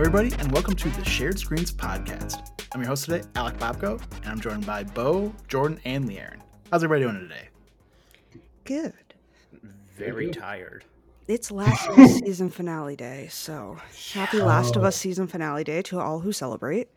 everybody, 0.00 0.32
and 0.38 0.50
welcome 0.50 0.74
to 0.74 0.88
the 0.88 1.04
Shared 1.04 1.38
Screens 1.38 1.70
Podcast. 1.70 2.50
I'm 2.72 2.80
your 2.80 2.88
host 2.88 3.04
today, 3.04 3.22
Alec 3.36 3.58
Bobko, 3.58 4.00
and 4.22 4.26
I'm 4.26 4.40
joined 4.40 4.64
by 4.64 4.84
Bo, 4.84 5.34
Jordan, 5.48 5.78
and 5.84 6.08
LeighErin. 6.08 6.40
How's 6.70 6.82
everybody 6.82 7.02
doing 7.12 7.28
today? 7.28 7.48
Good. 8.64 8.94
Very 9.96 10.30
tired. 10.30 10.84
It's 11.28 11.50
Last 11.50 11.88
of 11.88 11.98
Us 11.98 12.14
season 12.18 12.48
finale 12.48 12.96
day, 12.96 13.28
so 13.30 13.76
happy 14.12 14.40
Last 14.40 14.76
of 14.76 14.84
Us 14.84 14.96
season 14.96 15.26
finale 15.26 15.62
day 15.62 15.82
to 15.82 16.00
all 16.00 16.20
who 16.20 16.32
celebrate. 16.32 16.88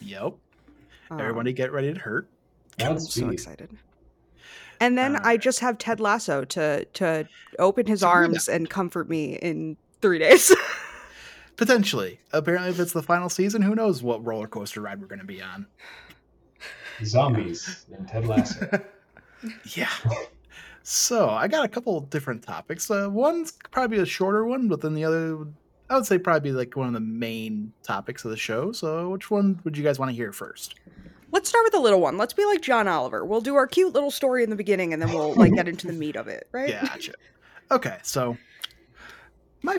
Yep. 0.00 0.34
Um, 1.10 1.20
Everybody 1.20 1.52
get 1.52 1.72
ready 1.72 1.92
to 1.92 2.00
hurt. 2.00 2.26
I'm 2.80 2.98
so 2.98 3.20
Godspeed. 3.20 3.32
excited. 3.32 3.70
And 4.80 4.96
then 4.98 5.16
I 5.16 5.36
just 5.36 5.60
have 5.60 5.78
Ted 5.78 6.00
Lasso 6.00 6.44
to 6.44 6.84
to 6.86 7.28
open 7.58 7.86
his 7.86 8.02
arms 8.02 8.48
and 8.48 8.68
comfort 8.68 9.08
me 9.08 9.34
in 9.36 9.76
three 10.00 10.18
days. 10.18 10.52
Potentially. 11.56 12.20
Apparently, 12.32 12.70
if 12.70 12.80
it's 12.80 12.92
the 12.92 13.02
final 13.02 13.28
season, 13.28 13.62
who 13.62 13.74
knows 13.74 14.02
what 14.02 14.24
roller 14.26 14.48
coaster 14.48 14.80
ride 14.80 15.00
we're 15.00 15.06
going 15.06 15.20
to 15.20 15.24
be 15.24 15.40
on. 15.42 15.66
Zombies 17.04 17.86
and 17.96 18.08
Ted 18.08 18.26
Lasso. 18.26 18.68
Yeah. 19.74 19.90
So, 20.82 21.28
I 21.28 21.48
got 21.48 21.66
a 21.66 21.68
couple 21.68 22.00
different 22.00 22.42
topics. 22.42 22.90
Uh, 22.90 23.08
one's 23.10 23.52
probably 23.72 23.98
a 23.98 24.06
shorter 24.06 24.46
one, 24.46 24.68
but 24.68 24.80
then 24.80 24.94
the 24.94 25.04
other, 25.04 25.36
would- 25.36 25.54
I 25.90 25.96
would 25.96 26.06
say, 26.06 26.16
probably 26.18 26.52
like 26.52 26.74
one 26.76 26.86
of 26.86 26.94
the 26.94 27.00
main 27.00 27.74
topics 27.82 28.24
of 28.24 28.30
the 28.30 28.38
show. 28.38 28.72
So, 28.72 29.10
which 29.10 29.30
one 29.30 29.60
would 29.64 29.76
you 29.76 29.84
guys 29.84 29.98
want 29.98 30.10
to 30.12 30.16
hear 30.16 30.32
first? 30.32 30.76
Let's 31.30 31.50
start 31.50 31.64
with 31.64 31.74
the 31.74 31.80
little 31.80 32.00
one. 32.00 32.16
Let's 32.16 32.32
be 32.32 32.46
like 32.46 32.62
John 32.62 32.88
Oliver. 32.88 33.22
We'll 33.22 33.42
do 33.42 33.54
our 33.56 33.66
cute 33.66 33.92
little 33.92 34.10
story 34.10 34.42
in 34.44 34.48
the 34.48 34.56
beginning, 34.56 34.94
and 34.94 35.02
then 35.02 35.12
we'll 35.12 35.34
like 35.34 35.52
get 35.52 35.68
into 35.68 35.86
the 35.86 35.92
meat 35.92 36.16
of 36.16 36.26
it, 36.28 36.48
right? 36.52 36.70
Gotcha. 36.80 37.12
Okay, 37.70 37.98
so 38.02 38.38
my 39.60 39.78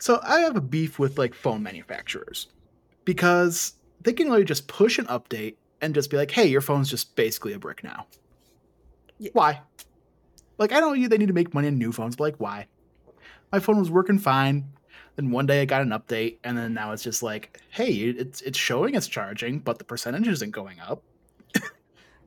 so 0.00 0.18
I 0.22 0.40
have 0.40 0.56
a 0.56 0.60
beef 0.60 0.98
with 0.98 1.18
like 1.18 1.34
phone 1.34 1.62
manufacturers 1.62 2.48
because 3.04 3.74
they 4.00 4.12
can 4.12 4.26
literally 4.26 4.44
just 4.44 4.66
push 4.66 4.98
an 4.98 5.06
update 5.06 5.56
and 5.80 5.94
just 5.94 6.10
be 6.10 6.16
like, 6.16 6.30
"Hey, 6.30 6.46
your 6.46 6.60
phone's 6.60 6.90
just 6.90 7.14
basically 7.16 7.52
a 7.52 7.58
brick 7.58 7.84
now." 7.84 8.06
Yeah. 9.18 9.30
Why? 9.34 9.60
Like, 10.58 10.72
I 10.72 10.80
don't 10.80 10.90
know 10.90 10.94
you 10.94 11.08
they 11.08 11.18
need 11.18 11.28
to 11.28 11.34
make 11.34 11.54
money 11.54 11.68
on 11.68 11.78
new 11.78 11.92
phones, 11.92 12.16
but 12.16 12.24
like, 12.24 12.36
why? 12.36 12.66
My 13.52 13.60
phone 13.60 13.78
was 13.78 13.90
working 13.90 14.18
fine. 14.18 14.64
Then 15.16 15.30
one 15.30 15.46
day 15.46 15.60
I 15.60 15.64
got 15.64 15.82
an 15.82 15.90
update, 15.90 16.38
and 16.44 16.56
then 16.56 16.72
now 16.72 16.92
it's 16.92 17.02
just 17.02 17.22
like, 17.22 17.60
"Hey, 17.70 17.92
it's 17.92 18.40
it's 18.42 18.58
showing 18.58 18.94
it's 18.94 19.08
charging, 19.08 19.58
but 19.58 19.78
the 19.78 19.84
percentage 19.84 20.28
isn't 20.28 20.50
going 20.52 20.80
up." 20.80 21.02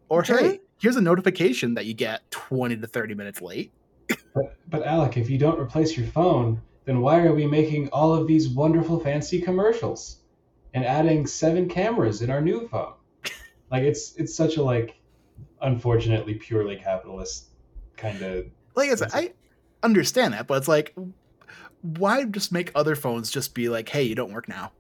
or 0.10 0.24
Sure. 0.24 0.38
hey, 0.38 0.60
here's 0.80 0.96
a 0.96 1.02
notification 1.02 1.74
that 1.74 1.86
you 1.86 1.94
get 1.94 2.30
twenty 2.30 2.78
to 2.78 2.88
thirty 2.88 3.16
minutes 3.16 3.42
late. 3.42 3.72
But, 4.36 4.58
but 4.70 4.84
Alec, 4.84 5.18
if 5.18 5.30
you 5.30 5.38
don't 5.38 5.60
replace 5.60 5.96
your 5.96 6.08
phone, 6.08 6.62
then 6.86 7.02
why 7.02 7.24
are 7.24 7.34
we 7.34 7.46
making 7.48 7.90
all 7.90 8.14
of 8.14 8.28
these 8.28 8.50
wonderful 8.50 9.00
fancy 9.00 9.42
commercials 9.42 10.18
and 10.74 10.86
adding 10.86 11.26
seven 11.26 11.70
cameras 11.70 12.22
in 12.22 12.30
our 12.30 12.42
new 12.42 12.68
phone? 12.68 12.94
Like 13.72 13.84
it's 13.84 14.16
it's 14.18 14.36
such 14.36 14.58
a 14.58 14.64
like 14.64 15.00
unfortunately 15.60 16.36
purely 16.36 16.76
capitalist 16.76 17.48
kind 17.98 18.22
of 18.22 18.46
like 18.76 18.92
I 18.92 18.96
said, 18.96 19.10
I 19.14 19.34
understand 19.82 20.34
that, 20.34 20.48
but 20.48 20.58
it's 20.58 20.68
like, 20.68 20.96
why 21.82 22.24
just 22.26 22.52
make 22.52 22.72
other 22.76 22.96
phones 22.96 23.30
just 23.30 23.54
be 23.54 23.70
like, 23.70 23.90
hey, 23.90 24.04
you 24.04 24.16
don't 24.16 24.34
work 24.34 24.48
now? 24.48 24.72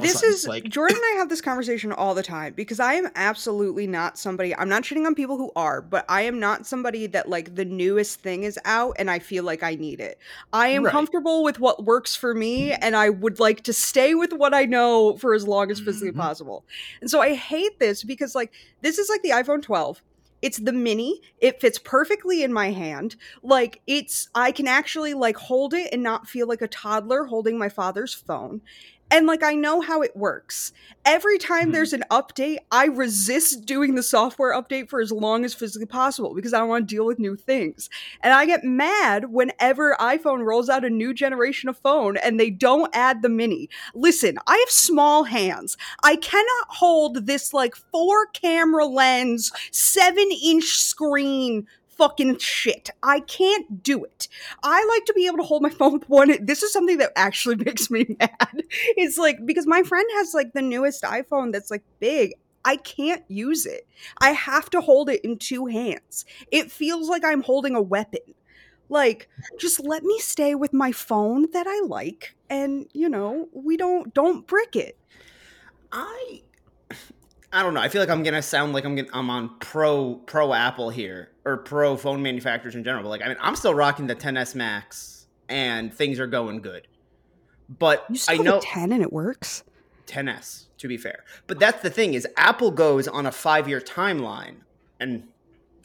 This 0.00 0.14
sudden, 0.14 0.30
is 0.30 0.46
like, 0.46 0.64
Jordan 0.64 0.96
and 0.96 1.14
I 1.14 1.18
have 1.18 1.28
this 1.28 1.40
conversation 1.40 1.92
all 1.92 2.14
the 2.14 2.22
time 2.22 2.54
because 2.54 2.80
I 2.80 2.94
am 2.94 3.08
absolutely 3.14 3.86
not 3.86 4.18
somebody. 4.18 4.54
I'm 4.54 4.68
not 4.68 4.82
shitting 4.82 5.06
on 5.06 5.14
people 5.14 5.36
who 5.36 5.52
are, 5.54 5.80
but 5.80 6.04
I 6.08 6.22
am 6.22 6.40
not 6.40 6.66
somebody 6.66 7.06
that 7.08 7.28
like 7.28 7.54
the 7.54 7.64
newest 7.64 8.20
thing 8.20 8.42
is 8.42 8.58
out 8.64 8.96
and 8.98 9.10
I 9.10 9.20
feel 9.20 9.44
like 9.44 9.62
I 9.62 9.76
need 9.76 10.00
it. 10.00 10.18
I 10.52 10.68
am 10.68 10.84
Right. 10.84 10.90
comfortable 10.92 11.44
with 11.44 11.60
what 11.60 11.84
works 11.84 12.16
for 12.16 12.34
me 12.34 12.72
and 12.72 12.96
I 12.96 13.10
would 13.10 13.38
like 13.38 13.62
to 13.62 13.72
stay 13.72 14.14
with 14.14 14.32
what 14.32 14.54
I 14.54 14.64
know 14.64 15.16
for 15.18 15.34
as 15.34 15.46
long 15.46 15.70
as 15.70 15.78
physically 15.80 16.12
Mhm. 16.12 16.16
possible. 16.16 16.64
And 17.00 17.08
so 17.08 17.20
I 17.20 17.34
hate 17.34 17.78
this 17.78 18.02
because 18.02 18.34
like 18.34 18.52
this 18.82 18.98
is 18.98 19.08
like 19.08 19.22
the 19.22 19.30
iPhone 19.30 19.62
12. 19.62 20.02
It's 20.42 20.58
the 20.58 20.72
mini. 20.72 21.22
It 21.38 21.60
fits 21.60 21.78
perfectly 21.78 22.42
in 22.42 22.52
my 22.52 22.70
hand. 22.70 23.16
Like 23.42 23.80
it's 23.86 24.28
I 24.34 24.52
can 24.52 24.68
actually 24.68 25.14
like 25.14 25.36
hold 25.36 25.72
it 25.74 25.88
and 25.92 26.02
not 26.02 26.28
feel 26.28 26.46
like 26.46 26.60
a 26.60 26.68
toddler 26.68 27.24
holding 27.24 27.56
my 27.58 27.68
father's 27.68 28.12
phone. 28.12 28.60
And 29.10 29.26
like 29.26 29.42
I 29.42 29.54
know 29.54 29.80
how 29.80 30.02
it 30.02 30.16
works. 30.16 30.72
Every 31.04 31.38
time 31.38 31.68
Mhm. 31.68 31.72
there's 31.72 31.92
an 31.92 32.04
update, 32.10 32.58
I 32.72 32.86
resist 32.86 33.64
doing 33.64 33.94
the 33.94 34.02
software 34.02 34.52
update 34.52 34.88
for 34.88 35.00
as 35.00 35.12
long 35.12 35.44
as 35.44 35.54
physically 35.54 35.86
possible 35.86 36.34
because 36.34 36.52
I 36.52 36.58
don't 36.58 36.68
want 36.68 36.88
to 36.88 36.94
deal 36.94 37.06
with 37.06 37.20
new 37.20 37.36
things. 37.36 37.88
And 38.20 38.32
I 38.32 38.46
get 38.46 38.64
mad 38.64 39.30
whenever 39.30 39.96
iPhone 40.00 40.44
rolls 40.44 40.68
out 40.68 40.84
a 40.84 40.90
new 40.90 41.14
generation 41.14 41.68
of 41.68 41.78
phone 41.78 42.16
and 42.16 42.40
they 42.40 42.50
don't 42.50 42.90
add 42.94 43.22
the 43.22 43.28
mini. 43.28 43.68
Listen, 43.94 44.38
I 44.46 44.56
have 44.56 44.70
small 44.70 45.24
hands. 45.24 45.76
I 46.02 46.16
cannot 46.16 46.66
hold 46.68 47.26
this 47.26 47.54
like 47.54 47.76
four 47.76 48.26
camera 48.26 48.86
lens, 48.86 49.52
seven 49.70 50.26
inch 50.42 50.64
screen 50.64 51.66
fucking 51.96 52.38
shit. 52.38 52.90
I 53.02 53.20
can't 53.20 53.82
do 53.82 54.04
it. 54.04 54.28
I 54.62 54.84
like 54.84 55.04
to 55.06 55.12
be 55.14 55.26
able 55.26 55.38
to 55.38 55.42
hold 55.42 55.62
my 55.62 55.70
phone 55.78 55.94
with 55.94 56.08
one. 56.08 56.44
This 56.44 56.62
is 56.62 56.72
something 56.72 56.98
that 56.98 57.12
actually 57.16 57.56
makes 57.64 57.90
me 57.90 58.16
mad. 58.18 58.62
It's 58.96 59.18
like 59.18 59.44
because 59.44 59.66
my 59.66 59.82
friend 59.82 60.06
has 60.14 60.34
like 60.34 60.52
the 60.52 60.62
newest 60.62 61.02
iPhone 61.02 61.52
that's 61.52 61.70
like 61.70 61.82
big. 62.00 62.34
I 62.64 62.76
can't 62.76 63.22
use 63.28 63.64
it. 63.64 63.86
I 64.18 64.30
have 64.30 64.68
to 64.70 64.80
hold 64.80 65.08
it 65.08 65.24
in 65.24 65.38
two 65.38 65.66
hands. 65.66 66.24
It 66.50 66.72
feels 66.72 67.08
like 67.08 67.24
I'm 67.24 67.42
holding 67.42 67.76
a 67.76 67.82
weapon. 67.82 68.20
Like 68.88 69.28
just 69.58 69.80
let 69.80 70.02
me 70.02 70.18
stay 70.18 70.54
with 70.54 70.72
my 70.72 70.92
phone 70.92 71.50
that 71.52 71.66
I 71.68 71.80
like 71.86 72.36
and 72.50 72.88
you 72.92 73.08
know, 73.08 73.48
we 73.52 73.76
don't 73.76 74.12
don't 74.14 74.46
brick 74.46 74.76
it. 74.76 74.98
I 75.92 76.42
I 77.56 77.62
don't 77.62 77.72
know. 77.72 77.80
I 77.80 77.88
feel 77.88 78.02
like 78.02 78.10
I'm 78.10 78.22
gonna 78.22 78.42
sound 78.42 78.74
like 78.74 78.84
I'm 78.84 78.94
gonna, 78.96 79.08
I'm 79.14 79.30
on 79.30 79.58
pro 79.60 80.16
pro 80.26 80.52
Apple 80.52 80.90
here 80.90 81.30
or 81.46 81.56
pro 81.56 81.96
phone 81.96 82.22
manufacturers 82.22 82.74
in 82.74 82.84
general. 82.84 83.02
But 83.04 83.08
like, 83.08 83.22
I 83.22 83.28
mean, 83.28 83.38
I'm 83.40 83.56
still 83.56 83.72
rocking 83.74 84.06
the 84.06 84.14
10s 84.14 84.54
Max, 84.54 85.26
and 85.48 85.92
things 85.92 86.20
are 86.20 86.26
going 86.26 86.60
good. 86.60 86.86
But 87.68 88.04
You 88.10 88.20
I 88.28 88.36
know 88.36 88.54
have 88.54 88.62
a 88.62 88.66
10 88.66 88.92
and 88.92 89.02
it 89.02 89.10
works. 89.10 89.64
10s 90.06 90.66
to 90.78 90.86
be 90.86 90.98
fair. 90.98 91.24
But 91.46 91.58
that's 91.58 91.82
the 91.82 91.88
thing 91.88 92.12
is 92.12 92.28
Apple 92.36 92.70
goes 92.70 93.08
on 93.08 93.24
a 93.24 93.32
five 93.32 93.66
year 93.68 93.80
timeline, 93.80 94.56
and 95.00 95.24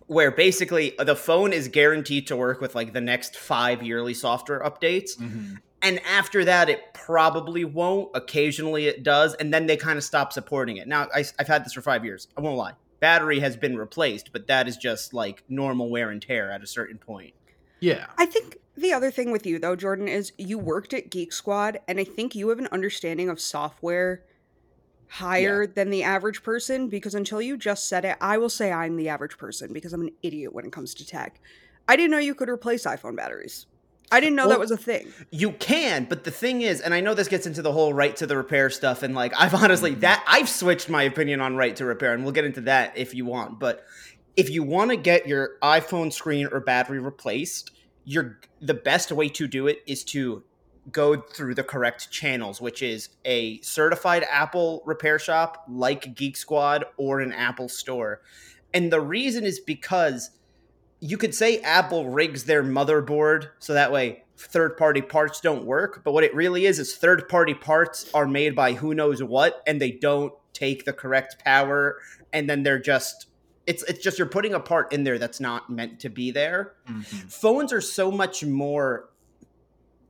where 0.08 0.30
basically 0.30 0.94
the 1.00 1.16
phone 1.16 1.54
is 1.54 1.70
guaranteed 1.70 2.28
to 2.28 2.36
work 2.36 2.60
with 2.60 2.76
like 2.76 2.92
the 2.92 3.00
next 3.00 3.38
five 3.38 3.82
yearly 3.82 4.14
software 4.14 4.60
updates. 4.60 5.18
mhm. 5.18 5.60
And 5.82 6.00
after 6.06 6.46
that, 6.46 6.70
it 6.70 6.94
probably 6.94 7.66
won't. 7.66 8.10
Occasionally 8.14 8.88
it 8.88 9.04
does. 9.04 9.34
And 9.36 9.54
then 9.54 9.66
they 9.66 9.78
kind 9.78 9.98
of 9.98 10.04
stop 10.04 10.32
supporting 10.32 10.78
it. 10.78 10.88
Now, 10.88 11.08
I, 11.14 11.26
have 11.40 11.48
had 11.48 11.66
this 11.66 11.74
for 11.74 11.82
five 11.82 12.06
years. 12.06 12.28
I 12.38 12.42
won't 12.42 12.58
lie. 12.58 12.74
Battery 13.00 13.40
has 13.40 13.58
been 13.58 13.78
replaced, 13.78 14.32
but 14.32 14.48
that 14.48 14.68
is 14.68 14.78
just 14.78 15.14
like 15.14 15.44
normal 15.50 15.90
wear 15.90 16.12
and 16.12 16.22
tear 16.22 16.52
at 16.52 16.62
a 16.62 16.68
certain 16.68 17.00
point. 17.00 17.34
yeah, 17.80 18.06
I 18.18 18.28
think 18.28 18.58
the 18.78 18.94
other 18.94 19.10
thing 19.10 19.32
with 19.32 19.46
you 19.46 19.58
though, 19.58 19.76
Jordan, 19.76 20.08
is 20.08 20.32
you 20.38 20.60
worked 20.60 20.94
at 20.94 21.10
Geek 21.10 21.34
Squad, 21.34 21.80
and 21.88 22.00
I 22.00 22.04
think 22.04 22.36
you 22.36 22.50
have 22.50 22.60
an 22.60 22.68
understanding 22.72 23.28
of 23.28 23.40
software 23.40 24.24
higher 25.08 25.68
than 25.68 25.90
the 25.90 26.04
average 26.04 26.42
person 26.42 26.88
because 26.88 27.14
until 27.14 27.42
you 27.42 27.58
just 27.58 27.90
said 27.90 28.06
it, 28.06 28.18
I 28.22 28.38
will 28.38 28.50
say 28.50 28.72
I'm 28.72 28.96
the 28.96 29.10
average 29.10 29.38
person 29.38 29.74
because 29.74 29.92
I'm 29.92 30.04
an 30.04 30.14
idiot 30.24 30.54
when 30.54 30.66
it 30.66 30.72
comes 30.72 30.94
to 30.96 31.06
tech. 31.06 31.42
I 31.88 31.98
didn't 31.98 32.12
know 32.12 32.18
you 32.18 32.34
could 32.34 32.48
replace 32.48 32.86
iPhone 32.86 33.18
batteries. 33.18 33.66
I 34.12 34.20
didn't 34.20 34.36
know 34.36 34.50
that 34.50 34.60
was 34.60 34.72
a 34.72 34.78
thing. 34.78 35.08
You 35.30 35.54
can, 35.54 36.06
but 36.06 36.24
the 36.24 36.32
thing 36.32 36.62
is, 36.62 36.82
and 36.82 36.94
I 36.94 37.00
know 37.00 37.14
this 37.14 37.28
gets 37.28 37.48
into 37.48 37.62
the 37.62 37.72
whole 37.72 37.94
right 37.94 38.16
to 38.18 38.28
the 38.28 38.36
repair 38.36 38.70
stuff, 38.70 39.04
and 39.04 39.16
like 39.16 39.34
I've 39.38 39.54
honestly 39.54 39.92
mm-hmm. 39.92 40.02
that 40.02 40.24
I've 40.28 40.50
switched 40.50 40.90
my 40.90 41.04
opinion 41.04 41.42
on 41.42 41.56
right 41.56 41.76
to 41.78 41.86
repair, 41.86 42.14
and 42.14 42.24
we'll 42.24 42.34
get 42.34 42.46
into 42.46 42.62
that 42.62 42.98
if 42.98 43.14
you 43.14 43.26
want. 43.26 43.60
But 43.60 43.86
if 44.36 44.50
you 44.50 44.64
want 44.64 44.92
to 44.92 44.98
get 44.98 45.28
your 45.28 45.52
iPhone 45.62 46.12
screen 46.12 46.48
or 46.52 46.60
battery 46.60 47.00
replaced, 47.00 47.72
you're 48.04 48.40
the 48.62 48.74
best 48.74 49.12
way 49.12 49.30
to 49.30 49.48
do 49.48 49.68
it 49.68 49.82
is 49.88 50.04
to 50.06 50.44
go 50.92 51.22
through 51.22 51.56
the 51.56 51.64
correct 51.64 52.10
channels, 52.12 52.60
which 52.60 52.82
is 52.82 53.10
a 53.24 53.62
certified 53.62 54.26
Apple 54.30 54.82
repair 54.86 55.20
shop 55.20 55.66
like 55.70 56.16
Geek 56.16 56.36
Squad 56.36 56.86
or 56.98 57.22
an 57.22 57.32
Apple 57.32 57.70
store. 57.70 58.22
And 58.74 58.92
the 58.92 59.02
reason 59.02 59.44
is 59.44 59.60
because 59.60 60.32
you 61.02 61.18
could 61.18 61.36
say 61.36 61.60
Apple 61.62 62.10
rigs 62.10 62.46
their 62.46 62.64
motherboard 62.64 63.50
so 63.60 63.74
that 63.74 63.92
way 63.92 64.24
third 64.38 64.78
party 64.78 65.02
parts 65.02 65.42
don't 65.42 65.66
work. 65.66 66.04
But 66.04 66.14
what 66.14 66.24
it 66.24 66.34
really 66.34 66.66
is 66.66 66.80
is 66.80 66.96
third 66.96 67.28
party 67.28 67.54
parts 67.54 68.10
are 68.14 68.28
made 68.28 68.56
by 68.56 68.74
who 68.74 68.94
knows 68.94 69.22
what 69.22 69.62
and 69.68 69.82
they 69.82 69.92
don't 69.92 70.34
take 70.54 70.86
the 70.86 70.94
correct 70.94 71.44
power 71.44 71.98
and 72.32 72.50
then 72.50 72.64
they're 72.64 72.80
just 72.80 73.28
it's 73.68 73.84
it's 73.84 74.04
just 74.04 74.18
you're 74.18 74.28
putting 74.28 74.54
a 74.54 74.60
part 74.60 74.92
in 74.94 75.04
there 75.04 75.18
that's 75.18 75.40
not 75.40 75.70
meant 75.70 76.00
to 76.02 76.10
be 76.10 76.32
there. 76.32 76.74
mhm. 76.88 77.04
Phones 77.32 77.74
are 77.74 77.82
so 77.82 78.12
much 78.12 78.44
more 78.44 79.10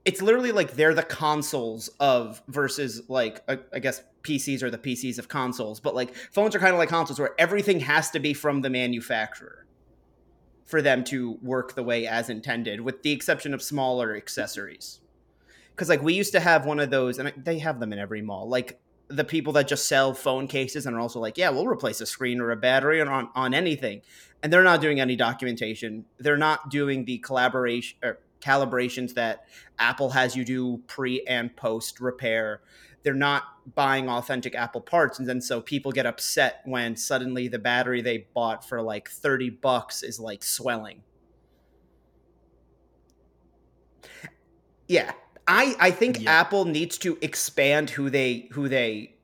it's 0.03 0.21
literally 0.21 0.51
like 0.51 0.73
they're 0.73 0.95
the 0.95 1.03
consoles 1.03 1.89
of 1.99 2.41
versus 2.47 3.03
like 3.07 3.43
I, 3.47 3.59
I 3.73 3.79
guess 3.79 4.01
PCs 4.23 4.61
are 4.63 4.71
the 4.71 4.77
PCs 4.77 5.19
of 5.19 5.27
consoles, 5.27 5.79
but 5.79 5.95
like 5.95 6.15
phones 6.15 6.55
are 6.55 6.59
kind 6.59 6.73
of 6.73 6.79
like 6.79 6.89
consoles 6.89 7.19
where 7.19 7.35
everything 7.37 7.79
has 7.81 8.09
to 8.11 8.19
be 8.19 8.33
from 8.33 8.61
the 8.61 8.69
manufacturer 8.69 9.65
for 10.65 10.81
them 10.81 11.03
to 11.05 11.37
work 11.41 11.75
the 11.75 11.83
way 11.83 12.07
as 12.07 12.29
intended, 12.29 12.81
with 12.81 13.03
the 13.03 13.11
exception 13.11 13.53
of 13.53 13.61
smaller 13.61 14.15
accessories. 14.15 14.99
because 15.75 15.89
like 15.89 16.01
we 16.03 16.13
used 16.13 16.31
to 16.33 16.39
have 16.39 16.65
one 16.65 16.79
of 16.79 16.89
those, 16.89 17.17
and 17.19 17.33
they 17.37 17.59
have 17.59 17.79
them 17.79 17.91
in 17.93 17.99
every 17.99 18.21
mall. 18.21 18.47
Like 18.47 18.79
the 19.07 19.23
people 19.25 19.53
that 19.53 19.67
just 19.67 19.87
sell 19.87 20.13
phone 20.13 20.47
cases 20.47 20.85
and 20.85 20.95
are 20.95 20.99
also 20.99 21.19
like, 21.19 21.37
yeah, 21.37 21.49
we'll 21.49 21.67
replace 21.67 21.99
a 21.99 22.05
screen 22.05 22.39
or 22.39 22.51
a 22.51 22.55
battery 22.55 23.01
on 23.01 23.29
on 23.35 23.53
anything, 23.53 24.01
and 24.43 24.51
they're 24.53 24.63
not 24.63 24.81
doing 24.81 24.99
any 24.99 25.15
documentation. 25.15 26.05
They're 26.19 26.37
not 26.37 26.69
doing 26.69 27.05
the 27.05 27.17
collaboration 27.19 27.97
or 28.03 28.19
calibrations 28.41 29.13
that 29.15 29.45
Apple 29.79 30.11
has 30.11 30.35
you 30.35 30.45
do 30.45 30.81
pre 30.87 31.23
and 31.27 31.55
post 31.55 31.99
repair. 31.99 32.61
They're 33.03 33.13
not 33.13 33.43
buying 33.75 34.09
authentic 34.09 34.55
Apple 34.55 34.81
parts, 34.81 35.19
and 35.19 35.27
then 35.27 35.41
so 35.41 35.61
people 35.61 35.91
get 35.91 36.05
upset 36.05 36.61
when 36.65 36.95
suddenly 36.95 37.47
the 37.47 37.59
battery 37.59 38.01
they 38.01 38.27
bought 38.33 38.67
for 38.67 38.81
like 38.81 39.09
thirty 39.09 39.49
bucks 39.49 40.03
is 40.03 40.19
like 40.19 40.43
swelling. 40.43 41.03
Yeah, 44.87 45.13
I 45.47 45.75
I 45.79 45.91
think 45.91 46.19
Yeah. 46.19 46.27
Apple 46.27 46.65
needs 46.65 46.97
to 46.99 47.17
expand 47.21 47.91
who 47.91 48.09
they 48.09 48.49
who 48.51 48.67
they 48.69 49.15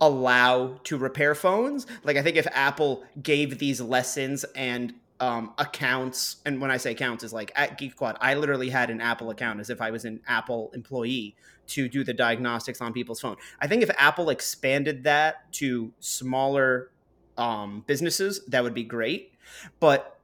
allow 0.00 0.78
to 0.84 0.98
repair 0.98 1.34
phones. 1.34 1.86
Like 2.04 2.16
I 2.16 2.22
think 2.22 2.36
if 2.36 2.46
Apple 2.52 3.04
gave 3.22 3.58
these 3.58 3.80
lessons 3.80 4.44
and 4.56 4.94
um, 5.22 5.54
accounts, 5.56 6.38
and 6.44 6.60
when 6.60 6.72
I 6.72 6.78
say 6.78 6.90
accounts, 6.90 7.22
is 7.22 7.32
like 7.32 7.52
at 7.54 7.78
Geek 7.78 7.92
Squad, 7.92 8.16
I 8.20 8.34
literally 8.34 8.68
had 8.68 8.90
an 8.90 9.00
Apple 9.00 9.30
account 9.30 9.60
as 9.60 9.70
if 9.70 9.80
I 9.80 9.92
was 9.92 10.04
an 10.04 10.20
Apple 10.26 10.72
employee 10.74 11.36
to 11.68 11.88
do 11.88 12.02
the 12.02 12.12
diagnostics 12.12 12.80
on 12.80 12.92
people's 12.92 13.20
phone. 13.20 13.36
I 13.60 13.68
think 13.68 13.84
if 13.84 13.90
Apple 13.96 14.30
expanded 14.30 15.04
that 15.04 15.52
to 15.52 15.92
smaller 16.00 16.90
um, 17.38 17.84
businesses, 17.86 18.44
that 18.48 18.64
would 18.64 18.74
be 18.74 18.82
great. 18.82 19.32
But 19.78 20.18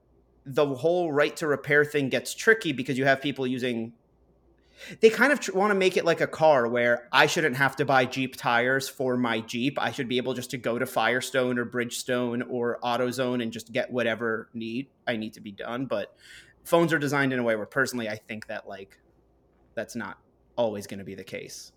the 0.45 0.67
whole 0.67 1.13
right 1.13 1.37
to 1.37 1.47
repair 1.47 1.85
thing 1.85 2.09
gets 2.09 2.35
tricky 2.35 2.73
because 2.73 2.99
you 2.99 3.05
have 3.05 3.23
people 3.23 3.47
using 3.47 3.93
they 5.01 5.11
kind 5.11 5.33
of 5.33 5.41
tr- 5.41 5.53
want 5.53 5.71
to 5.71 5.75
make 5.75 5.97
it 5.97 6.05
like 6.05 6.21
a 6.21 6.27
car 6.27 6.69
where 6.69 7.09
I 7.13 7.27
shouldn't 7.27 7.57
have 7.57 7.77
to 7.77 7.85
buy 7.85 8.05
Jeep 8.05 8.37
tires 8.37 8.89
for 8.89 9.17
my 9.17 9.41
Jeep. 9.41 9.79
I 9.81 9.93
should 9.93 10.09
be 10.09 10.17
able 10.17 10.35
just 10.35 10.51
to 10.51 10.59
go 10.59 10.79
to 10.79 10.87
Firestone 10.87 11.59
or 11.59 11.67
Bridgestone 11.67 12.43
or 12.49 12.79
AutoZone 12.83 13.43
and 13.43 13.53
just 13.53 13.73
get 13.73 13.91
whatever 13.91 14.49
need 14.55 14.89
I 15.07 15.17
need 15.17 15.35
to 15.35 15.41
be 15.41 15.53
done. 15.53 15.87
But 15.87 16.15
phones 16.65 16.93
are 16.93 16.99
designed 16.99 17.33
in 17.33 17.39
a 17.39 17.43
way 17.43 17.57
where 17.57 17.67
personally 17.67 18.09
I 18.09 18.17
think 18.17 18.47
that 18.49 18.69
like 18.69 18.99
that's 19.75 19.97
not 19.97 20.19
always 20.57 20.87
going 20.87 20.99
to 20.99 21.05
be 21.05 21.15
the 21.15 21.25
case. 21.25 21.73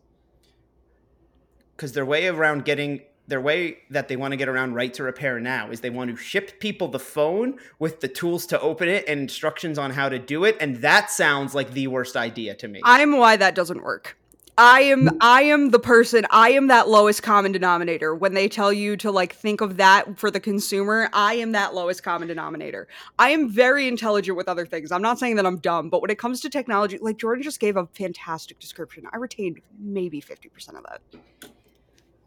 Cuz 1.78 1.94
their 1.94 2.06
way 2.06 2.28
around 2.28 2.66
getting 2.66 3.02
their 3.32 3.42
way 3.42 3.78
that 3.90 4.10
they 4.10 4.18
want 4.18 4.34
to 4.34 4.38
get 4.38 4.50
around 4.50 4.74
right 4.74 4.94
to 4.94 5.04
repair 5.04 5.40
now 5.40 5.72
is 5.72 5.80
they 5.80 5.90
want 5.90 6.12
to 6.12 6.18
ship 6.18 6.60
people 6.60 6.90
the 6.90 7.00
phone 7.00 7.58
with 7.80 8.02
the 8.02 8.08
tools 8.08 8.46
to 8.48 8.60
open 8.60 8.90
it 8.90 9.06
and 9.08 9.22
instructions 9.22 9.80
on 9.80 9.90
how 9.90 10.10
to 10.10 10.20
do 10.20 10.44
it 10.44 10.58
and 10.60 10.76
that 10.78 11.10
sounds 11.10 11.56
like 11.56 11.72
the 11.72 11.88
worst 11.88 12.18
idea 12.18 12.54
to 12.54 12.68
me. 12.68 12.82
I'm 12.84 13.18
why 13.18 13.38
that 13.38 13.56
doesn't 13.56 13.82
work. 13.82 14.18
I 14.58 14.82
am 14.82 15.10
I 15.22 15.44
am 15.44 15.70
the 15.70 15.80
person 15.80 16.26
I 16.30 16.52
am 16.52 16.68
that 16.68 16.90
lowest 16.90 17.24
common 17.24 17.54
denominator 17.54 18.14
when 18.14 18.34
they 18.34 18.50
tell 18.50 18.74
you 18.74 18.98
to 18.98 19.10
like 19.10 19.34
think 19.34 19.62
of 19.62 19.78
that 19.78 20.20
for 20.20 20.30
the 20.30 20.42
consumer 20.42 21.10
I 21.14 21.36
am 21.36 21.54
that 21.54 21.74
lowest 21.74 22.04
common 22.04 22.28
denominator. 22.28 22.90
I 23.18 23.30
am 23.30 23.50
very 23.50 23.88
intelligent 23.88 24.36
with 24.36 24.50
other 24.50 24.66
things. 24.66 24.92
I'm 24.92 25.02
not 25.02 25.20
saying 25.20 25.38
that 25.38 25.46
I'm 25.46 25.58
dumb, 25.60 25.90
but 25.90 26.02
when 26.02 26.12
it 26.12 26.18
comes 26.18 26.42
to 26.42 26.50
technology 26.50 26.98
like 27.02 27.18
Jordan 27.18 27.44
just 27.44 27.62
gave 27.62 27.78
a 27.78 27.88
fantastic 27.94 28.60
description. 28.60 29.06
I 29.14 29.18
retained 29.18 29.62
maybe 29.80 30.22
50% 30.22 30.76
of 30.76 30.84
that. 30.84 31.02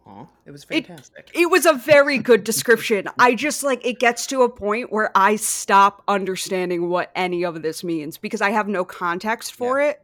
Aw, 0.07 0.27
it 0.45 0.51
was 0.51 0.65
fantastic. 0.65 1.31
It 1.35 1.51
was 1.51 1.65
a 1.65 1.73
very 1.73 2.19
good 2.19 2.45
description. 2.45 3.09
I 3.19 3.35
just 3.35 3.63
like 3.63 3.85
it 3.87 3.99
gets 3.99 4.27
to 4.29 4.43
a 4.43 4.51
point 4.51 4.93
where 4.93 5.11
I 5.15 5.37
stop 5.37 6.03
understanding 6.07 6.91
what 6.91 7.11
any 7.17 7.43
of 7.45 7.63
this 7.63 7.83
means 7.83 8.19
because 8.19 8.43
I 8.43 8.51
have 8.51 8.69
no 8.69 8.85
context 8.85 9.55
for 9.55 9.81
it. 9.81 10.03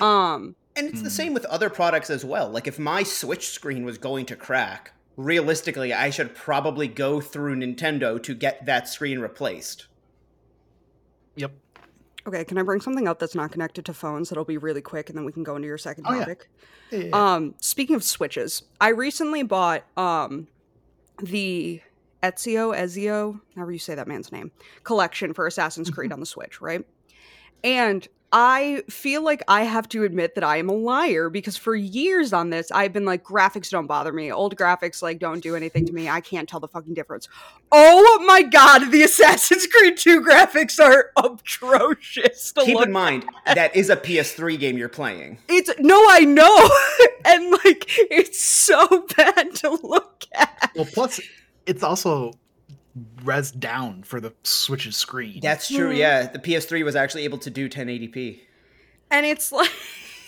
Um 0.00 0.56
And 0.76 0.88
it's 0.88 1.00
the 1.00 1.08
Hmm. 1.08 1.14
same 1.14 1.34
with 1.34 1.44
other 1.46 1.70
products 1.70 2.10
as 2.10 2.24
well. 2.24 2.50
Like 2.50 2.66
if 2.66 2.78
my 2.78 3.02
Switch 3.02 3.48
screen 3.48 3.84
was 3.84 3.96
going 3.96 4.26
to 4.26 4.36
crack, 4.36 4.92
realistically, 5.16 5.92
I 5.94 6.10
should 6.10 6.34
probably 6.34 6.88
go 6.88 7.20
through 7.20 7.56
Nintendo 7.56 8.22
to 8.22 8.34
get 8.34 8.66
that 8.66 8.88
screen 8.88 9.20
replaced. 9.20 9.86
Yep. 11.36 11.52
Okay, 12.26 12.44
can 12.44 12.56
I 12.56 12.62
bring 12.62 12.80
something 12.80 13.06
up 13.06 13.18
that's 13.18 13.34
not 13.34 13.52
connected 13.52 13.84
to 13.86 13.94
phones 13.94 14.30
that'll 14.30 14.44
be 14.46 14.56
really 14.56 14.80
quick 14.80 15.10
and 15.10 15.18
then 15.18 15.24
we 15.26 15.32
can 15.32 15.42
go 15.42 15.56
into 15.56 15.68
your 15.68 15.76
second 15.78 16.06
Oh, 16.08 16.18
topic? 16.18 16.48
Yeah, 16.90 16.98
yeah, 16.98 17.04
yeah. 17.06 17.34
Um, 17.34 17.54
speaking 17.60 17.96
of 17.96 18.02
switches, 18.02 18.62
I 18.80 18.88
recently 18.88 19.42
bought 19.42 19.84
um 19.96 20.48
the 21.22 21.80
Ezio, 22.22 22.74
Ezio, 22.74 23.40
however 23.54 23.72
you 23.72 23.78
say 23.78 23.94
that 23.94 24.08
man's 24.08 24.32
name, 24.32 24.50
collection 24.82 25.34
for 25.34 25.46
Assassin's 25.46 25.90
Creed 25.90 26.10
on 26.12 26.20
the 26.20 26.26
Switch, 26.26 26.60
right? 26.60 26.84
And 27.62 28.08
I 28.36 28.82
feel 28.90 29.22
like 29.22 29.44
I 29.46 29.62
have 29.62 29.88
to 29.90 30.02
admit 30.02 30.34
that 30.34 30.42
I 30.42 30.56
am 30.56 30.68
a 30.68 30.72
liar 30.72 31.30
because 31.30 31.56
for 31.56 31.76
years 31.76 32.32
on 32.32 32.50
this, 32.50 32.68
I've 32.72 32.92
been 32.92 33.04
like, 33.04 33.22
graphics 33.22 33.70
don't 33.70 33.86
bother 33.86 34.12
me. 34.12 34.32
Old 34.32 34.56
graphics, 34.56 35.00
like, 35.02 35.20
don't 35.20 35.38
do 35.40 35.54
anything 35.54 35.86
to 35.86 35.92
me. 35.92 36.08
I 36.08 36.20
can't 36.20 36.48
tell 36.48 36.58
the 36.58 36.66
fucking 36.66 36.94
difference. 36.94 37.28
Oh 37.70 38.24
my 38.26 38.42
god, 38.42 38.90
the 38.90 39.04
Assassin's 39.04 39.68
Creed 39.68 39.96
2 39.96 40.20
graphics 40.22 40.80
are 40.84 41.12
atrocious. 41.16 42.50
To 42.54 42.64
Keep 42.64 42.74
look 42.74 42.86
in 42.86 42.92
mind, 42.92 43.24
that 43.46 43.76
is 43.76 43.88
a 43.88 43.96
PS3 43.96 44.58
game 44.58 44.78
you're 44.78 44.88
playing. 44.88 45.38
it's 45.48 45.70
no, 45.78 45.96
I 46.10 46.24
know, 46.24 46.68
and 47.24 47.52
like 47.52 47.84
it's 48.10 48.44
so 48.44 49.06
bad 49.16 49.54
to 49.56 49.70
look 49.70 50.24
at. 50.34 50.72
well, 50.74 50.86
plus 50.92 51.20
it's 51.66 51.84
also 51.84 52.32
res 53.24 53.50
down 53.50 54.02
for 54.02 54.20
the 54.20 54.32
Switch's 54.44 54.96
screen. 54.96 55.40
That's 55.40 55.68
true, 55.68 55.90
Hmm. 55.90 55.96
yeah. 55.96 56.26
The 56.26 56.38
PS3 56.38 56.84
was 56.84 56.94
actually 56.96 57.24
able 57.24 57.38
to 57.38 57.50
do 57.50 57.68
1080p. 57.68 58.40
And 59.10 59.26
it's 59.26 59.50
like 59.52 59.70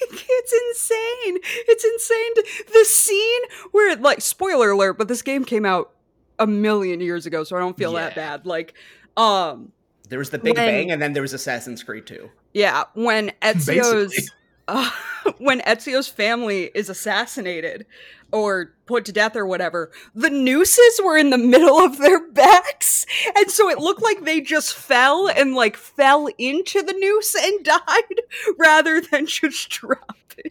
it's 0.00 0.52
insane. 0.52 1.38
It's 1.68 1.84
insane. 1.84 2.34
To, 2.34 2.72
the 2.72 2.84
scene 2.84 3.42
where 3.72 3.90
it 3.90 4.02
like 4.02 4.20
spoiler 4.20 4.70
alert, 4.70 4.98
but 4.98 5.08
this 5.08 5.22
game 5.22 5.44
came 5.44 5.64
out 5.64 5.92
a 6.38 6.46
million 6.46 7.00
years 7.00 7.24
ago, 7.26 7.44
so 7.44 7.56
I 7.56 7.60
don't 7.60 7.76
feel 7.76 7.92
that 7.94 8.14
bad. 8.14 8.44
Like, 8.46 8.74
um, 9.16 9.72
There 10.08 10.18
was 10.18 10.30
the 10.30 10.38
Big 10.38 10.56
When- 10.56 10.66
Bang, 10.68 10.90
and 10.90 11.00
then 11.00 11.14
there 11.14 11.22
was 11.22 11.32
Assassin's 11.32 11.82
Creed 11.82 12.06
2. 12.06 12.28
yeah, 12.52 12.84
when 12.94 13.32
Ezio's 13.42 13.64
Basically. 14.12 14.28
Uh, 14.68 14.90
when 15.38 15.60
Ezio's 15.60 16.08
family 16.08 16.70
is 16.74 16.88
assassinated 16.88 17.86
or 18.32 18.74
put 18.86 19.04
to 19.04 19.12
death 19.12 19.36
or 19.36 19.46
whatever, 19.46 19.90
the 20.14 20.30
nooses 20.30 21.00
were 21.04 21.16
in 21.16 21.30
the 21.30 21.38
middle 21.38 21.78
of 21.78 21.98
their 21.98 22.28
backs. 22.30 23.06
And 23.36 23.50
so 23.50 23.68
it 23.68 23.78
looked 23.78 24.02
like 24.02 24.24
they 24.24 24.40
just 24.40 24.74
fell 24.74 25.28
and 25.28 25.54
like 25.54 25.76
fell 25.76 26.28
into 26.38 26.82
the 26.82 26.92
noose 26.92 27.34
and 27.34 27.64
died 27.64 28.20
rather 28.58 29.00
than 29.00 29.26
just 29.26 29.68
dropping. 29.70 30.50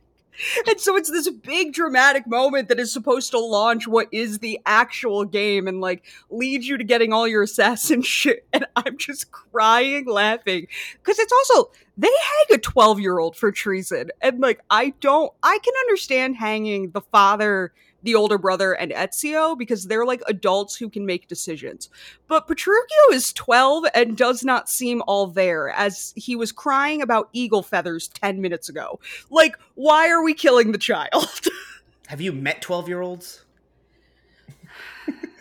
And 0.67 0.79
so 0.79 0.95
it's 0.95 1.09
this 1.09 1.29
big 1.29 1.73
dramatic 1.73 2.27
moment 2.27 2.69
that 2.69 2.79
is 2.79 2.91
supposed 2.91 3.31
to 3.31 3.39
launch 3.39 3.87
what 3.87 4.07
is 4.11 4.39
the 4.39 4.59
actual 4.65 5.25
game 5.25 5.67
and 5.67 5.81
like 5.81 6.03
lead 6.29 6.63
you 6.63 6.77
to 6.77 6.83
getting 6.83 7.13
all 7.13 7.27
your 7.27 7.43
assassin 7.43 8.01
shit. 8.01 8.45
And 8.53 8.65
I'm 8.75 8.97
just 8.97 9.31
crying, 9.31 10.05
laughing. 10.05 10.67
Because 10.93 11.19
it's 11.19 11.33
also, 11.33 11.71
they 11.97 12.07
hang 12.07 12.57
a 12.57 12.61
12 12.61 12.99
year 12.99 13.19
old 13.19 13.35
for 13.35 13.51
treason. 13.51 14.11
And 14.21 14.39
like, 14.39 14.61
I 14.69 14.93
don't, 14.99 15.31
I 15.43 15.59
can 15.63 15.73
understand 15.85 16.35
hanging 16.35 16.91
the 16.91 17.01
father, 17.01 17.73
the 18.05 18.15
older 18.15 18.37
brother, 18.37 18.73
and 18.73 18.91
Ezio 18.91 19.57
because 19.57 19.85
they're 19.85 20.05
like 20.05 20.21
adults 20.27 20.75
who 20.75 20.89
can 20.89 21.05
make 21.05 21.27
decisions. 21.27 21.89
But 22.27 22.47
Petruccio 22.47 23.11
is 23.11 23.33
12 23.33 23.85
and 23.93 24.15
does 24.15 24.43
not 24.43 24.69
seem 24.69 25.03
all 25.05 25.27
there 25.27 25.69
as 25.69 26.13
he 26.15 26.35
was 26.35 26.51
crying 26.51 27.01
about 27.01 27.29
eagle 27.33 27.63
feathers 27.63 28.07
10 28.07 28.41
minutes 28.41 28.69
ago. 28.69 28.99
Like, 29.29 29.57
why 29.73 30.09
are 30.09 30.23
we 30.23 30.33
killing 30.33 30.71
the 30.71 30.77
child? 30.77 31.41
Have 32.07 32.21
you 32.21 32.31
met 32.31 32.61
12 32.61 32.87
year 32.87 33.01
olds? 33.01 33.43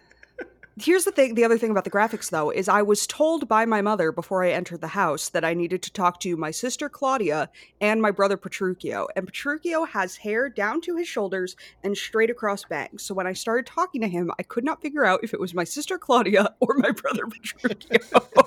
Here's 0.77 1.05
the 1.05 1.13
thing 1.13 1.35
the 1.35 1.45
other 1.45 1.57
thing 1.57 1.71
about 1.71 1.85
the 1.85 1.91
graphics 1.91 2.31
though 2.31 2.51
is 2.51 2.69
I 2.69 2.83
was 2.83 3.07
told 3.07 3.47
by 3.49 3.65
my 3.65 3.81
mother 3.81 4.11
before 4.11 4.43
I 4.43 4.51
entered 4.51 4.81
the 4.81 4.89
house 4.89 5.29
that 5.29 5.45
I 5.45 5.55
needed 5.55 5.83
to 5.83 5.93
talk 5.93 6.19
to 6.21 6.37
my 6.37 6.51
sister 6.51 6.89
Claudia 6.89 7.49
and 7.81 8.03
my 8.03 8.11
brother 8.11 8.37
Petruccio. 8.37 9.07
And 9.15 9.27
Petruccio 9.27 9.87
has 9.89 10.17
hair 10.17 10.49
down 10.49 10.81
to 10.83 10.97
his 10.97 11.07
shoulders 11.07 11.55
and 11.85 11.97
straight 11.97 12.31
across 12.31 12.65
bangs. 12.65 13.05
So 13.05 13.15
when 13.15 13.27
I 13.27 13.35
started 13.35 13.67
talking 13.67 14.01
to 14.01 14.09
him, 14.09 14.33
I 14.39 14.43
could 14.43 14.65
not 14.65 14.83
figure 14.83 15.05
out 15.05 15.23
if 15.23 15.33
it 15.33 15.39
was 15.39 15.55
my 15.55 15.65
sister 15.65 15.97
Claudia 15.97 16.55
or 16.61 16.75
my 16.75 16.91
brother 16.91 17.27
Petruccio. 17.27 18.41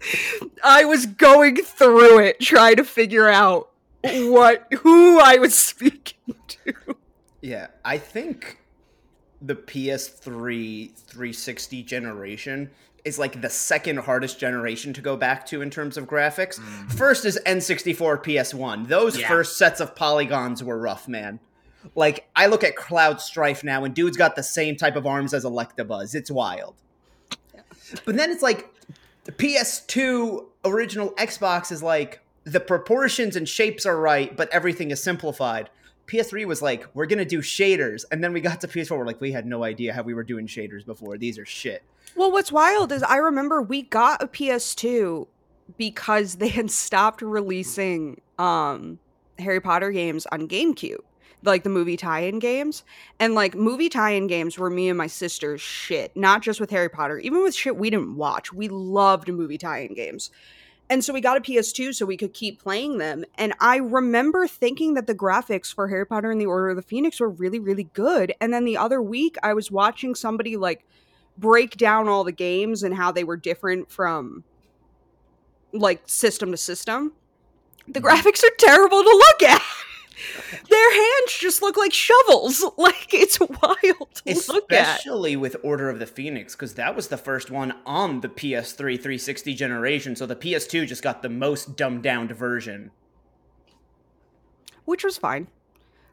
I 0.64 0.84
was 0.84 1.06
going 1.06 1.56
through 1.56 2.20
it 2.20 2.40
trying 2.40 2.76
to 2.76 2.84
figure 2.84 3.28
out 3.28 3.70
what 4.04 4.72
who 4.80 5.18
I 5.18 5.38
was 5.38 5.54
speaking 5.58 6.34
to. 6.46 6.74
Yeah, 7.40 7.68
I 7.84 7.98
think 7.98 8.58
the 9.40 9.54
PS3 9.54 10.90
360 10.96 11.82
generation 11.82 12.70
is 13.04 13.18
like 13.18 13.40
the 13.40 13.48
second 13.50 13.98
hardest 13.98 14.38
generation 14.38 14.92
to 14.92 15.00
go 15.00 15.16
back 15.16 15.46
to 15.46 15.62
in 15.62 15.70
terms 15.70 15.96
of 15.96 16.06
graphics. 16.06 16.58
Mm. 16.58 16.92
First 16.92 17.24
is 17.24 17.38
N64 17.46 18.22
PS1. 18.22 18.88
Those 18.88 19.18
Yeah. 19.18 19.28
first 19.28 19.56
sets 19.56 19.80
of 19.80 19.94
polygons 19.94 20.62
were 20.62 20.78
rough, 20.78 21.08
man. 21.08 21.38
Like 21.94 22.28
I 22.34 22.46
look 22.46 22.64
at 22.64 22.76
Cloud 22.76 23.20
Strife 23.20 23.62
now 23.62 23.84
and 23.84 23.94
dude's 23.94 24.16
got 24.16 24.36
the 24.36 24.42
same 24.42 24.76
type 24.76 24.96
of 24.96 25.06
arms 25.06 25.32
as 25.32 25.44
Electabuzz. 25.44 26.14
It's 26.14 26.30
wild. 26.30 26.74
But 28.04 28.16
then 28.16 28.30
it's 28.30 28.42
like 28.42 28.68
the 29.24 29.32
PS2 29.32 30.46
original 30.64 31.10
Xbox 31.12 31.70
is 31.72 31.82
like 31.82 32.20
the 32.44 32.60
proportions 32.60 33.36
and 33.36 33.48
shapes 33.48 33.86
are 33.86 33.98
right, 33.98 34.36
but 34.36 34.48
everything 34.52 34.90
is 34.90 35.02
simplified. 35.02 35.70
PS3 36.08 36.46
was 36.46 36.62
like, 36.62 36.86
we're 36.94 37.06
gonna 37.06 37.24
do 37.24 37.40
shaders, 37.40 38.04
and 38.10 38.24
then 38.24 38.32
we 38.32 38.40
got 38.40 38.60
to 38.62 38.68
PS4. 38.68 38.96
We're 38.96 39.06
like, 39.06 39.20
we 39.20 39.30
had 39.32 39.46
no 39.46 39.62
idea 39.62 39.92
how 39.92 40.02
we 40.02 40.14
were 40.14 40.24
doing 40.24 40.46
shaders 40.46 40.84
before. 40.84 41.18
These 41.18 41.38
are 41.38 41.44
shit. 41.46 41.82
Well, 42.16 42.32
what's 42.32 42.50
wild 42.50 42.90
is 42.92 43.02
I 43.02 43.16
remember 43.16 43.62
we 43.62 43.82
got 43.82 44.22
a 44.22 44.26
PS2 44.26 45.26
because 45.76 46.36
they 46.36 46.48
had 46.48 46.70
stopped 46.70 47.22
releasing 47.22 48.20
um 48.38 48.98
Harry 49.38 49.60
Potter 49.60 49.90
games 49.90 50.26
on 50.32 50.48
GameCube, 50.48 51.00
like 51.44 51.62
the 51.62 51.70
movie 51.70 51.96
tie-in 51.96 52.38
games. 52.38 52.82
And 53.20 53.34
like 53.34 53.54
movie 53.54 53.88
tie-in 53.88 54.26
games 54.26 54.58
were 54.58 54.70
me 54.70 54.88
and 54.88 54.98
my 54.98 55.06
sister's 55.06 55.60
shit, 55.60 56.16
not 56.16 56.42
just 56.42 56.60
with 56.60 56.70
Harry 56.70 56.88
Potter, 56.88 57.18
even 57.18 57.42
with 57.42 57.54
shit 57.54 57.76
we 57.76 57.90
didn't 57.90 58.16
watch. 58.16 58.52
We 58.52 58.68
loved 58.68 59.28
movie 59.28 59.58
tie-in 59.58 59.94
games. 59.94 60.30
And 60.90 61.04
so 61.04 61.12
we 61.12 61.20
got 61.20 61.36
a 61.36 61.40
PS2 61.40 61.94
so 61.94 62.06
we 62.06 62.16
could 62.16 62.32
keep 62.32 62.62
playing 62.62 62.98
them. 62.98 63.24
And 63.36 63.52
I 63.60 63.76
remember 63.76 64.46
thinking 64.46 64.94
that 64.94 65.06
the 65.06 65.14
graphics 65.14 65.72
for 65.72 65.88
Harry 65.88 66.06
Potter 66.06 66.30
and 66.30 66.40
the 66.40 66.46
Order 66.46 66.70
of 66.70 66.76
the 66.76 66.82
Phoenix 66.82 67.20
were 67.20 67.28
really, 67.28 67.58
really 67.58 67.88
good. 67.92 68.32
And 68.40 68.52
then 68.52 68.64
the 68.64 68.78
other 68.78 69.02
week, 69.02 69.36
I 69.42 69.52
was 69.52 69.70
watching 69.70 70.14
somebody 70.14 70.56
like 70.56 70.86
break 71.36 71.76
down 71.76 72.08
all 72.08 72.24
the 72.24 72.32
games 72.32 72.82
and 72.82 72.94
how 72.94 73.12
they 73.12 73.24
were 73.24 73.36
different 73.36 73.90
from 73.90 74.44
like 75.72 76.02
system 76.06 76.50
to 76.52 76.56
system. 76.56 77.12
The 77.86 78.00
mm-hmm. 78.00 78.08
graphics 78.08 78.42
are 78.42 78.54
terrible 78.58 79.02
to 79.02 79.10
look 79.10 79.50
at. 79.50 79.62
Their 80.68 80.92
hands 80.92 81.38
just 81.38 81.62
look 81.62 81.76
like 81.76 81.92
shovels. 81.92 82.64
Like 82.78 83.12
it's 83.12 83.40
wild 83.40 84.14
to 84.14 84.42
look 84.48 84.72
at. 84.72 84.98
Especially 84.98 85.36
with 85.36 85.56
Order 85.62 85.90
of 85.90 85.98
the 85.98 86.06
Phoenix, 86.06 86.54
because 86.54 86.74
that 86.74 86.94
was 86.94 87.08
the 87.08 87.16
first 87.16 87.50
one 87.50 87.74
on 87.84 88.20
the 88.20 88.28
PS3 88.28 88.76
360 88.76 89.54
generation. 89.54 90.14
So 90.16 90.24
the 90.24 90.36
PS2 90.36 90.86
just 90.86 91.02
got 91.02 91.22
the 91.22 91.28
most 91.28 91.76
dumbed 91.76 92.02
down 92.02 92.28
version. 92.28 92.92
Which 94.84 95.04
was 95.04 95.18
fine. 95.18 95.48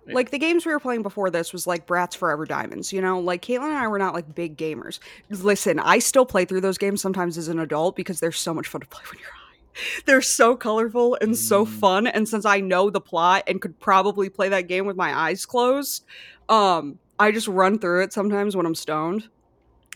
Yeah. 0.08 0.16
Like 0.16 0.32
the 0.32 0.40
games 0.40 0.66
we 0.66 0.72
were 0.72 0.80
playing 0.80 1.04
before 1.04 1.30
this 1.30 1.54
was 1.54 1.68
like 1.68 1.88
Bratz 1.88 2.16
Forever 2.16 2.46
Diamonds, 2.46 2.92
you 2.92 3.02
know? 3.02 3.20
Like 3.20 3.42
Caitlin 3.42 3.70
and 3.70 3.78
I 3.78 3.88
were 3.88 4.00
not 4.00 4.14
like 4.14 4.34
big 4.36 4.58
gamers. 4.58 5.00
Listen, 5.30 5.80
I 5.80 6.00
still 6.00 6.26
play 6.26 6.46
through 6.46 6.62
those 6.62 6.78
games 6.78 7.02
sometimes 7.02 7.38
as 7.38 7.48
an 7.48 7.60
adult 7.60 7.96
because 7.96 8.20
they're 8.20 8.32
so 8.32 8.54
much 8.54 8.68
fun 8.68 8.82
to 8.82 8.88
play 8.88 9.04
when 9.12 9.20
you're. 9.20 9.30
They're 10.06 10.22
so 10.22 10.56
colorful 10.56 11.18
and 11.22 11.38
so 11.38 11.66
Mm. 11.66 11.70
fun. 11.70 12.08
And 12.08 12.28
since 12.28 12.46
I 12.46 12.60
know 12.60 12.90
the 12.90 13.02
plot 13.02 13.44
and 13.48 13.62
could 13.62 13.80
probably 13.80 14.30
play 14.30 14.50
that 14.50 14.68
game 14.68 14.86
with 14.86 14.96
my 14.96 15.14
eyes 15.18 15.46
closed, 15.46 16.06
um, 16.50 17.00
I 17.20 17.32
just 17.32 17.48
run 17.48 17.80
through 17.80 18.04
it 18.04 18.14
sometimes 18.14 18.56
when 18.56 18.66
I'm 18.66 18.76
stoned. 18.76 19.30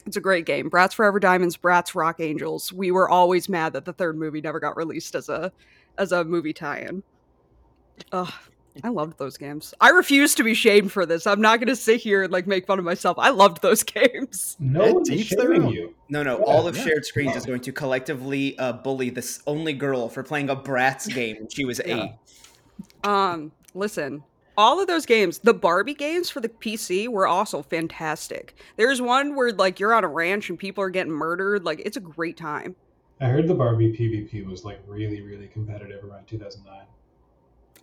It's 0.06 0.18
a 0.18 0.22
great 0.22 0.46
game. 0.46 0.70
Bratz 0.70 0.94
Forever 0.94 1.20
Diamonds, 1.20 1.58
Bratz 1.58 1.94
Rock 1.94 2.20
Angels. 2.20 2.74
We 2.74 2.90
were 2.92 3.10
always 3.10 3.48
mad 3.50 3.74
that 3.74 3.86
the 3.86 3.94
third 3.94 4.18
movie 4.18 4.42
never 4.42 4.60
got 4.60 4.78
released 4.78 5.14
as 5.16 5.30
a 5.30 5.52
as 5.98 6.12
a 6.14 6.24
movie 6.24 6.54
tie-in. 6.54 7.04
Ugh, 8.14 8.32
I 8.84 8.90
loved 8.90 9.18
those 9.18 9.38
games. 9.38 9.74
I 9.82 9.90
refuse 9.90 10.36
to 10.36 10.44
be 10.44 10.54
shamed 10.54 10.92
for 10.92 11.06
this. 11.06 11.28
I'm 11.28 11.42
not 11.42 11.60
going 11.60 11.68
to 11.68 11.76
sit 11.76 12.00
here 12.02 12.24
and 12.24 12.32
like 12.32 12.48
make 12.48 12.66
fun 12.66 12.80
of 12.80 12.86
myself. 12.86 13.18
I 13.20 13.30
loved 13.30 13.62
those 13.62 13.84
games. 13.84 14.56
No 14.60 14.94
one's 14.94 15.10
shaming 15.10 15.70
you. 15.70 15.96
No, 16.10 16.24
no, 16.24 16.38
Yeah, 16.40 16.44
all 16.46 16.68
of 16.68 16.78
yeah. 16.78 16.84
shared 16.84 17.06
screens 17.06 17.36
is 17.36 17.46
going 17.46 17.62
to 17.62 17.72
collectively 17.72 18.58
uh, 18.58 18.74
bully 18.74 19.10
this 19.10 19.42
only 19.48 19.74
girl 19.74 20.08
for 20.10 20.24
playing 20.24 20.50
a 20.50 20.56
Bratz 20.56 21.08
game 21.14 21.38
when 21.38 21.50
she 21.50 21.66
was 21.66 21.82
Yeah. 21.86 22.04
eight. 22.04 22.12
Um, 23.04 23.52
listen, 23.74 24.24
all 24.58 24.80
of 24.80 24.88
those 24.88 25.06
games, 25.06 25.40
the 25.40 25.54
Barbie 25.54 25.94
games 25.94 26.30
for 26.30 26.40
the 26.42 26.50
PC 26.50 27.08
were 27.08 27.28
also 27.28 27.62
fantastic. 27.62 28.56
There's 28.78 29.02
one 29.02 29.36
where 29.36 29.52
like 29.52 29.80
you're 29.80 29.94
on 29.94 30.04
a 30.04 30.08
ranch 30.10 30.50
and 30.50 30.60
people 30.60 30.84
are 30.84 30.90
getting 30.90 31.14
murdered. 31.14 31.64
Like 31.66 31.82
it's 31.86 31.98
a 31.98 32.02
great 32.02 32.38
time. 32.38 32.76
I 33.22 33.26
heard 33.28 33.48
the 33.48 33.56
Barbie 33.56 33.92
PvP 33.92 34.46
was 34.46 34.64
like 34.64 34.80
really, 34.88 35.22
really 35.22 35.48
competitive 35.48 36.04
around 36.04 36.28
2009. 36.28 36.84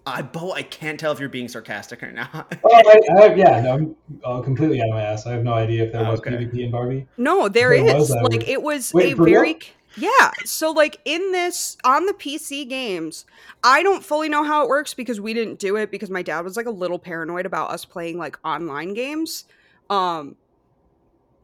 I, 0.06 0.22
Bo, 0.22 0.52
I 0.52 0.62
can't 0.62 1.00
tell 1.00 1.10
if 1.12 1.18
you're 1.18 1.28
being 1.28 1.48
sarcastic 1.48 2.02
or 2.02 2.12
not. 2.12 2.56
Oh, 2.64 2.72
I, 2.74 3.00
I, 3.24 3.34
yeah, 3.34 3.60
no, 3.60 3.72
I'm 3.72 3.96
uh, 4.24 4.40
completely 4.40 4.80
out 4.80 4.88
of 4.88 4.94
my 4.94 5.02
ass. 5.02 5.26
I 5.26 5.32
have 5.32 5.42
no 5.42 5.52
idea 5.52 5.84
if 5.84 5.92
there 5.92 6.04
was 6.04 6.20
Okay. 6.20 6.30
PvP 6.30 6.64
in 6.64 6.70
Barbie. 6.70 7.06
No, 7.16 7.48
there 7.48 7.70
There 7.70 7.86
is. 7.86 7.94
was, 7.94 8.10
like 8.10 8.22
would- 8.22 8.42
it 8.44 8.62
was 8.62 8.94
Wait, 8.94 9.12
a 9.12 9.16
for 9.16 9.24
real? 9.24 9.40
very 9.40 9.58
yeah. 9.98 10.30
So 10.44 10.72
like 10.72 11.00
in 11.06 11.32
this 11.32 11.76
on 11.84 12.06
the 12.06 12.12
PC 12.12 12.68
games, 12.68 13.24
I 13.64 13.82
don't 13.82 14.04
fully 14.04 14.28
know 14.28 14.44
how 14.44 14.62
it 14.62 14.68
works 14.68 14.92
because 14.94 15.20
we 15.20 15.32
didn't 15.32 15.58
do 15.58 15.76
it 15.76 15.90
because 15.90 16.10
my 16.10 16.22
dad 16.22 16.44
was 16.44 16.56
like 16.56 16.66
a 16.66 16.70
little 16.70 16.98
paranoid 16.98 17.46
about 17.46 17.70
us 17.70 17.84
playing 17.84 18.18
like 18.18 18.38
online 18.44 18.92
games. 18.94 19.44
Um 19.88 20.36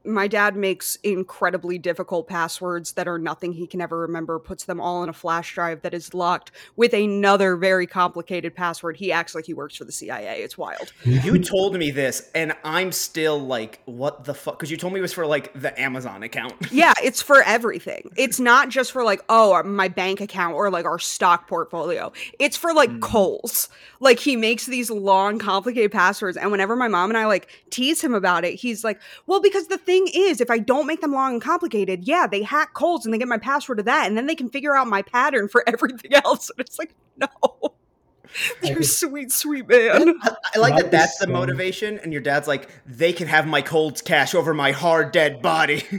my 0.05 0.27
dad 0.29 0.57
makes 0.57 0.97
incredibly 1.03 1.79
difficult 1.79 2.27
passwords 2.29 2.93
that 2.93 3.07
are 3.09 3.19
nothing 3.19 3.53
he 3.53 3.67
can 3.67 3.81
ever 3.81 3.99
remember, 4.01 4.39
puts 4.39 4.65
them 4.65 4.81
all 4.81 5.03
in 5.03 5.09
a 5.09 5.13
flash 5.13 5.55
drive 5.55 5.83
that 5.83 5.95
is 5.95 6.15
locked 6.15 6.51
with 6.77 6.93
another 6.93 7.57
very 7.57 7.87
complicated 7.87 8.55
password. 8.55 8.97
He 8.97 9.13
acts 9.13 9.35
like 9.35 9.45
he 9.47 9.55
works 9.55 9.77
for 9.77 9.85
the 9.85 9.93
CIA. 9.93 10.43
It's 10.43 10.57
wild. 10.59 10.93
you 11.05 11.39
told 11.39 11.77
me 11.77 11.91
this, 11.91 12.31
and 12.35 12.55
I'm 12.65 12.93
still 12.93 13.39
like, 13.39 13.81
what 13.85 14.25
the 14.25 14.35
fuck? 14.35 14.59
Because 14.59 14.71
you 14.71 14.77
told 14.77 14.93
me 14.93 14.99
it 14.99 15.03
was 15.03 15.13
for 15.13 15.27
like 15.27 15.53
the 15.61 15.79
Amazon 15.81 16.23
account. 16.23 16.55
Yeah, 16.73 16.95
it's 17.03 17.21
for 17.21 17.43
everything. 17.43 18.11
It's 18.17 18.41
not 18.41 18.71
just 18.71 18.93
for 18.93 19.05
like, 19.05 19.21
oh, 19.29 19.63
my 19.63 19.89
bank 19.89 20.21
account 20.23 20.55
or 20.55 20.71
like 20.71 20.87
our 20.87 20.99
stock 20.99 21.47
portfolio. 21.47 22.13
It's 22.39 22.57
for 22.57 22.73
like 22.73 22.91
Mm. 22.91 23.01
Kohl's. 23.01 23.69
Like 24.01 24.19
he 24.19 24.35
makes 24.37 24.67
these 24.67 24.91
long, 24.91 25.39
complicated 25.39 25.93
passwords. 25.93 26.37
And 26.37 26.51
whenever 26.51 26.75
my 26.75 26.89
mom 26.89 27.11
and 27.11 27.17
I 27.19 27.27
like 27.27 27.49
tease 27.71 28.03
him 28.03 28.15
about 28.15 28.45
it, 28.45 28.55
he's 28.55 28.83
like, 28.83 29.01
well, 29.27 29.41
because 29.41 29.69
the 29.69 29.79
thing 29.79 29.92
is, 29.93 30.41
if 30.41 30.51
I 30.51 30.59
don't 30.59 30.87
make 30.87 31.01
them 31.01 31.13
long 31.13 31.35
and 31.35 31.43
complicated, 31.43 32.05
yeah, 32.05 32.27
they 32.27 32.43
hack 32.43 32.75
Kohl's 32.75 33.05
and 33.05 33.13
they 33.13 33.19
get 33.19 33.29
my 33.29 33.39
password 33.39 33.79
to 33.79 33.85
that. 33.85 34.07
And 34.07 34.17
then 34.17 34.27
they 34.27 34.35
can 34.35 34.49
figure 34.49 34.77
out 34.77 34.87
my 34.87 35.03
pattern 35.03 35.49
for 35.49 35.63
everything 35.69 36.15
else. 36.15 36.51
And 36.51 36.61
it's 36.61 36.79
like, 36.79 36.95
no. 37.17 37.29
You're 38.63 38.83
sweet, 38.83 39.31
sweet 39.31 39.69
man. 39.69 40.15
I, 40.23 40.37
I 40.55 40.59
like 40.59 40.77
that 40.77 40.91
that's 40.91 41.19
the 41.19 41.27
the 41.27 41.33
motivation, 41.33 41.99
and 41.99 42.13
your 42.13 42.23
dad's 42.23 42.49
like, 42.49 42.71
they 42.87 43.13
can 43.13 43.29
have 43.29 43.47
my 43.47 43.61
cold 43.61 44.03
cash 44.07 44.35
over 44.35 44.55
my 44.55 44.73
hard 44.73 45.13
dead 45.13 45.43
body. 45.43 45.85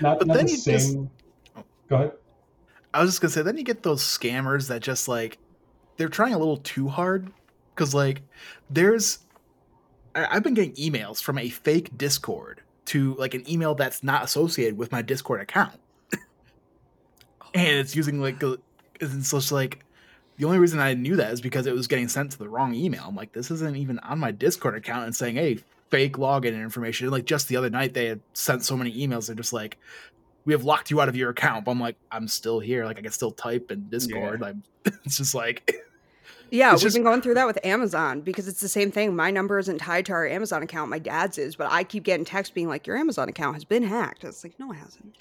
Not, 0.00 0.18
But 0.18 0.26
not 0.26 0.36
then 0.36 0.46
the 0.46 0.52
you 0.52 0.58
just- 0.58 0.96
Go 1.88 1.96
ahead. 1.96 2.12
I 2.92 3.00
was 3.00 3.10
just 3.10 3.20
gonna 3.20 3.30
say, 3.30 3.42
then 3.42 3.56
you 3.56 3.64
get 3.64 3.82
those 3.84 4.02
scammers 4.02 4.68
that 4.68 4.82
just 4.82 5.06
like 5.08 5.38
they're 5.98 6.08
trying 6.08 6.34
a 6.34 6.38
little 6.38 6.56
too 6.56 6.88
hard 6.88 7.30
because 7.74 7.94
like 7.94 8.22
there's 8.70 9.20
I- 10.14 10.28
I've 10.36 10.42
been 10.42 10.54
getting 10.54 10.74
emails 10.74 11.22
from 11.22 11.38
a 11.38 11.48
fake 11.48 11.96
Discord 11.96 12.62
to 12.86 13.14
like 13.14 13.34
an 13.34 13.48
email 13.50 13.74
that's 13.74 14.02
not 14.02 14.24
associated 14.24 14.78
with 14.78 14.92
my 14.92 15.02
Discord 15.02 15.40
account, 15.40 15.78
oh 16.12 16.16
and 17.54 17.78
it's 17.78 17.94
using 17.94 18.20
like 18.20 18.42
a, 18.42 18.58
it's 19.00 19.30
just 19.30 19.52
like 19.52 19.84
the 20.36 20.44
only 20.44 20.58
reason 20.58 20.78
I 20.78 20.94
knew 20.94 21.16
that 21.16 21.32
is 21.32 21.40
because 21.40 21.66
it 21.66 21.74
was 21.74 21.86
getting 21.86 22.08
sent 22.08 22.32
to 22.32 22.38
the 22.38 22.48
wrong 22.48 22.74
email. 22.74 23.04
I'm 23.06 23.16
like, 23.16 23.32
this 23.32 23.50
isn't 23.50 23.76
even 23.76 23.98
on 24.00 24.18
my 24.18 24.30
Discord 24.30 24.76
account 24.76 25.04
and 25.06 25.14
saying, 25.14 25.34
hey, 25.34 25.58
fake 25.90 26.14
login 26.16 26.54
information. 26.54 27.06
And 27.06 27.12
like 27.12 27.24
just 27.24 27.48
the 27.48 27.56
other 27.56 27.70
night, 27.70 27.92
they 27.92 28.06
had 28.06 28.20
sent 28.34 28.62
so 28.64 28.76
many 28.76 28.92
emails. 28.94 29.26
They're 29.26 29.34
just 29.34 29.52
like, 29.52 29.78
we 30.44 30.52
have 30.52 30.62
locked 30.64 30.90
you 30.92 31.00
out 31.00 31.08
of 31.08 31.16
your 31.16 31.30
account. 31.30 31.64
But 31.64 31.72
I'm 31.72 31.80
like, 31.80 31.96
I'm 32.12 32.28
still 32.28 32.60
here. 32.60 32.84
Like 32.84 32.98
I 32.98 33.02
can 33.02 33.10
still 33.10 33.32
type 33.32 33.72
in 33.72 33.88
Discord. 33.88 34.42
I'm, 34.44 34.62
it's 35.04 35.16
just 35.18 35.34
like, 35.34 35.74
Yeah, 36.50 36.72
It's 36.72 36.82
we've 36.82 36.86
just- 36.88 36.96
been 36.96 37.02
going 37.04 37.20
through 37.20 37.34
that 37.34 37.46
with 37.46 37.58
Amazon 37.64 38.20
because 38.22 38.48
it's 38.48 38.60
the 38.60 38.68
same 38.68 38.90
thing. 38.90 39.14
My 39.14 39.30
number 39.30 39.58
isn't 39.58 39.78
tied 39.78 40.06
to 40.06 40.12
our 40.12 40.26
Amazon 40.26 40.62
account. 40.62 40.90
My 40.90 40.98
dad's 40.98 41.36
is, 41.38 41.56
but 41.56 41.70
I 41.70 41.84
keep 41.84 42.04
getting 42.04 42.24
texts 42.24 42.52
being 42.54 42.68
like, 42.68 42.86
"Your 42.86 42.96
Amazon 42.96 43.28
account 43.28 43.54
has 43.54 43.64
been 43.64 43.82
hacked." 43.82 44.24
It's 44.24 44.42
like, 44.44 44.58
no, 44.58 44.72
it 44.72 44.76
hasn't. 44.76 45.14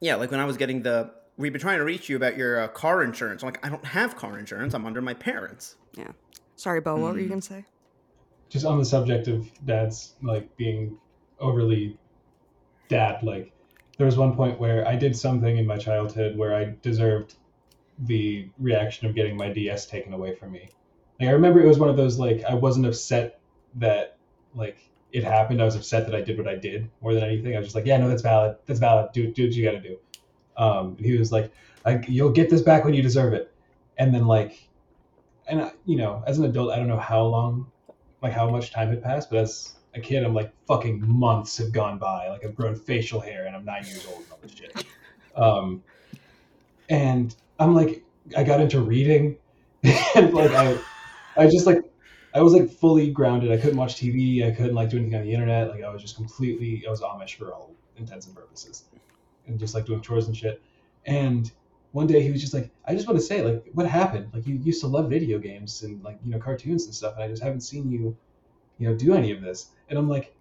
yeah, 0.00 0.14
like 0.16 0.30
when 0.30 0.40
I 0.40 0.46
was 0.46 0.56
getting 0.56 0.82
the, 0.82 1.10
we've 1.36 1.52
been 1.52 1.60
trying 1.60 1.76
to 1.78 1.84
reach 1.84 2.08
you 2.08 2.16
about 2.16 2.36
your 2.38 2.58
uh, 2.60 2.68
car 2.68 3.02
insurance. 3.02 3.42
I'm 3.42 3.48
like, 3.48 3.64
I 3.64 3.68
don't 3.68 3.84
have 3.84 4.16
car 4.16 4.38
insurance. 4.38 4.72
I'm 4.72 4.86
under 4.86 5.02
my 5.02 5.12
parents. 5.12 5.76
Yeah. 5.94 6.12
Sorry, 6.56 6.80
Bo. 6.80 6.96
What 6.96 7.12
were 7.12 7.18
you 7.20 7.26
Mm. 7.26 7.30
gonna 7.30 7.42
say? 7.42 7.64
just 8.48 8.66
on 8.66 8.78
the 8.78 8.84
subject 8.84 9.28
of 9.28 9.48
dads 9.64 10.14
like 10.22 10.56
being 10.56 10.98
overly 11.38 11.96
dad 12.88 13.22
like 13.22 13.52
there 13.96 14.06
was 14.06 14.16
one 14.16 14.34
point 14.34 14.58
where 14.58 14.84
i 14.88 14.96
did 14.96 15.14
something 15.16 15.56
in 15.56 15.64
my 15.64 15.76
childhood 15.76 16.36
where 16.36 16.52
i 16.52 16.74
deserved 16.82 17.36
the 18.00 18.48
reaction 18.58 19.06
of 19.06 19.14
getting 19.14 19.36
my 19.36 19.52
ds 19.52 19.86
taken 19.86 20.12
away 20.12 20.34
from 20.34 20.52
me. 20.52 20.70
Like 21.18 21.28
i 21.28 21.32
remember 21.32 21.60
it 21.60 21.66
was 21.66 21.78
one 21.78 21.88
of 21.88 21.96
those 21.96 22.18
like 22.18 22.44
i 22.44 22.54
wasn't 22.54 22.86
upset 22.86 23.40
that 23.76 24.18
like 24.54 24.78
it 25.12 25.24
happened. 25.24 25.60
I 25.60 25.64
was 25.64 25.74
upset 25.74 26.06
that 26.06 26.14
i 26.14 26.20
did 26.20 26.38
what 26.38 26.48
i 26.48 26.54
did 26.54 26.88
more 27.00 27.14
than 27.14 27.24
anything. 27.24 27.54
I 27.54 27.58
was 27.58 27.68
just 27.68 27.74
like 27.74 27.86
yeah 27.86 27.98
no 27.98 28.08
that's 28.08 28.22
valid. 28.22 28.56
That's 28.66 28.80
valid. 28.80 29.12
Do, 29.12 29.30
do 29.32 29.44
what 29.44 29.52
you 29.52 29.64
gotta 29.64 29.80
do. 29.80 29.96
Um 30.56 30.94
and 30.96 31.06
he 31.06 31.16
was 31.16 31.32
like 31.32 31.52
you'll 32.08 32.30
get 32.30 32.50
this 32.50 32.62
back 32.62 32.84
when 32.84 32.94
you 32.94 33.02
deserve 33.02 33.32
it. 33.32 33.52
And 33.98 34.14
then 34.14 34.26
like 34.26 34.68
and 35.46 35.62
I, 35.62 35.72
you 35.84 35.96
know 35.96 36.22
as 36.26 36.38
an 36.38 36.44
adult 36.44 36.70
i 36.70 36.76
don't 36.76 36.86
know 36.86 36.98
how 36.98 37.24
long 37.24 37.66
like 38.22 38.32
how 38.32 38.50
much 38.50 38.72
time 38.72 38.88
had 38.90 39.02
passed, 39.02 39.30
but 39.30 39.38
as 39.38 39.74
a 39.94 40.00
kid, 40.00 40.24
I'm 40.24 40.34
like 40.34 40.52
fucking 40.66 41.02
months 41.06 41.56
have 41.58 41.72
gone 41.72 41.98
by. 41.98 42.28
Like 42.28 42.44
I've 42.44 42.54
grown 42.54 42.74
facial 42.74 43.20
hair 43.20 43.46
and 43.46 43.56
I'm 43.56 43.64
nine 43.64 43.84
years 43.84 44.06
old 44.06 44.18
and 44.18 44.26
all 44.30 44.38
this 44.42 44.52
shit. 44.52 44.84
Um, 45.36 45.82
and 46.88 47.34
I'm 47.60 47.74
like, 47.74 48.02
I 48.36 48.42
got 48.42 48.60
into 48.60 48.80
reading, 48.80 49.36
and 49.82 50.32
like 50.32 50.50
I, 50.52 50.78
I 51.36 51.44
just 51.44 51.66
like, 51.66 51.84
I 52.34 52.40
was 52.40 52.54
like 52.54 52.70
fully 52.70 53.10
grounded. 53.10 53.52
I 53.52 53.58
couldn't 53.58 53.76
watch 53.76 53.96
TV. 53.96 54.46
I 54.46 54.50
couldn't 54.50 54.74
like 54.74 54.88
do 54.88 54.96
anything 54.96 55.14
on 55.14 55.24
the 55.24 55.32
internet. 55.32 55.68
Like 55.68 55.84
I 55.84 55.90
was 55.90 56.00
just 56.00 56.16
completely, 56.16 56.84
I 56.86 56.90
was 56.90 57.02
Amish 57.02 57.34
for 57.36 57.52
all 57.52 57.72
intents 57.96 58.26
and 58.26 58.34
purposes, 58.34 58.84
and 59.46 59.58
just 59.58 59.74
like 59.74 59.84
doing 59.84 60.00
chores 60.00 60.26
and 60.26 60.36
shit. 60.36 60.62
And 61.04 61.50
one 61.92 62.06
day 62.06 62.22
he 62.22 62.30
was 62.30 62.40
just 62.40 62.54
like, 62.54 62.70
I 62.86 62.94
just 62.94 63.06
want 63.06 63.18
to 63.18 63.24
say, 63.24 63.42
like, 63.42 63.64
what 63.74 63.86
happened? 63.86 64.30
Like, 64.32 64.46
you 64.46 64.54
used 64.54 64.80
to 64.80 64.86
love 64.86 65.10
video 65.10 65.38
games 65.38 65.82
and 65.82 66.02
like 66.02 66.18
you 66.24 66.30
know 66.30 66.38
cartoons 66.38 66.86
and 66.86 66.94
stuff, 66.94 67.14
and 67.14 67.22
I 67.22 67.28
just 67.28 67.42
haven't 67.42 67.60
seen 67.60 67.90
you, 67.90 68.16
you 68.78 68.88
know, 68.88 68.94
do 68.94 69.14
any 69.14 69.32
of 69.32 69.42
this. 69.42 69.70
And 69.90 69.98
I'm 69.98 70.08
like, 70.08 70.34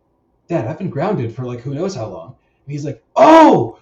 Dad, 0.47 0.67
I've 0.67 0.77
been 0.77 0.89
grounded 0.89 1.35
for 1.35 1.43
like 1.43 1.59
who 1.59 1.73
knows 1.73 1.95
how 1.95 2.07
long. 2.07 2.35
And 2.65 2.71
he's 2.71 2.85
like, 2.85 3.03
Oh, 3.17 3.79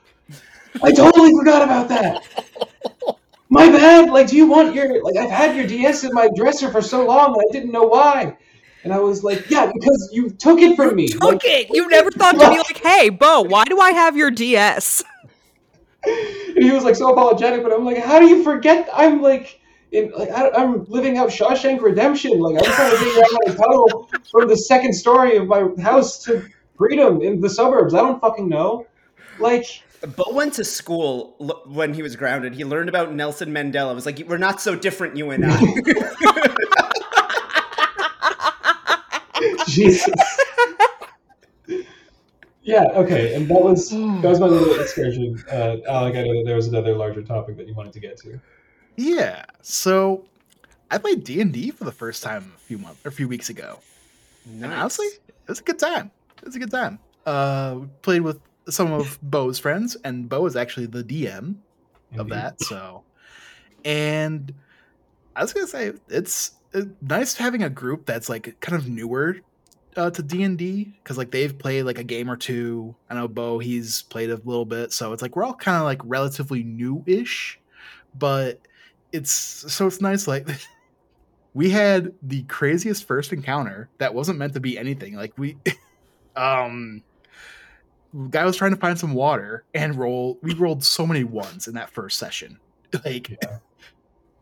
I 0.82 0.92
totally 0.92 1.32
forgot 1.38 1.62
about 1.62 1.88
that. 1.90 2.47
My 3.58 3.70
bad. 3.70 4.10
Like, 4.10 4.28
do 4.28 4.36
you 4.36 4.48
want 4.48 4.74
your 4.76 5.04
like? 5.04 5.16
I've 5.16 5.30
had 5.30 5.56
your 5.56 5.68
DS 5.68 6.04
in 6.04 6.12
my 6.14 6.30
dresser 6.36 6.72
for 6.72 6.82
so 6.82 7.06
long, 7.06 7.34
and 7.34 7.44
I 7.50 7.52
didn't 7.52 7.72
know 7.72 7.84
why. 7.84 8.38
And 8.84 8.94
I 8.94 9.00
was 9.00 9.24
like, 9.24 9.50
Yeah, 9.50 9.72
because 9.74 10.10
you 10.14 10.30
took 10.30 10.60
it 10.60 10.76
from 10.76 10.96
me. 10.96 11.10
Took 11.10 11.24
Like, 11.24 11.42
it. 11.44 11.70
You 11.72 11.90
never 11.90 12.12
thought 12.12 12.34
to 12.34 12.50
be 12.50 12.58
like, 12.58 12.78
"Hey, 12.78 13.10
Bo, 13.10 13.42
why 13.42 13.66
do 13.66 13.80
I 13.80 13.92
have 13.92 14.16
your 14.16 14.32
DS?" 14.32 15.04
and 16.58 16.64
he 16.64 16.72
was 16.72 16.84
like 16.84 16.96
so 16.96 17.12
apologetic, 17.12 17.64
but 17.64 17.72
I'm 17.72 17.86
like, 17.86 17.98
how 17.98 18.20
do 18.20 18.28
you 18.28 18.44
forget? 18.44 18.90
I'm 18.94 19.22
like, 19.22 19.60
in 19.92 20.12
like 20.12 20.30
I, 20.30 20.50
I'm 20.50 20.86
living 20.86 21.18
out 21.18 21.30
Shawshank 21.30 21.82
Redemption. 21.82 22.40
Like 22.40 22.58
I'm 22.58 22.72
trying 22.74 22.92
to 22.92 22.98
figure 22.98 23.22
out 23.22 23.32
how 23.32 23.52
to 23.52 23.58
tunnel 23.58 24.10
from 24.32 24.48
the 24.48 24.58
second 24.58 24.94
story 24.94 25.38
of 25.38 25.48
my 25.48 25.68
house 25.82 26.24
to 26.26 26.48
freedom 26.78 27.22
in 27.22 27.40
the 27.42 27.50
suburbs. 27.50 27.94
I 27.94 28.00
don't 28.00 28.20
fucking 28.20 28.50
know. 28.50 28.88
Like, 29.40 29.66
Bo 30.16 30.32
went 30.32 30.54
to 30.54 30.64
school 30.64 31.36
l- 31.40 31.64
when 31.66 31.94
he 31.94 32.04
was 32.04 32.16
grounded. 32.16 32.54
He 32.54 32.64
learned 32.64 32.90
about 32.90 33.14
Nelson 33.14 33.52
Mandela. 33.52 33.92
It 33.92 33.96
was 33.96 34.06
like, 34.06 34.20
we're 34.28 34.38
not 34.38 34.62
so 34.62 34.76
different, 34.76 35.18
you 35.18 35.32
and 35.32 35.46
I. 35.48 35.60
Jesus. 39.68 40.14
yeah. 42.64 42.84
Okay. 42.94 43.36
And 43.36 43.48
that 43.48 43.62
was 43.62 43.90
that 43.90 44.24
was 44.24 44.40
my 44.40 44.48
little 44.48 44.80
excursion. 44.80 45.44
Uh, 45.52 45.78
Alec, 45.88 46.16
I 46.16 46.24
know 46.24 46.34
that 46.36 46.44
there 46.46 46.56
was 46.56 46.68
another 46.68 46.96
larger 46.96 47.22
topic 47.22 47.58
that 47.58 47.68
you 47.68 47.74
wanted 47.74 47.94
to 47.94 48.00
get 48.00 48.18
to. 48.18 48.40
Yeah. 48.96 49.46
So 49.62 50.26
I 50.90 50.98
played 50.98 51.24
D 51.24 51.42
and 51.42 51.54
D 51.54 51.72
for 51.72 51.84
the 51.84 51.92
first 51.92 52.24
time 52.24 52.54
a 52.56 52.60
few 52.60 52.78
months, 52.78 53.06
a 53.06 53.12
few 53.12 53.28
weeks 53.28 53.50
ago. 53.50 53.80
And 54.46 54.66
honestly, 54.66 55.08
it 55.08 55.48
was 55.48 55.60
a 55.60 55.64
good 55.64 55.80
time. 55.80 56.12
It 56.38 56.46
was 56.46 56.56
a 56.56 56.60
good 56.60 56.72
time. 56.72 57.00
Uh, 57.26 57.76
we 57.82 57.88
played 58.02 58.22
with 58.22 58.40
some 58.70 58.92
of 58.92 59.20
Bo's 59.22 59.60
friends, 59.60 59.96
and 60.04 60.28
Bo 60.28 60.46
is 60.46 60.56
actually 60.56 60.88
the 60.88 61.04
DM 61.04 61.56
of 62.18 62.30
that. 62.30 62.62
So, 62.62 63.04
and 63.86 64.54
I 65.36 65.42
was 65.42 65.54
gonna 65.54 65.68
say 65.68 65.94
it's, 66.10 66.52
it's 66.74 66.88
nice 67.02 67.36
having 67.36 67.64
a 67.64 67.70
group 67.70 68.06
that's 68.06 68.30
like 68.30 68.60
kind 68.60 68.78
of 68.78 68.88
newer 68.90 69.38
uh, 69.96 70.10
to 70.12 70.24
D 70.24 70.44
and 70.44 70.58
D 70.58 70.94
because 71.02 71.18
like 71.18 71.32
they've 71.32 71.58
played 71.58 71.84
like 71.84 71.98
a 71.98 72.04
game 72.04 72.30
or 72.30 72.38
two. 72.38 72.96
I 73.10 73.16
know 73.16 73.28
Bo 73.28 73.60
he's 73.60 74.04
played 74.04 74.30
a 74.30 74.36
little 74.36 74.66
bit, 74.66 74.94
so 74.94 75.14
it's 75.14 75.22
like 75.22 75.36
we're 75.36 75.44
all 75.44 75.54
kind 75.54 75.78
of 75.78 75.84
like 75.84 76.02
relatively 76.04 76.64
new-ish, 76.64 77.60
but 78.18 78.60
it's 79.12 79.32
so 79.32 79.88
it's 79.88 80.02
nice 80.02 80.28
like. 80.28 80.48
We 81.54 81.72
had 81.72 82.14
the 82.22 82.44
craziest 82.44 83.08
first 83.08 83.34
encounter 83.34 83.90
that 83.98 84.14
wasn't 84.14 84.38
meant 84.38 84.54
to 84.54 84.60
be 84.60 84.78
anything. 84.78 85.16
Like 85.16 85.36
we, 85.40 85.58
um, 86.36 87.02
guy 88.30 88.46
was 88.46 88.56
trying 88.58 88.72
to 88.72 88.78
find 88.78 88.98
some 89.00 89.14
water 89.14 89.64
and 89.74 89.96
roll. 89.96 90.40
We 90.42 90.54
rolled 90.54 90.84
so 90.84 91.06
many 91.06 91.24
ones 91.24 91.68
in 91.68 91.74
that 91.76 91.90
first 91.90 92.18
session, 92.18 92.60
like, 93.06 93.30
Yeah. 93.30 93.58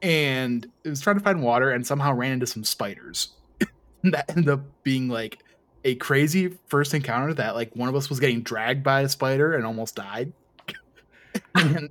and 0.01 0.70
it 0.84 0.89
was 0.89 1.01
trying 1.01 1.17
to 1.17 1.24
find 1.24 1.41
water 1.41 1.72
and 1.72 1.86
somehow 1.86 2.13
ran 2.13 2.32
into 2.34 2.48
some 2.48 2.63
spiders. 2.63 3.29
and 4.03 4.13
that 4.13 4.29
ended 4.29 4.50
up 4.50 4.62
being 4.84 5.08
like 5.10 5.44
a 5.84 5.96
crazy 5.96 6.58
first 6.67 6.94
encounter 6.94 7.34
that 7.36 7.55
like 7.55 7.75
one 7.75 7.89
of 7.89 7.96
us 7.96 8.10
was 8.10 8.20
getting 8.20 8.41
dragged 8.41 8.84
by 8.84 9.01
a 9.01 9.10
spider 9.10 9.53
and 9.55 9.65
almost 9.65 9.96
died. 9.96 10.34
and 11.55 11.89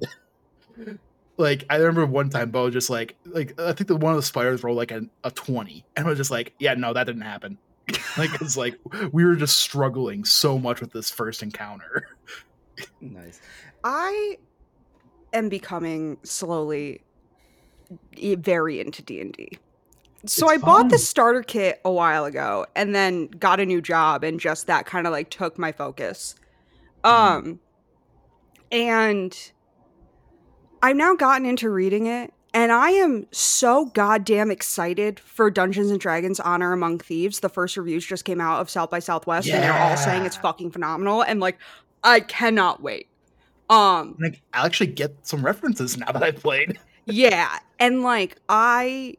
like 1.37 1.65
I 1.71 1.77
remember 1.77 2.07
one 2.07 2.31
time 2.31 2.51
Bo 2.51 2.71
just 2.71 2.91
like 2.91 3.17
like 3.25 3.59
I 3.61 3.73
think 3.73 3.89
the 3.89 3.97
one 3.97 4.13
of 4.13 4.17
the 4.17 4.23
spiders 4.23 4.63
rolled 4.65 4.77
like 4.77 4.91
a, 4.91 5.03
a 5.23 5.31
20 5.31 5.85
and 5.97 6.07
was 6.07 6.19
just 6.19 6.31
like, 6.31 6.55
yeah, 6.59 6.75
no, 6.75 6.93
that 6.93 7.05
didn't 7.05 7.23
happen. 7.23 7.59
like 8.19 8.41
it's 8.41 8.57
like 8.57 8.79
we 9.13 9.25
were 9.25 9.37
just 9.37 9.57
struggling 9.57 10.25
so 10.25 10.59
much 10.59 10.81
with 10.81 10.93
this 10.93 11.11
first 11.11 11.43
encounter. 11.43 12.09
nice. 13.01 13.41
I 13.83 14.39
am 15.33 15.49
becoming 15.49 16.19
slowly 16.23 17.03
very 18.17 18.81
into 18.81 19.03
D&D. 19.03 19.59
So 20.27 20.51
It's 20.51 20.55
I 20.55 20.65
bought 20.65 20.89
the 20.89 20.99
starter 20.99 21.43
kit 21.43 21.81
a 21.85 21.91
while 21.91 22.25
ago 22.25 22.67
and 22.75 22.95
then 22.95 23.27
got 23.27 23.61
a 23.61 23.67
new 23.67 23.83
job 23.83 24.25
and 24.25 24.41
just 24.41 24.67
that 24.69 24.87
kind 24.87 25.07
of 25.07 25.13
like 25.13 25.31
took 25.31 25.59
my 25.59 25.73
focus. 25.73 26.35
Um 27.03 27.61
and 28.73 29.53
I've 30.83 30.97
now 30.97 31.15
gotten 31.15 31.47
into 31.47 31.71
reading 31.71 32.07
it 32.07 32.34
and 32.55 32.73
I 32.73 32.91
am 32.91 33.27
so 33.33 33.87
goddamn 33.87 34.51
excited 34.51 35.21
for 35.21 35.51
Dungeons 35.51 35.91
and 35.91 36.01
Dragons 36.01 36.41
Honor 36.41 36.73
Among 36.73 36.99
Thieves. 36.99 37.41
The 37.41 37.49
first 37.51 37.77
reviews 37.77 38.07
just 38.07 38.25
came 38.25 38.41
out 38.41 38.61
of 38.61 38.71
South 38.71 38.89
by 38.91 39.01
Southwest 39.01 39.49
and 39.49 39.63
they're 39.63 39.73
all 39.73 39.97
saying 39.97 40.25
it's 40.25 40.37
fucking 40.37 40.71
phenomenal 40.71 41.23
and 41.23 41.41
like 41.41 41.59
I 42.03 42.21
cannot 42.21 42.83
wait. 42.83 43.09
Um 43.69 44.17
Like 44.21 44.41
I'll 44.55 44.65
actually 44.67 44.87
get 44.89 45.15
some 45.27 45.45
references 45.45 45.99
now 45.99 46.13
that 46.13 46.23
I've 46.23 46.37
played. 46.37 46.79
yeah 47.07 47.59
and 47.79 48.03
like 48.03 48.37
i 48.49 49.15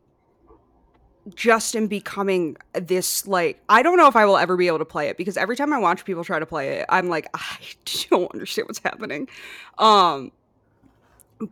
just 1.36 1.76
am 1.76 1.88
becoming 1.88 2.56
this 2.74 3.28
like 3.28 3.60
i 3.70 3.82
don't 3.84 3.98
know 3.98 4.08
if 4.08 4.16
i 4.16 4.26
will 4.26 4.38
ever 4.38 4.56
be 4.58 4.68
able 4.68 4.78
to 4.80 4.86
play 4.86 5.08
it 5.08 5.18
because 5.18 5.38
every 5.38 5.56
time 5.56 5.74
i 5.74 5.78
watch 5.78 6.06
people 6.06 6.24
try 6.24 6.38
to 6.40 6.46
play 6.46 6.78
it 6.80 6.86
i'm 6.90 7.10
like 7.10 7.28
i 7.34 7.58
don't 8.10 8.32
understand 8.34 8.68
what's 8.68 8.80
happening 8.80 9.28
um 9.80 10.32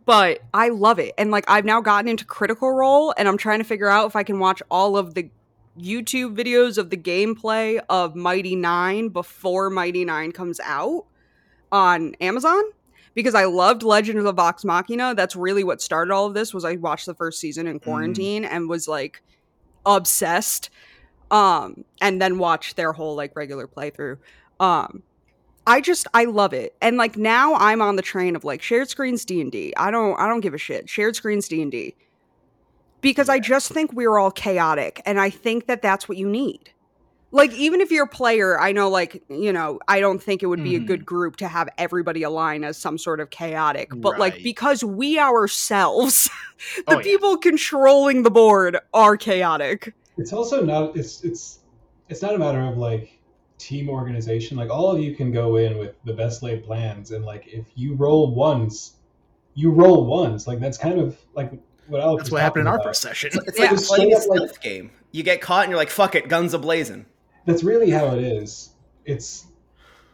but 0.04 0.40
i 0.52 0.68
love 0.68 0.98
it 0.98 1.12
and 1.18 1.30
like 1.30 1.44
i've 1.48 1.64
now 1.64 1.80
gotten 1.80 2.08
into 2.08 2.24
critical 2.24 2.72
role 2.72 3.14
and 3.16 3.28
i'm 3.28 3.36
trying 3.36 3.58
to 3.58 3.64
figure 3.64 3.88
out 3.88 4.06
if 4.06 4.16
i 4.16 4.22
can 4.22 4.38
watch 4.38 4.62
all 4.70 4.96
of 4.96 5.14
the 5.14 5.30
youtube 5.78 6.36
videos 6.36 6.78
of 6.78 6.90
the 6.90 6.96
gameplay 6.96 7.80
of 7.88 8.14
Mighty 8.14 8.54
Nein 8.54 9.08
before 9.08 9.70
Mighty 9.70 10.04
Nein 10.04 10.32
comes 10.32 10.60
out 10.60 11.04
on 11.72 12.14
amazon 12.20 12.62
because 13.14 13.34
I 13.34 13.44
loved 13.44 13.82
Legend 13.82 14.18
of 14.18 14.24
the 14.24 14.32
Vox 14.32 14.64
Machina. 14.64 15.14
That's 15.14 15.36
really 15.36 15.64
what 15.64 15.80
started 15.80 16.12
all 16.12 16.26
of 16.26 16.34
this. 16.34 16.52
Was 16.52 16.64
I 16.64 16.76
watched 16.76 17.06
the 17.06 17.14
first 17.14 17.40
season 17.40 17.66
in 17.66 17.80
quarantine 17.80 18.44
and 18.44 18.68
was 18.68 18.88
like 18.88 19.22
obsessed, 19.86 20.70
um, 21.30 21.84
and 22.00 22.20
then 22.20 22.38
watched 22.38 22.76
their 22.76 22.92
whole 22.92 23.14
like 23.14 23.34
regular 23.36 23.68
playthrough. 23.68 24.18
Um, 24.60 25.02
I 25.66 25.80
just 25.80 26.06
I 26.14 26.24
love 26.24 26.52
it, 26.52 26.74
and 26.80 26.96
like 26.96 27.16
now 27.16 27.54
I'm 27.54 27.80
on 27.80 27.96
the 27.96 28.02
train 28.02 28.36
of 28.36 28.44
like 28.44 28.62
shared 28.62 28.88
screens 28.88 29.24
D 29.24 29.40
and 29.40 29.50
D. 29.50 29.72
I 29.76 29.90
don't 29.90 30.18
I 30.18 30.28
don't 30.28 30.40
give 30.40 30.54
a 30.54 30.58
shit. 30.58 30.88
Shared 30.88 31.16
screens 31.16 31.48
D 31.48 31.62
and 31.62 31.70
D 31.72 31.94
because 33.00 33.28
I 33.28 33.38
just 33.38 33.70
think 33.70 33.92
we're 33.92 34.18
all 34.18 34.30
chaotic, 34.30 35.00
and 35.06 35.20
I 35.20 35.30
think 35.30 35.66
that 35.66 35.82
that's 35.82 36.08
what 36.08 36.18
you 36.18 36.28
need 36.28 36.70
like 37.30 37.52
even 37.54 37.80
if 37.80 37.90
you're 37.90 38.04
a 38.04 38.08
player 38.08 38.60
i 38.60 38.70
know 38.70 38.88
like 38.88 39.20
you 39.28 39.52
know 39.52 39.80
i 39.88 39.98
don't 39.98 40.22
think 40.22 40.40
it 40.40 40.46
would 40.46 40.62
be 40.62 40.76
a 40.76 40.78
good 40.78 41.00
mm-hmm. 41.00 41.04
group 41.04 41.36
to 41.36 41.48
have 41.48 41.68
everybody 41.78 42.22
align 42.22 42.62
as 42.62 42.76
some 42.78 42.96
sort 42.96 43.18
of 43.18 43.28
chaotic 43.30 43.90
but 43.96 44.20
like 44.20 44.40
because 44.44 44.84
we 44.84 45.18
ourselves 45.18 46.30
the 46.76 46.84
Oh, 46.86 46.96
yeah. 46.98 47.02
people 47.02 47.36
controlling 47.36 48.22
the 48.22 48.30
board 48.30 48.78
are 48.92 49.16
chaotic 49.16 49.92
It's 50.16 50.32
also 50.32 50.64
not. 50.64 50.96
It's 50.96 51.24
it's 51.24 51.60
it's 52.08 52.22
not 52.22 52.34
a 52.34 52.38
matter 52.38 52.60
of 52.60 52.76
like 52.78 53.13
team 53.64 53.88
organization. 53.88 54.56
Like 54.56 54.70
all 54.70 54.90
of 54.90 55.00
you 55.00 55.14
can 55.14 55.32
go 55.32 55.56
in 55.56 55.78
with 55.78 55.94
the 56.04 56.12
best 56.12 56.42
laid 56.42 56.64
plans, 56.64 57.10
and 57.10 57.24
like 57.24 57.46
if 57.48 57.66
you 57.74 57.94
roll 57.94 58.34
ones, 58.34 58.94
you 59.54 59.70
roll 59.70 60.04
ones. 60.06 60.46
Like 60.46 60.60
that's 60.60 60.78
kind 60.78 60.98
of 61.00 61.16
like 61.34 61.52
what 61.86 62.00
Alex. 62.00 62.24
That's 62.24 62.30
what 62.32 62.42
happened 62.42 62.62
in 62.62 62.66
our 62.68 62.74
about. 62.76 62.86
first 62.86 63.02
session. 63.02 63.30
It's 63.46 63.58
Yeah. 63.58 63.70
like 63.70 63.82
playing 63.82 64.12
a 64.12 64.16
Straight 64.20 64.32
up, 64.32 64.40
like- 64.40 64.48
stealth 64.50 64.60
game. 64.60 64.90
You 65.12 65.22
get 65.22 65.40
caught 65.40 65.64
and 65.64 65.70
you're 65.70 65.78
like, 65.78 65.90
fuck 65.90 66.14
it, 66.14 66.28
guns 66.28 66.54
a 66.54 66.58
blazing. 66.58 67.06
that's 67.46 67.62
really 67.62 67.90
how 67.90 68.06
it 68.16 68.24
is 68.24 68.70
it's 69.04 69.46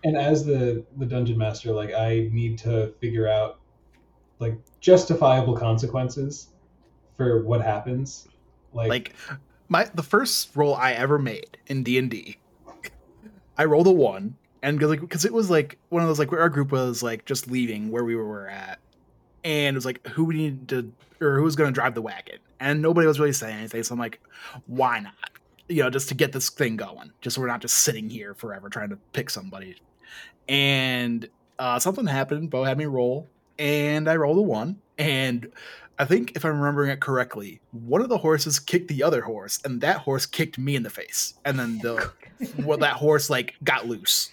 and 0.02 0.16
as 0.16 0.44
the 0.44 0.84
the 0.98 1.06
dungeon 1.06 1.38
master 1.38 1.72
like 1.72 1.92
i 1.94 2.28
need 2.32 2.58
to 2.58 2.92
figure 3.00 3.28
out 3.28 3.60
like 4.40 4.54
justifiable 4.80 5.56
consequences 5.56 6.48
for 7.16 7.44
what 7.44 7.60
happens 7.62 8.26
like, 8.72 8.88
like 8.88 9.12
my 9.68 9.84
the 9.94 10.02
first 10.02 10.56
roll 10.56 10.74
I 10.74 10.90
ever 10.92 11.18
made 11.20 11.56
in 11.68 11.84
D 11.84 11.96
and 11.98 12.10
D, 12.10 12.38
I 13.60 13.66
rolled 13.66 13.86
a 13.88 13.92
one, 13.92 14.36
and 14.62 14.78
because 14.78 14.88
like, 14.88 15.10
'cause 15.10 15.26
it 15.26 15.34
was 15.34 15.50
like 15.50 15.76
one 15.90 16.00
of 16.00 16.08
those 16.08 16.18
like 16.18 16.32
where 16.32 16.40
our 16.40 16.48
group 16.48 16.72
was 16.72 17.02
like 17.02 17.26
just 17.26 17.46
leaving 17.46 17.90
where 17.90 18.04
we 18.06 18.16
were 18.16 18.48
at, 18.48 18.78
and 19.44 19.74
it 19.74 19.76
was 19.76 19.84
like 19.84 20.06
who 20.06 20.24
we 20.24 20.34
need 20.34 20.66
to 20.68 20.90
or 21.20 21.36
who 21.36 21.42
was 21.42 21.56
going 21.56 21.68
to 21.68 21.74
drive 21.74 21.94
the 21.94 22.00
wagon, 22.00 22.38
and 22.58 22.80
nobody 22.80 23.06
was 23.06 23.20
really 23.20 23.34
saying 23.34 23.58
anything. 23.58 23.82
So 23.82 23.92
I'm 23.92 23.98
like, 23.98 24.18
why 24.66 25.00
not? 25.00 25.12
You 25.68 25.82
know, 25.82 25.90
just 25.90 26.08
to 26.08 26.14
get 26.14 26.32
this 26.32 26.48
thing 26.48 26.78
going, 26.78 27.12
just 27.20 27.34
so 27.36 27.42
we're 27.42 27.48
not 27.48 27.60
just 27.60 27.76
sitting 27.76 28.08
here 28.08 28.32
forever 28.32 28.70
trying 28.70 28.88
to 28.88 28.98
pick 29.12 29.28
somebody. 29.28 29.76
And 30.48 31.28
uh, 31.58 31.78
something 31.80 32.06
happened. 32.06 32.48
Bo 32.48 32.64
had 32.64 32.78
me 32.78 32.86
roll, 32.86 33.28
and 33.58 34.08
I 34.08 34.16
rolled 34.16 34.38
a 34.38 34.40
one, 34.40 34.80
and 34.96 35.52
I 36.00 36.06
think 36.06 36.32
if 36.34 36.46
I'm 36.46 36.58
remembering 36.58 36.90
it 36.90 37.00
correctly, 37.00 37.60
one 37.72 38.00
of 38.00 38.08
the 38.08 38.16
horses 38.16 38.58
kicked 38.58 38.88
the 38.88 39.02
other 39.02 39.20
horse, 39.20 39.60
and 39.66 39.82
that 39.82 39.98
horse 39.98 40.24
kicked 40.24 40.56
me 40.56 40.74
in 40.74 40.82
the 40.82 40.88
face, 40.88 41.34
and 41.44 41.58
then 41.58 41.76
the 41.78 42.10
well, 42.58 42.78
that 42.78 42.94
horse 42.94 43.28
like 43.28 43.54
got 43.62 43.86
loose. 43.86 44.30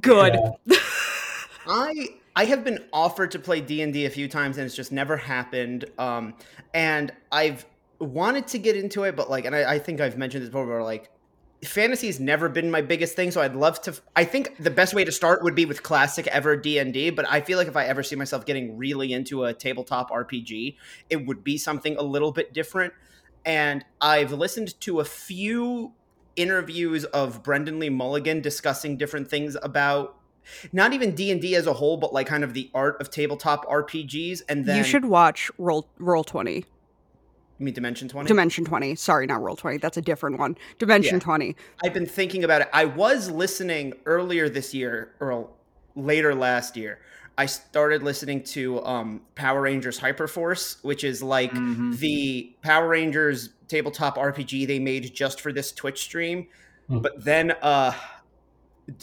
good 0.00 0.34
yeah. 0.64 0.76
I 1.66 2.08
I 2.34 2.46
have 2.46 2.64
been 2.64 2.82
offered 2.90 3.30
to 3.32 3.38
play 3.38 3.60
D 3.60 3.82
and 3.82 3.92
D 3.92 4.06
a 4.06 4.10
few 4.10 4.28
times, 4.28 4.56
and 4.56 4.64
it's 4.64 4.74
just 4.74 4.92
never 4.92 5.14
happened. 5.14 5.84
Um, 5.98 6.32
and 6.72 7.12
I've 7.30 7.66
wanted 7.98 8.46
to 8.48 8.58
get 8.58 8.76
into 8.76 9.04
it, 9.04 9.14
but 9.14 9.28
like, 9.28 9.44
and 9.44 9.54
I, 9.54 9.74
I 9.74 9.78
think 9.78 10.00
I've 10.00 10.16
mentioned 10.16 10.42
this 10.42 10.48
before. 10.48 10.82
Like, 10.82 11.10
fantasy's 11.64 12.18
never 12.18 12.48
been 12.48 12.70
my 12.70 12.80
biggest 12.80 13.14
thing, 13.14 13.30
so 13.30 13.40
I'd 13.40 13.54
love 13.54 13.80
to. 13.82 13.94
I 14.16 14.24
think 14.24 14.56
the 14.58 14.70
best 14.70 14.94
way 14.94 15.04
to 15.04 15.12
start 15.12 15.42
would 15.42 15.54
be 15.54 15.64
with 15.64 15.82
classic 15.82 16.26
ever 16.28 16.56
D 16.56 16.78
and 16.78 16.92
D. 16.92 17.10
But 17.10 17.26
I 17.28 17.40
feel 17.40 17.58
like 17.58 17.68
if 17.68 17.76
I 17.76 17.84
ever 17.84 18.02
see 18.02 18.16
myself 18.16 18.44
getting 18.44 18.76
really 18.76 19.12
into 19.12 19.44
a 19.44 19.52
tabletop 19.52 20.10
RPG, 20.10 20.76
it 21.10 21.26
would 21.26 21.44
be 21.44 21.58
something 21.58 21.96
a 21.96 22.02
little 22.02 22.32
bit 22.32 22.52
different. 22.52 22.92
And 23.44 23.84
I've 24.00 24.32
listened 24.32 24.80
to 24.82 25.00
a 25.00 25.04
few 25.04 25.92
interviews 26.36 27.04
of 27.06 27.42
Brennan 27.42 27.78
Lee 27.78 27.90
Mulligan 27.90 28.40
discussing 28.40 28.96
different 28.96 29.28
things 29.28 29.56
about 29.62 30.16
not 30.72 30.92
even 30.92 31.14
D&D 31.14 31.54
as 31.54 31.66
a 31.66 31.74
whole 31.74 31.96
but 31.96 32.12
like 32.12 32.26
kind 32.26 32.42
of 32.42 32.54
the 32.54 32.70
art 32.74 33.00
of 33.00 33.10
tabletop 33.10 33.66
RPGs 33.66 34.42
and 34.48 34.64
then 34.64 34.78
you 34.78 34.82
should 34.82 35.04
watch 35.04 35.50
Roll 35.58 35.88
Roll 35.98 36.24
Twenty. 36.24 36.64
You 37.62 37.66
mean 37.66 37.74
Dimension 37.74 38.08
20? 38.08 38.26
Dimension 38.26 38.64
20. 38.64 38.96
Sorry, 38.96 39.24
not 39.24 39.40
Roll 39.40 39.54
20. 39.54 39.76
That's 39.78 39.96
a 39.96 40.02
different 40.02 40.36
one. 40.40 40.56
Dimension 40.80 41.14
Yeah. 41.14 41.20
20. 41.20 41.56
I've 41.84 41.94
been 41.94 42.06
thinking 42.06 42.42
about 42.42 42.60
it. 42.62 42.68
I 42.72 42.86
was 42.86 43.30
listening 43.30 43.92
earlier 44.04 44.48
this 44.48 44.74
year 44.74 45.12
or 45.20 45.48
later 45.94 46.34
last 46.34 46.76
year. 46.76 46.98
I 47.38 47.46
started 47.46 48.02
listening 48.02 48.42
to 48.46 48.84
um, 48.84 49.20
Power 49.36 49.60
Rangers 49.60 50.00
Hyperforce, 50.00 50.82
which 50.82 51.04
is 51.04 51.22
like 51.22 51.52
Mhm. 51.52 51.96
the 51.98 52.52
Power 52.62 52.88
Rangers 52.88 53.50
tabletop 53.68 54.18
RPG 54.18 54.66
they 54.66 54.80
made 54.80 55.14
just 55.14 55.40
for 55.40 55.52
this 55.52 55.70
Twitch 55.70 56.02
stream. 56.02 56.48
Hmm. 56.88 56.98
But 56.98 57.24
then 57.24 57.52
uh, 57.62 57.92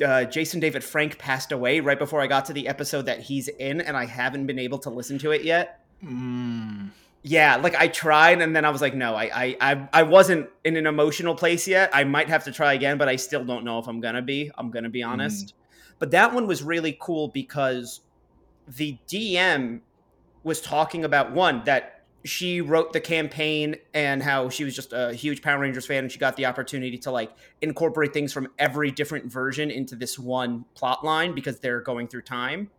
uh, 0.05 0.25
Jason 0.25 0.59
David 0.59 0.83
Frank 0.83 1.17
passed 1.17 1.53
away 1.53 1.79
right 1.79 1.97
before 1.97 2.19
I 2.19 2.27
got 2.27 2.43
to 2.47 2.53
the 2.53 2.67
episode 2.67 3.03
that 3.05 3.21
he's 3.21 3.47
in, 3.47 3.79
and 3.79 3.95
I 3.95 4.05
haven't 4.05 4.47
been 4.47 4.59
able 4.59 4.79
to 4.79 4.89
listen 4.89 5.17
to 5.19 5.31
it 5.31 5.45
yet. 5.45 5.79
Mm. 6.03 6.89
Yeah, 7.21 7.57
like 7.57 7.75
I 7.75 7.89
tried, 7.89 8.41
and 8.41 8.55
then 8.55 8.63
I 8.63 8.69
was 8.69 8.81
like, 8.81 8.95
no, 8.95 9.13
I, 9.13 9.29
I, 9.33 9.57
I, 9.59 9.89
I 9.91 10.03
wasn't 10.03 10.49
in 10.63 10.77
an 10.77 10.87
emotional 10.87 11.35
place 11.35 11.67
yet. 11.67 11.89
I 11.93 12.05
might 12.05 12.29
have 12.29 12.45
to 12.45 12.51
try 12.51 12.73
again, 12.73 12.97
but 12.97 13.09
I 13.09 13.17
still 13.17 13.43
don't 13.43 13.65
know 13.65 13.77
if 13.77 13.87
I'm 13.87 13.99
gonna 13.99 14.21
be. 14.21 14.51
I'm 14.57 14.71
gonna 14.71 14.89
be 14.89 15.01
mm. 15.01 15.07
honest. 15.07 15.53
But 15.99 16.11
that 16.11 16.33
one 16.33 16.47
was 16.47 16.63
really 16.63 16.97
cool 16.99 17.27
because 17.27 18.01
the 18.67 18.97
DM 19.07 19.81
was 20.43 20.61
talking 20.61 21.03
about 21.03 21.33
one 21.33 21.61
that 21.65 21.99
she 22.25 22.61
wrote 22.61 22.91
the 22.93 22.99
campaign 22.99 23.75
and 23.93 24.21
how 24.21 24.49
she 24.49 24.63
was 24.63 24.75
just 24.75 24.91
a 24.93 25.13
huge 25.13 25.41
Power 25.41 25.59
Rangers 25.59 25.85
fan, 25.85 26.03
and 26.03 26.11
she 26.11 26.19
got 26.19 26.35
the 26.35 26.45
opportunity 26.45 26.97
to 26.99 27.11
like 27.11 27.31
incorporate 27.61 28.13
things 28.13 28.33
from 28.33 28.47
every 28.57 28.91
different 28.91 29.31
version 29.31 29.71
into 29.71 29.95
this 29.95 30.19
one 30.19 30.65
plot 30.75 31.03
line 31.03 31.33
because 31.33 31.59
they're 31.59 31.81
going 31.81 32.07
through 32.07 32.23
time. 32.23 32.69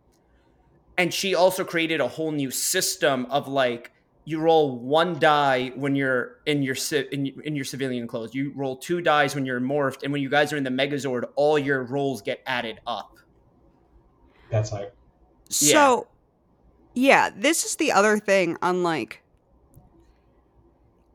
And 0.97 1.13
she 1.13 1.33
also 1.33 1.63
created 1.63 2.01
a 2.01 2.07
whole 2.07 2.31
new 2.31 2.51
system 2.51 3.25
of 3.29 3.47
like 3.47 3.91
you 4.31 4.39
roll 4.39 4.79
one 4.79 5.19
die 5.19 5.71
when 5.75 5.95
you're 5.95 6.37
in 6.45 6.63
your 6.63 6.75
in, 7.11 7.27
in 7.43 7.55
your 7.55 7.65
civilian 7.65 8.07
clothes. 8.07 8.33
You 8.33 8.53
roll 8.55 8.77
two 8.77 9.01
dies 9.01 9.35
when 9.35 9.45
you're 9.45 9.61
morphed, 9.61 10.03
and 10.03 10.11
when 10.11 10.21
you 10.21 10.29
guys 10.29 10.51
are 10.53 10.57
in 10.57 10.63
the 10.63 10.69
Megazord, 10.71 11.25
all 11.35 11.59
your 11.59 11.83
rolls 11.83 12.21
get 12.21 12.41
added 12.47 12.79
up. 12.87 13.17
That's 14.49 14.69
hype. 14.69 14.95
Yeah. 15.49 15.73
So, 15.73 16.07
yeah, 16.93 17.29
this 17.35 17.65
is 17.65 17.75
the 17.75 17.91
other 17.91 18.17
thing. 18.17 18.57
Unlike, 18.61 19.21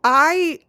I 0.04 0.60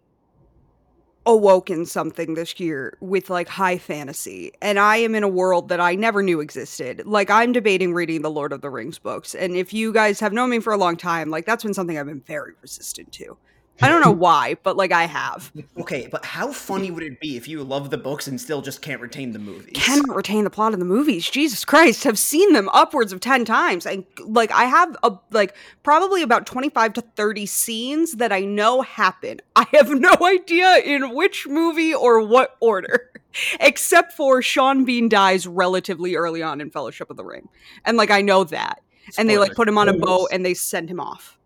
awoke 1.28 1.70
in 1.70 1.86
something 1.86 2.34
this 2.34 2.60
year 2.60 2.98
with 3.02 3.30
like 3.30 3.50
high 3.50 3.78
fantasy, 3.78 4.52
and 4.62 4.80
I 4.80 4.98
am 4.98 5.13
in 5.13 5.24
a 5.24 5.28
world 5.28 5.70
that 5.70 5.80
I 5.80 5.94
never 5.94 6.24
knew 6.24 6.40
existed. 6.40 7.06
Like, 7.06 7.30
I'm 7.30 7.52
debating 7.52 7.94
reading 7.94 8.24
the 8.24 8.32
Lord 8.32 8.54
of 8.54 8.62
the 8.62 8.70
Rings 8.70 8.98
books, 8.98 9.36
and 9.36 9.56
if 9.56 9.74
you 9.74 9.94
guys 9.94 10.20
have 10.22 10.34
known 10.34 10.50
me 10.50 10.60
for 10.60 10.74
a 10.74 10.78
long 10.78 10.98
time, 10.98 11.30
like 11.30 11.46
that's 11.46 11.63
been 11.63 11.74
something 11.74 12.00
I've 12.00 12.08
been 12.08 12.22
very 12.22 12.54
resistant 12.62 13.12
to. 13.13 13.38
I 13.82 13.90
don't 13.90 14.02
know 14.02 14.12
why, 14.28 14.56
but 14.63 14.78
like 14.78 14.92
I 14.92 15.06
have. 15.06 15.52
Okay, 15.80 16.08
but 16.12 16.26
how 16.26 16.52
funny 16.52 16.92
would 16.92 17.04
it 17.04 17.20
be 17.20 17.38
if 17.38 17.48
you 17.48 17.63
love 17.63 17.90
the 17.90 17.98
books 17.98 18.28
and 18.28 18.40
still 18.40 18.62
just 18.62 18.82
can't 18.82 19.02
retain 19.02 19.32
the 19.32 19.40
movies? 19.40 19.72
cannot 19.74 20.16
retain 20.16 20.44
the 20.44 20.50
plot 20.50 20.74
of 20.74 20.80
the 20.80 20.86
movies. 20.86 21.30
Jesus 21.30 21.63
Christ, 21.66 22.04
have 22.04 22.20
seen 22.20 22.54
them 22.54 22.70
upwards 22.70 23.13
of 23.13 23.20
10 23.20 23.46
times. 23.46 23.86
And 23.86 24.06
like 24.20 24.52
I 24.52 24.66
have 24.66 24.96
a 25.04 25.13
like 25.32 25.56
probably 25.84 26.22
about 26.22 26.46
25 26.46 26.94
to 26.94 27.02
30 27.02 27.46
scenes 27.46 28.13
that 28.13 28.32
I 28.32 28.42
know 28.42 28.82
happen. 28.82 29.40
I 29.56 29.66
have 29.74 29.90
no 29.90 30.16
idea 30.24 30.78
in 30.78 31.13
which 31.16 31.48
movie 31.48 31.94
or 31.94 32.22
what 32.22 32.58
order. 32.60 33.12
Except 33.60 34.13
for 34.13 34.42
Sean 34.42 34.84
Bean 34.84 35.10
dies 35.10 35.46
relatively 35.46 36.16
early 36.16 36.42
on 36.42 36.60
in 36.60 36.72
Fellowship 36.72 37.10
of 37.12 37.18
the 37.18 37.24
Ring. 37.24 37.50
And 37.86 37.98
like 37.98 38.10
I 38.10 38.22
know 38.22 38.44
that. 38.46 38.82
And 39.18 39.30
they 39.30 39.38
like 39.38 39.54
put 39.54 39.70
him 39.70 39.78
on 39.78 39.88
a 39.88 39.94
boat 39.94 40.30
and 40.34 40.46
they 40.46 40.54
send 40.54 40.90
him 40.90 41.00
off. 41.00 41.37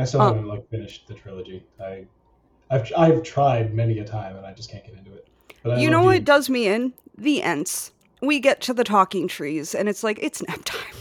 I 0.00 0.04
still 0.04 0.22
Oh. 0.22 0.26
haven't 0.28 0.46
like 0.48 0.68
finished 0.70 1.06
the 1.08 1.14
trilogy. 1.14 1.64
I, 1.80 2.04
I've 2.70 2.90
I've 2.96 3.22
tried 3.22 3.74
many 3.74 3.98
a 3.98 4.04
time 4.04 4.36
and 4.36 4.46
I 4.46 4.52
just 4.52 4.70
can't 4.70 4.84
get 4.84 4.94
into 4.94 5.12
it. 5.12 5.26
But 5.62 5.72
I 5.72 5.80
you 5.80 5.90
know 5.90 6.02
what 6.02 6.24
does 6.24 6.48
me 6.48 6.66
in? 6.66 6.92
The 7.18 7.42
Ents. 7.42 7.92
We 8.22 8.38
get 8.40 8.60
to 8.62 8.74
the 8.74 8.84
talking 8.84 9.28
trees 9.28 9.74
and 9.74 9.88
it's 9.88 10.02
like, 10.02 10.18
it's 10.22 10.42
nap 10.46 10.60
time. 10.64 10.94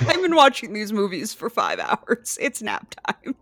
I've 0.00 0.22
been 0.22 0.36
watching 0.36 0.72
these 0.72 0.92
movies 0.92 1.34
for 1.34 1.50
five 1.50 1.78
hours. 1.80 2.38
It's 2.40 2.62
nap 2.62 2.94
time. 3.06 3.34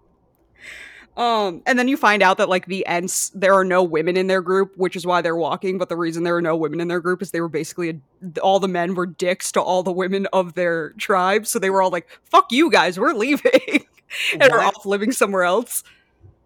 Um, 1.16 1.62
and 1.64 1.78
then 1.78 1.88
you 1.88 1.96
find 1.96 2.22
out 2.22 2.36
that 2.36 2.48
like 2.50 2.66
the 2.66 2.84
Ents, 2.86 3.30
there 3.30 3.54
are 3.54 3.64
no 3.64 3.82
women 3.82 4.16
in 4.18 4.26
their 4.26 4.42
group, 4.42 4.76
which 4.76 4.96
is 4.96 5.06
why 5.06 5.22
they're 5.22 5.36
walking. 5.36 5.78
But 5.78 5.88
the 5.88 5.96
reason 5.96 6.24
there 6.24 6.36
are 6.36 6.42
no 6.42 6.54
women 6.56 6.78
in 6.80 6.88
their 6.88 7.00
group 7.00 7.22
is 7.22 7.30
they 7.30 7.40
were 7.40 7.48
basically 7.48 7.88
a, 7.90 8.40
all 8.40 8.60
the 8.60 8.68
men 8.68 8.94
were 8.94 9.06
dicks 9.06 9.50
to 9.52 9.60
all 9.62 9.82
the 9.82 9.92
women 9.92 10.26
of 10.34 10.52
their 10.54 10.90
tribe, 10.98 11.46
so 11.46 11.58
they 11.58 11.70
were 11.70 11.80
all 11.80 11.88
like, 11.90 12.06
"Fuck 12.24 12.52
you 12.52 12.70
guys, 12.70 13.00
we're 13.00 13.14
leaving," 13.14 13.86
and 14.32 14.42
are 14.52 14.60
off 14.60 14.84
living 14.86 15.12
somewhere 15.12 15.44
else. 15.44 15.82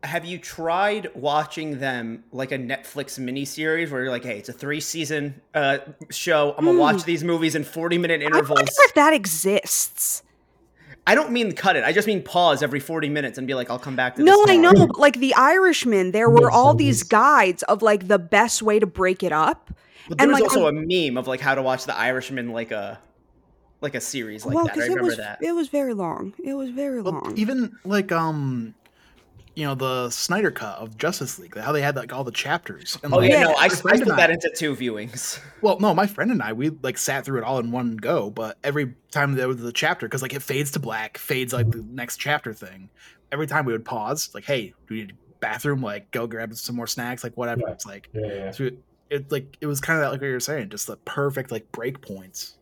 have 0.03 0.25
you 0.25 0.38
tried 0.38 1.09
watching 1.14 1.79
them 1.79 2.25
like 2.33 2.53
a 2.53 2.59
Netflix 2.59 3.18
miniseries 3.18 3.90
where 3.90 4.03
you're 4.03 4.11
like, 4.11 4.25
hey, 4.25 4.38
it's 4.38 4.49
a 4.49 4.53
three 4.53 4.81
season 4.81 5.40
uh, 5.55 5.79
show. 6.11 6.55
I'm 6.57 6.64
gonna 6.64 6.79
watch 6.79 7.05
these 7.05 7.23
movies 7.23 7.55
in 7.55 7.64
40 7.64 7.99
minute 7.99 8.23
I 8.23 8.27
intervals. 8.27 8.59
wonder 8.59 8.73
if 8.79 8.94
that 8.94 9.12
exists. 9.12 10.23
I 11.07 11.14
don't 11.14 11.33
mean 11.33 11.53
cut 11.53 11.77
it. 11.77 11.85
I 11.85 11.92
just 11.92 12.07
mean 12.07 12.23
pause 12.23 12.62
every 12.62 12.79
40 12.81 13.09
minutes 13.09 13.37
and 13.38 13.46
be 13.46 13.55
like, 13.55 13.70
I'll 13.70 13.79
come 13.79 13.96
back 13.96 14.16
to 14.16 14.23
this. 14.23 14.27
No, 14.31 14.44
I 14.46 14.57
know. 14.57 14.73
But 14.87 14.99
like 14.99 15.18
the 15.18 15.35
Irishman, 15.35 16.12
there 16.12 16.29
were 16.31 16.51
all 16.51 16.75
these 16.75 17.03
guides 17.03 17.62
of 17.64 17.83
like 17.83 18.07
the 18.07 18.18
best 18.18 18.62
way 18.62 18.79
to 18.79 18.87
break 18.87 19.23
it 19.23 19.33
up. 19.33 19.70
But 20.09 20.20
And, 20.20 20.29
there 20.29 20.29
was 20.29 20.40
like, 20.40 20.51
also 20.51 20.66
I'm- 20.66 20.79
a 20.79 21.07
meme 21.11 21.16
of 21.16 21.27
like 21.27 21.40
how 21.40 21.55
to 21.55 21.62
watch 21.62 21.85
The 21.87 21.96
Irishman 21.96 22.51
like 22.51 22.70
a 22.70 22.99
like 23.81 23.95
a 23.95 24.01
series 24.01 24.45
like 24.45 24.55
well, 24.55 24.64
that. 24.64 24.73
I 24.73 24.75
because 24.75 24.87
it 24.87 24.90
remember 24.90 25.07
was 25.09 25.16
that. 25.19 25.38
it 25.43 25.53
was 25.53 25.69
very 25.69 25.95
long. 25.95 26.35
It 26.43 26.55
was 26.55 26.71
very 26.71 27.01
Well, 27.03 27.14
long. 27.14 27.35
even 27.37 27.77
like 27.85 28.12
um, 28.12 28.75
you 29.57 29.64
know 29.66 29.75
the 29.75 30.11
Snyder 30.11 30.51
cut 30.51 30.79
of 30.79 30.97
Justice 30.97 31.38
League, 31.38 31.57
how 31.57 31.73
they 31.73 31.83
had 31.83 31.97
like 31.97 32.12
all 32.12 32.25
the 32.25 32.31
chapters. 32.31 32.99
And, 33.03 33.12
Oh 33.12 33.19
like, 33.19 33.31
yeah, 33.31 33.45
no, 33.45 33.51
I, 33.53 33.64
I 33.64 33.69
my 33.69 33.69
split 33.69 34.01
and 34.03 34.19
that 34.19 34.31
into 34.31 34.51
two 34.57 34.75
viewings. 34.77 35.40
Well, 35.62 35.79
no, 35.79 35.93
my 35.95 36.07
friend 36.07 36.31
and 36.31 36.43
I, 36.43 36.53
we 36.55 36.71
like 36.71 36.97
sat 36.97 37.25
through 37.25 37.38
it 37.38 37.45
all 37.45 37.59
in 37.59 37.71
one 37.71 37.97
go, 37.97 38.31
but 38.31 38.57
every 38.64 38.95
time 39.11 39.35
there 39.35 39.47
was 39.49 39.62
a 39.62 39.73
chapter, 39.73 40.07
because 40.07 40.23
like 40.23 40.33
it 40.35 40.43
fades 40.43 40.71
to 40.73 40.79
black, 40.79 41.19
fades 41.19 41.53
like 41.53 41.71
the 41.71 41.83
next 41.83 42.16
chapter 42.16 42.55
thing. 42.55 42.88
Every 43.33 43.47
time 43.47 43.64
we 43.66 43.73
would 43.73 43.85
pause, 43.85 44.31
like, 44.35 44.45
hey, 44.45 44.69
do 44.88 44.95
we 44.95 45.01
need 45.03 45.14
bathroom? 45.40 45.83
Like, 45.83 46.11
go 46.11 46.27
grab 46.27 46.55
some 46.55 46.77
more 46.77 46.87
snacks, 46.87 47.23
like 47.23 47.37
whatever. 47.37 47.61
Yeah. 47.66 47.73
It's 47.73 47.87
like, 47.87 48.09
Yeah, 48.12 48.27
yeah, 48.27 48.35
yeah. 48.35 48.51
so 48.53 48.64
it, 48.64 48.79
it 49.11 49.31
like 49.33 49.57
it 49.61 49.66
was 49.66 49.81
kind 49.81 50.01
of 50.03 50.11
like 50.11 50.21
what 50.21 50.27
you 50.27 50.33
were 50.33 50.40
saying, 50.40 50.71
just 50.71 50.87
the 50.87 50.97
perfect 50.99 51.51
like 51.53 51.71
break 51.73 52.01
points. 52.01 52.57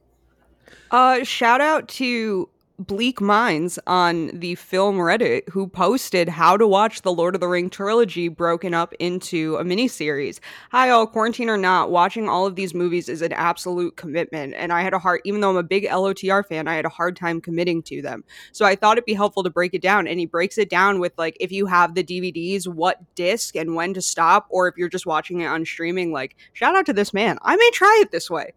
Uh, 0.91 1.25
shout 1.25 1.61
out 1.61 1.89
to 1.89 2.49
Bleak 2.81 3.21
Minds 3.21 3.77
on 3.89 4.29
the 4.29 4.55
film 4.55 4.99
Reddit 4.99 5.49
who 5.49 5.67
posted 5.67 6.29
how 6.29 6.57
to 6.57 6.65
watch 6.65 7.03
the 7.03 7.13
Lord 7.13 7.35
of 7.35 7.41
the 7.41 7.49
Ring 7.49 7.71
trilogy 7.71 8.29
broken 8.29 8.73
up 8.73 8.95
into 9.01 9.57
a 9.57 9.65
miniseries. 9.65 10.39
Hi, 10.71 10.89
all, 10.89 11.09
quarantine 11.09 11.51
or 11.51 11.57
not, 11.57 11.91
watching 11.91 12.29
all 12.29 12.47
of 12.47 12.55
these 12.55 12.75
movies 12.75 13.09
is 13.09 13.21
an 13.21 13.33
absolute 13.33 13.97
commitment, 13.97 14.55
and 14.57 14.73
I 14.73 14.83
had 14.83 14.95
a 14.95 15.01
hard, 15.01 15.23
even 15.25 15.41
though 15.41 15.51
I'm 15.51 15.57
a 15.57 15.65
big 15.65 15.87
LOTR 15.87 16.47
fan, 16.47 16.69
I 16.69 16.77
had 16.77 16.85
a 16.85 16.89
hard 16.89 17.17
time 17.17 17.41
committing 17.41 17.83
to 17.83 18.01
them. 18.01 18.23
So 18.53 18.65
I 18.65 18.77
thought 18.77 18.97
it'd 18.97 19.07
be 19.07 19.15
helpful 19.15 19.43
to 19.43 19.51
break 19.51 19.75
it 19.75 19.83
down, 19.83 20.07
and 20.07 20.21
he 20.21 20.27
breaks 20.27 20.57
it 20.57 20.71
down 20.71 21.01
with 21.01 21.15
like 21.19 21.37
if 21.41 21.51
you 21.51 21.67
have 21.67 21.97
the 21.97 22.05
DVDs, 22.05 22.69
what 22.69 23.13
disc 23.17 23.57
and 23.57 23.75
when 23.75 23.93
to 23.95 24.01
stop, 24.01 24.47
or 24.51 24.69
if 24.69 24.77
you're 24.77 24.89
just 24.89 25.05
watching 25.05 25.41
it 25.41 25.47
on 25.47 25.65
streaming. 25.65 26.13
Like, 26.13 26.37
shout 26.53 26.77
out 26.77 26.87
to 26.87 26.93
this 26.93 27.13
man. 27.13 27.39
I 27.43 27.57
may 27.57 27.71
try 27.73 27.99
it 28.03 28.13
this 28.13 28.31
way. 28.31 28.53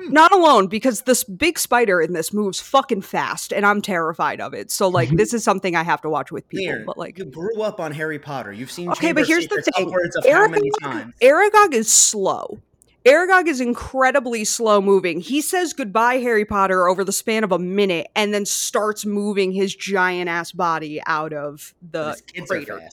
Hmm. 0.00 0.12
Not 0.12 0.32
alone, 0.32 0.66
because 0.66 1.02
this 1.02 1.24
big 1.24 1.58
spider 1.58 2.00
in 2.00 2.12
this 2.12 2.32
moves 2.32 2.60
fucking 2.60 3.02
fast, 3.02 3.52
and 3.52 3.64
I'm 3.64 3.80
terrified 3.80 4.40
of 4.40 4.52
it. 4.52 4.70
So, 4.70 4.88
like, 4.88 5.08
mm-hmm. 5.08 5.16
this 5.16 5.32
is 5.32 5.42
something 5.42 5.74
I 5.74 5.82
have 5.82 6.02
to 6.02 6.10
watch 6.10 6.30
with 6.30 6.48
people. 6.48 6.64
Here, 6.64 6.84
but 6.86 6.98
like, 6.98 7.18
you 7.18 7.24
grew 7.24 7.62
up 7.62 7.80
on 7.80 7.92
Harry 7.92 8.18
Potter. 8.18 8.52
You've 8.52 8.70
seen 8.70 8.90
okay, 8.90 9.08
Chamber 9.08 9.22
but 9.22 9.28
here's 9.28 9.46
the 9.48 9.62
thing: 9.62 9.86
upwards 9.86 10.16
of 10.16 10.26
how 10.26 10.48
many 10.48 10.70
Aragog, 10.70 10.80
times? 10.80 11.14
Aragog 11.22 11.72
is 11.72 11.90
slow. 11.90 12.58
Aragog 13.06 13.46
is 13.46 13.60
incredibly 13.60 14.44
slow 14.44 14.80
moving. 14.80 15.20
He 15.20 15.40
says 15.40 15.72
goodbye, 15.72 16.16
Harry 16.16 16.44
Potter, 16.44 16.88
over 16.88 17.04
the 17.04 17.12
span 17.12 17.44
of 17.44 17.52
a 17.52 17.58
minute, 17.58 18.08
and 18.16 18.34
then 18.34 18.44
starts 18.44 19.06
moving 19.06 19.52
his 19.52 19.74
giant 19.74 20.28
ass 20.28 20.52
body 20.52 21.00
out 21.06 21.32
of 21.32 21.72
the 21.80 22.12
These 22.12 22.20
kids 22.22 22.50
are 22.50 22.54
crater 22.54 22.88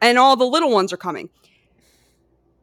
and 0.00 0.18
all 0.18 0.36
the 0.36 0.44
little 0.44 0.70
ones 0.70 0.92
are 0.92 0.96
coming. 0.96 1.30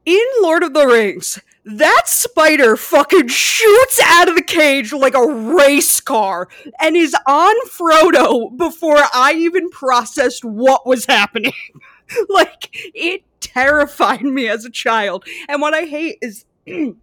In 0.07 0.25
Lord 0.41 0.63
of 0.63 0.73
the 0.73 0.87
Rings, 0.87 1.37
that 1.65 2.03
spider 2.05 2.77
fucking 2.77 3.27
shoots 3.27 3.99
out 4.01 4.29
of 4.29 4.35
the 4.35 4.41
cage 4.41 4.93
like 4.93 5.13
a 5.13 5.27
race 5.27 5.99
car 5.99 6.47
and 6.79 6.95
is 6.95 7.13
on 7.27 7.53
Frodo 7.67 8.55
before 8.55 9.03
I 9.13 9.33
even 9.35 9.69
processed 9.69 10.45
what 10.45 10.87
was 10.87 11.05
happening. 11.07 11.51
like, 12.29 12.69
it 12.71 13.23
terrified 13.41 14.21
me 14.21 14.47
as 14.47 14.63
a 14.63 14.69
child. 14.69 15.25
And 15.49 15.61
what 15.61 15.73
I 15.73 15.81
hate 15.81 16.19
is. 16.21 16.45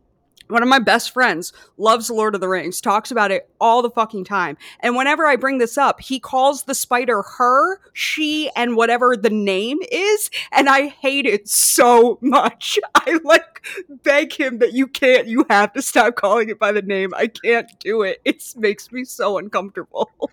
one 0.48 0.62
of 0.62 0.68
my 0.68 0.78
best 0.78 1.12
friends 1.12 1.52
loves 1.76 2.10
Lord 2.10 2.34
of 2.34 2.40
the 2.40 2.48
Rings, 2.48 2.80
talks 2.80 3.10
about 3.10 3.30
it 3.30 3.48
all 3.60 3.82
the 3.82 3.90
fucking 3.90 4.24
time. 4.24 4.56
And 4.80 4.96
whenever 4.96 5.26
I 5.26 5.36
bring 5.36 5.58
this 5.58 5.78
up, 5.78 6.00
he 6.00 6.20
calls 6.20 6.64
the 6.64 6.74
spider 6.74 7.22
her, 7.38 7.80
she, 7.92 8.50
and 8.56 8.76
whatever 8.76 9.16
the 9.16 9.30
name 9.30 9.78
is. 9.90 10.30
And 10.52 10.68
I 10.68 10.88
hate 10.88 11.26
it 11.26 11.48
so 11.48 12.18
much. 12.20 12.78
I 12.94 13.18
like 13.24 13.66
beg 14.02 14.32
him 14.32 14.58
that 14.58 14.72
you 14.72 14.86
can't, 14.86 15.26
you 15.26 15.46
have 15.48 15.72
to 15.72 15.82
stop 15.82 16.16
calling 16.16 16.48
it 16.48 16.58
by 16.58 16.72
the 16.72 16.82
name. 16.82 17.14
I 17.14 17.28
can't 17.28 17.70
do 17.80 18.02
it. 18.02 18.20
It 18.24 18.44
makes 18.56 18.92
me 18.92 19.04
so 19.04 19.38
uncomfortable. 19.38 20.10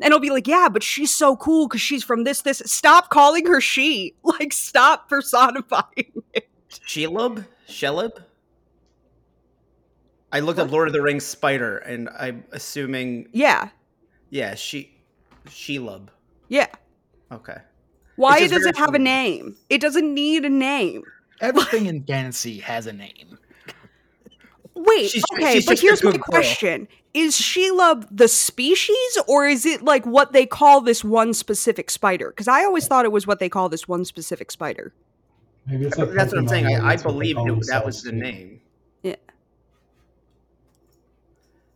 And 0.00 0.12
he'll 0.12 0.20
be 0.20 0.30
like, 0.30 0.46
yeah, 0.46 0.68
but 0.72 0.82
she's 0.82 1.14
so 1.14 1.36
cool 1.36 1.66
because 1.66 1.80
she's 1.80 2.04
from 2.04 2.24
this, 2.24 2.42
this. 2.42 2.62
Stop 2.64 3.10
calling 3.10 3.46
her 3.46 3.60
she. 3.60 4.14
Like, 4.22 4.52
stop 4.52 5.08
personifying 5.08 6.22
it. 6.32 6.48
Shelob? 6.86 7.46
Shelob? 7.68 8.22
I 10.32 10.40
looked 10.40 10.58
up 10.58 10.70
Lord 10.70 10.88
of 10.88 10.92
the 10.94 11.02
Rings 11.02 11.24
spider, 11.24 11.78
and 11.78 12.08
I'm 12.18 12.44
assuming, 12.52 13.28
Yeah. 13.32 13.70
yeah, 14.30 14.54
she, 14.54 14.94
Shelob. 15.46 16.08
Yeah. 16.48 16.66
Okay. 17.32 17.56
Why 18.16 18.40
just 18.40 18.52
does 18.52 18.62
very 18.62 18.70
it 18.70 18.76
have 18.78 18.94
a 18.94 18.98
name? 18.98 19.56
It 19.68 19.80
doesn't 19.80 20.12
need 20.14 20.44
a 20.44 20.48
name. 20.50 21.02
Everything 21.40 21.86
in 21.86 22.02
fantasy 22.06 22.58
has 22.58 22.86
a 22.86 22.92
name. 22.92 23.38
Wait, 24.74 25.10
She's- 25.10 25.24
okay, 25.34 25.54
she's 25.54 25.66
but 25.66 25.78
here's 25.78 26.02
my 26.02 26.12
girl. 26.12 26.20
question. 26.20 26.86
Is 27.12 27.36
Sheila 27.36 28.06
the 28.10 28.28
species 28.28 29.18
or 29.26 29.46
is 29.46 29.66
it 29.66 29.82
like 29.82 30.06
what 30.06 30.32
they 30.32 30.46
call 30.46 30.80
this 30.80 31.02
one 31.02 31.34
specific 31.34 31.90
spider? 31.90 32.28
Because 32.30 32.46
I 32.46 32.64
always 32.64 32.86
thought 32.86 33.04
it 33.04 33.10
was 33.12 33.26
what 33.26 33.40
they 33.40 33.48
call 33.48 33.68
this 33.68 33.88
one 33.88 34.04
specific 34.04 34.50
spider. 34.52 34.94
Maybe 35.66 35.86
it's 35.86 35.98
like 35.98 36.10
That's 36.12 36.32
what 36.32 36.38
I'm 36.38 36.48
saying. 36.48 36.66
I, 36.66 36.74
I 36.78 36.90
that's 36.90 37.04
what 37.04 37.18
they 37.18 37.32
believed 37.32 37.64
it, 37.64 37.66
that 37.68 37.84
was 37.84 38.02
the 38.04 38.12
name. 38.12 38.59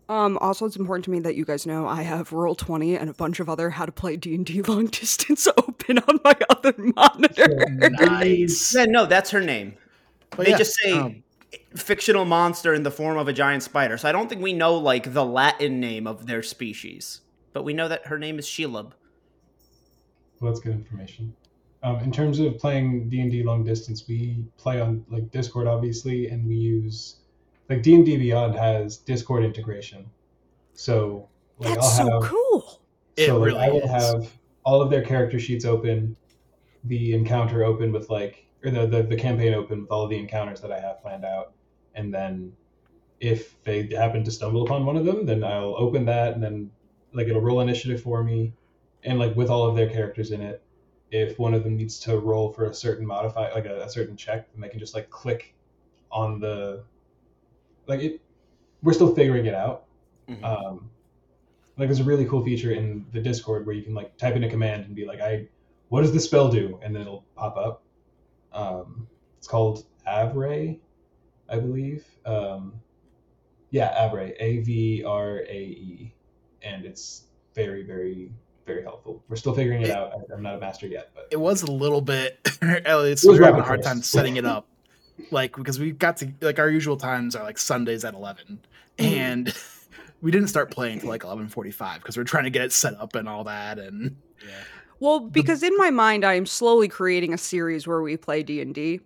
Um, 0.09 0.37
also, 0.39 0.67
it's 0.67 0.77
important 0.77 1.05
to 1.07 1.11
me 1.11 1.21
that 1.21 1.35
you 1.35 1.45
guys 1.45 1.67
know 1.67 1.89
I 1.89 2.03
have 2.03 2.33
Roll 2.33 2.55
Twenty 2.55 2.97
and 2.97 3.09
a 3.09 3.15
bunch 3.15 3.41
of 3.41 3.49
other 3.49 3.71
how 3.71 3.87
to 3.87 3.93
play 3.93 4.17
D 4.17 4.35
and 4.35 4.45
D 4.45 4.61
long 4.69 4.87
distance 4.87 5.49
open 5.57 5.99
on 5.99 6.21
my 6.23 6.37
other 6.51 6.75
monitor. 6.77 7.67
Nice. 7.71 8.75
Yeah, 8.75 8.85
no, 8.85 9.07
that's 9.07 9.31
her 9.31 9.41
name. 9.41 9.75
But 10.31 10.47
they 10.47 10.51
yeah, 10.51 10.59
just 10.59 10.75
say 10.75 10.93
um, 10.93 11.23
fictional 11.75 12.25
monster 12.25 12.75
in 12.75 12.83
the 12.83 12.91
form 12.91 13.17
of 13.17 13.29
a 13.29 13.33
giant 13.33 13.63
spider. 13.63 13.97
So 13.97 14.09
I 14.09 14.13
don't 14.13 14.29
think 14.29 14.43
we 14.43 14.53
know 14.53 14.77
like 14.77 15.13
the 15.13 15.25
Latin 15.25 15.81
name 15.81 16.07
of 16.07 16.27
their 16.27 16.43
species, 16.43 17.21
but 17.53 17.65
we 17.65 17.73
know 17.73 17.89
that 17.89 18.07
her 18.07 18.19
name 18.19 18.39
is 18.39 18.47
Shelob. 18.47 18.93
Well, 20.41 20.53
that's 20.53 20.61
good 20.61 20.73
information. 20.73 21.35
Um, 21.83 22.01
in 22.01 22.11
terms 22.13 22.41
of 22.41 22.59
playing 22.59 23.09
D 23.09 23.21
and 23.21 23.31
D 23.31 23.43
long 23.43 23.65
distance, 23.65 24.07
we 24.09 24.45
play 24.59 24.81
on 24.81 25.05
like 25.09 25.31
Discord, 25.31 25.67
obviously, 25.67 26.29
and 26.29 26.47
we 26.47 26.57
use 26.57 27.17
like 27.69 27.83
D 27.83 27.95
and 27.95 28.05
D 28.05 28.17
Beyond 28.17 28.55
has 28.57 28.97
Discord 28.99 29.45
integration. 29.45 30.11
So 30.75 31.29
like 31.59 31.75
That's 31.75 31.99
I'll 31.99 32.07
so 32.07 32.21
have 32.21 32.31
cool. 32.31 32.81
It 33.17 33.27
so 33.27 33.39
like, 33.39 33.47
really 33.47 33.61
I 33.61 33.69
will 33.69 33.83
is. 33.83 33.91
have 33.91 34.33
all 34.65 34.83
of 34.83 34.91
their 34.91 35.03
character 35.03 35.39
sheets 35.39 35.65
open, 35.65 36.17
the 36.85 37.15
encounter 37.15 37.65
open 37.65 37.93
with 37.93 38.11
like 38.11 38.47
or 38.65 38.71
the, 38.71 38.87
the 38.87 39.03
the 39.03 39.17
campaign 39.17 39.55
open 39.55 39.83
with 39.83 39.91
all 39.91 40.05
of 40.05 40.11
the 40.11 40.19
encounters 40.19 40.61
that 40.63 40.73
I 40.73 40.81
have 40.81 41.01
planned 41.03 41.25
out, 41.25 41.53
and 41.95 42.13
then 42.13 42.53
if 43.21 43.63
they 43.63 43.89
happen 43.95 44.25
to 44.25 44.31
stumble 44.31 44.65
upon 44.65 44.85
one 44.85 44.97
of 44.97 45.05
them, 45.05 45.25
then 45.25 45.45
I'll 45.45 45.77
open 45.79 46.05
that 46.07 46.35
and 46.35 46.43
then 46.43 46.71
like 47.13 47.29
it'll 47.29 47.41
roll 47.41 47.61
initiative 47.61 48.03
for 48.03 48.25
me, 48.25 48.53
and 49.05 49.19
like 49.19 49.37
with 49.37 49.49
all 49.49 49.67
of 49.69 49.77
their 49.77 49.89
characters 49.89 50.33
in 50.33 50.41
it, 50.41 50.63
if 51.11 51.39
one 51.39 51.55
of 51.55 51.63
them 51.63 51.77
needs 51.77 52.01
to 52.01 52.19
roll 52.19 52.53
for 52.53 52.65
a 52.65 52.75
certain 52.75 53.07
modify 53.07 53.53
like 53.53 53.67
a, 53.67 53.83
a 53.83 53.89
certain 53.89 54.17
check, 54.17 54.51
then 54.53 54.61
they 54.61 54.69
can 54.69 54.81
just 54.81 54.95
like 54.95 55.09
click 55.11 55.55
on 56.11 56.41
the 56.41 56.83
like 57.87 58.01
it. 58.01 58.21
We're 58.83 58.93
still 58.93 59.15
figuring 59.15 59.47
it 59.47 59.55
out, 59.55 59.85
Mhm. 60.29 60.43
um, 60.45 60.91
like 61.79 61.89
there's 61.89 62.01
a 62.01 62.05
really 62.05 62.25
cool 62.27 62.45
feature 62.45 62.73
in 62.73 63.07
the 63.13 63.21
discord 63.21 63.67
where 63.67 63.75
you 63.75 63.83
can 63.83 63.95
like 63.95 64.17
type 64.17 64.37
in 64.37 64.45
a 64.45 64.49
command 64.51 64.85
and 64.85 64.95
be 64.95 65.05
like 65.07 65.21
i 65.21 65.47
what 65.89 66.01
does 66.03 66.13
the 66.13 66.21
spell 66.21 66.49
do? 66.51 66.79
And 66.83 66.95
then 66.95 67.03
it'll 67.03 67.25
pop 67.37 67.57
up. 67.57 67.83
Um, 68.53 69.07
it's 69.39 69.47
called 69.49 69.85
Avrae 70.07 70.79
i 71.49 71.59
believe. 71.59 72.05
Um, 72.27 72.75
yeah 73.71 73.93
Avrae 74.09 74.35
a-v-r-a-e 74.41 76.15
and 76.63 76.85
it's 76.85 77.25
very 77.55 77.83
very 77.85 78.31
very 78.67 78.83
helpful. 78.83 79.23
We're 79.29 79.37
still 79.37 79.55
figuring 79.55 79.83
it 79.83 79.91
out. 79.91 80.13
I- 80.15 80.35
i'm 80.35 80.43
not 80.43 80.55
a 80.55 80.59
master 80.59 80.87
yet 80.87 81.11
but 81.15 81.29
it 81.31 81.39
was 81.41 81.63
a 81.63 81.71
little 81.71 82.01
bit 82.01 82.39
at 82.63 82.97
least 83.01 83.25
It 83.25 83.29
was 83.29 83.39
we 83.39 83.41
were 83.41 83.45
having 83.47 83.61
a 83.61 83.65
hard 83.65 83.81
first. 83.81 83.89
time 83.89 84.03
setting 84.03 84.37
it 84.37 84.45
up 84.47 84.67
like 85.31 85.57
because 85.57 85.79
we 85.79 85.93
got 85.93 86.17
to 86.19 86.33
like 86.41 86.59
our 86.59 86.71
usual 86.71 86.97
times 86.97 87.35
are 87.37 87.43
like 87.45 87.59
sundays 87.59 88.05
at 88.05 88.15
11 88.15 88.61
Mhm. 88.99 89.05
and 89.05 89.55
we 90.21 90.31
didn't 90.31 90.49
start 90.49 90.71
playing 90.71 91.01
till 91.01 91.09
like 91.09 91.23
11.45 91.23 91.97
because 91.97 92.17
we're 92.17 92.25
trying 92.25 92.45
to 92.45 92.51
get 92.51 92.63
it 92.63 92.73
set 92.73 92.95
up 93.01 93.15
and 93.15 93.29
all 93.29 93.45
that 93.45 93.79
and 93.79 94.17
Yeah. 94.45 94.51
Well, 95.01 95.21
because 95.21 95.63
in 95.63 95.77
my 95.77 95.91
mind, 95.91 96.25
I 96.25 96.35
am 96.35 96.47
slowly 96.47 96.87
creating 96.89 97.35
a 97.35 97.39
series 97.39 97.87
where 97.87 98.01
we 98.01 98.17
play 98.17 98.43
D 98.45 98.61
and 98.63 98.73
D, 98.73 99.01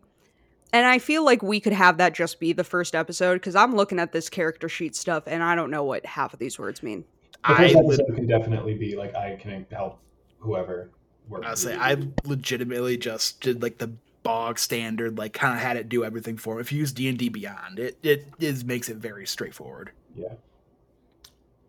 and 0.72 0.86
I 0.86 0.98
feel 0.98 1.24
like 1.24 1.42
we 1.42 1.58
could 1.60 1.72
have 1.72 1.96
that 1.96 2.12
just 2.14 2.38
be 2.38 2.52
the 2.52 2.62
first 2.62 2.94
episode. 2.94 3.34
Because 3.34 3.56
I'm 3.56 3.74
looking 3.74 3.98
at 3.98 4.12
this 4.12 4.28
character 4.28 4.68
sheet 4.68 4.94
stuff, 4.94 5.24
and 5.26 5.42
I 5.42 5.54
don't 5.54 5.70
know 5.70 5.82
what 5.84 6.04
half 6.04 6.34
of 6.34 6.38
these 6.38 6.58
words 6.58 6.82
mean. 6.82 7.04
the 7.46 7.52
i 7.52 7.56
first 7.56 7.74
would 7.76 7.94
episode 8.00 8.14
can 8.14 8.26
definitely 8.26 8.74
be 8.74 8.94
like 8.96 9.14
i 9.16 9.36
can 9.36 9.66
help 9.72 9.98
whoever 10.38 10.90
works 11.28 11.46
I 11.46 11.54
say 11.54 11.76
I 11.76 11.96
legitimately 12.24 12.96
just 12.98 13.40
did 13.40 13.62
like 13.62 13.78
the 13.78 13.90
bog 14.22 14.58
standard, 14.58 15.18
like 15.18 15.32
kind 15.32 15.54
of 15.54 15.60
had 15.60 15.76
it 15.76 15.88
do 15.88 16.04
everything 16.04 16.36
for 16.36 16.56
me. 16.56 16.60
If 16.60 16.72
you 16.72 16.80
use 16.80 16.92
D 16.92 17.08
and 17.08 17.18
D 17.18 17.28
Beyond, 17.28 17.78
it 17.78 17.98
it 18.02 18.26
is 18.38 18.64
makes 18.64 18.88
it 18.88 18.96
very 18.96 19.26
straightforward. 19.26 19.90
yeah 20.16 20.28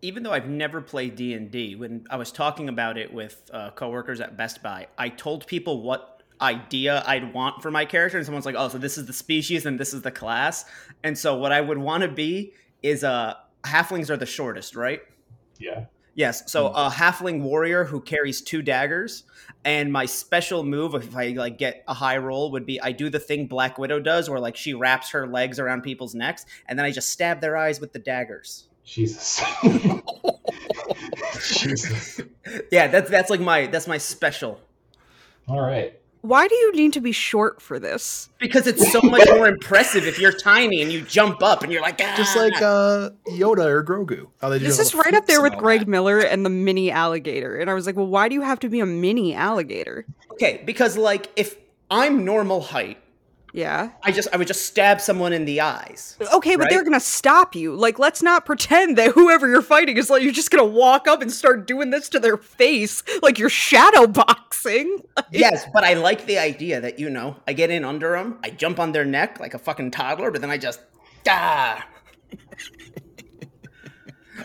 even 0.02 0.22
though 0.22 0.32
I've 0.32 0.48
never 0.48 0.80
played 0.80 1.16
D 1.16 1.34
and 1.34 1.50
D, 1.50 1.74
when 1.74 2.06
I 2.10 2.16
was 2.16 2.32
talking 2.32 2.68
about 2.68 2.96
it 2.96 3.12
with 3.12 3.50
uh, 3.52 3.70
coworkers 3.72 4.20
at 4.20 4.36
Best 4.36 4.62
Buy, 4.62 4.86
I 4.96 5.10
told 5.10 5.46
people 5.46 5.82
what 5.82 6.22
idea 6.40 7.02
I'd 7.06 7.34
want 7.34 7.60
for 7.60 7.70
my 7.70 7.84
character, 7.84 8.16
and 8.16 8.24
someone's 8.24 8.46
like, 8.46 8.54
"Oh, 8.56 8.68
so 8.68 8.78
this 8.78 8.96
is 8.96 9.06
the 9.06 9.12
species 9.12 9.66
and 9.66 9.78
this 9.78 9.92
is 9.92 10.02
the 10.02 10.10
class," 10.10 10.64
and 11.04 11.16
so 11.16 11.36
what 11.36 11.52
I 11.52 11.60
would 11.60 11.78
want 11.78 12.02
to 12.02 12.08
be 12.08 12.54
is 12.82 13.04
uh, 13.04 13.34
halflings 13.64 14.08
are 14.08 14.16
the 14.16 14.26
shortest, 14.26 14.74
right? 14.74 15.02
yeah 15.58 15.84
Yes, 16.20 16.52
so 16.52 16.68
Mm. 16.68 16.72
a 16.74 16.90
halfling 16.90 17.40
warrior 17.40 17.84
who 17.84 17.98
carries 18.02 18.42
two 18.42 18.60
daggers, 18.60 19.24
and 19.64 19.90
my 19.90 20.04
special 20.04 20.62
move, 20.64 20.94
if 20.94 21.16
I 21.16 21.28
like 21.28 21.56
get 21.56 21.82
a 21.88 21.94
high 21.94 22.18
roll, 22.18 22.50
would 22.52 22.66
be 22.66 22.78
I 22.80 22.92
do 22.92 23.08
the 23.08 23.18
thing 23.18 23.46
Black 23.46 23.78
Widow 23.78 24.00
does, 24.00 24.28
where 24.28 24.38
like 24.38 24.54
she 24.56 24.74
wraps 24.74 25.10
her 25.12 25.26
legs 25.26 25.58
around 25.58 25.80
people's 25.82 26.14
necks, 26.14 26.44
and 26.66 26.78
then 26.78 26.84
I 26.84 26.90
just 26.90 27.08
stab 27.10 27.40
their 27.40 27.56
eyes 27.56 27.80
with 27.80 27.92
the 27.94 27.98
daggers. 27.98 28.68
jesus 28.84 29.40
jesus 31.42 32.20
Yeah, 32.70 32.88
that's 32.88 33.10
that's 33.10 33.30
like 33.30 33.40
my 33.40 33.66
that's 33.66 33.86
my 33.86 33.98
special 33.98 34.60
all 35.48 35.60
right 35.60 35.99
Why 36.22 36.48
do 36.48 36.54
you 36.54 36.72
need 36.74 36.92
to 36.94 37.00
be 37.00 37.12
short 37.12 37.62
for 37.62 37.78
this? 37.78 38.28
because 38.38 38.66
it's 38.66 38.90
so 38.92 39.00
much 39.02 39.28
more 39.30 39.46
impressive 39.48 40.06
if 40.06 40.18
you're 40.18 40.32
tiny 40.32 40.80
and 40.82 40.90
you 40.92 41.02
jump 41.02 41.42
up 41.42 41.62
and 41.62 41.70
you're 41.72 41.82
like 41.82 42.00
ah! 42.02 42.14
Just 42.16 42.36
like 42.36 42.60
uh 42.62 43.10
Yoda 43.28 43.64
or 43.66 43.84
Grogu. 43.84 44.26
How 44.40 44.48
they 44.48 44.58
This 44.58 44.78
is 44.78 44.94
right 44.94 45.14
up 45.14 45.26
there 45.26 45.42
with 45.42 45.54
Greg 45.56 45.80
that. 45.80 45.88
Miller 45.88 46.18
and 46.20 46.44
the 46.44 46.50
mini 46.50 46.90
alligator. 46.90 47.56
And 47.58 47.70
I 47.70 47.74
was 47.74 47.86
like, 47.86 47.96
well, 47.96 48.06
why 48.06 48.28
do 48.28 48.34
you 48.34 48.42
have 48.42 48.60
to 48.60 48.68
be 48.68 48.80
a 48.80 48.86
mini 48.86 49.34
alligator? 49.34 50.04
okay 50.32 50.62
because 50.64 50.96
like 50.96 51.28
if 51.36 51.56
I'm 51.90 52.24
normal 52.24 52.60
height, 52.60 52.98
Yeah. 53.52 53.90
I 54.02 54.12
just 54.12 54.28
I 54.32 54.36
would 54.36 54.46
just 54.46 54.66
stab 54.66 55.00
someone 55.00 55.32
in 55.32 55.44
the 55.44 55.60
eyes. 55.60 56.16
Okay, 56.34 56.56
but 56.56 56.70
they're 56.70 56.84
gonna 56.84 57.00
stop 57.00 57.54
you. 57.54 57.74
Like, 57.74 57.98
let's 57.98 58.22
not 58.22 58.46
pretend 58.46 58.96
that 58.98 59.12
whoever 59.12 59.48
you're 59.48 59.62
fighting 59.62 59.96
is 59.96 60.10
like 60.10 60.22
you're 60.22 60.32
just 60.32 60.50
gonna 60.50 60.64
walk 60.64 61.08
up 61.08 61.22
and 61.22 61.32
start 61.32 61.66
doing 61.66 61.90
this 61.90 62.08
to 62.10 62.20
their 62.20 62.36
face, 62.36 63.02
like 63.22 63.38
you're 63.38 63.50
shadow 63.50 64.06
boxing. 64.06 64.98
Yes, 65.32 65.64
but 65.72 65.84
I 65.84 65.94
like 65.94 66.26
the 66.26 66.38
idea 66.38 66.80
that 66.80 66.98
you 66.98 67.08
know 67.08 67.36
I 67.46 67.52
get 67.52 67.70
in 67.70 67.84
under 67.84 68.12
them, 68.12 68.38
I 68.42 68.50
jump 68.50 68.80
on 68.80 68.92
their 68.92 69.04
neck 69.04 69.38
like 69.38 69.54
a 69.54 69.58
fucking 69.58 69.92
toddler, 69.92 70.30
but 70.30 70.40
then 70.40 70.50
I 70.50 70.58
just 70.58 70.80
ah. 71.28 71.86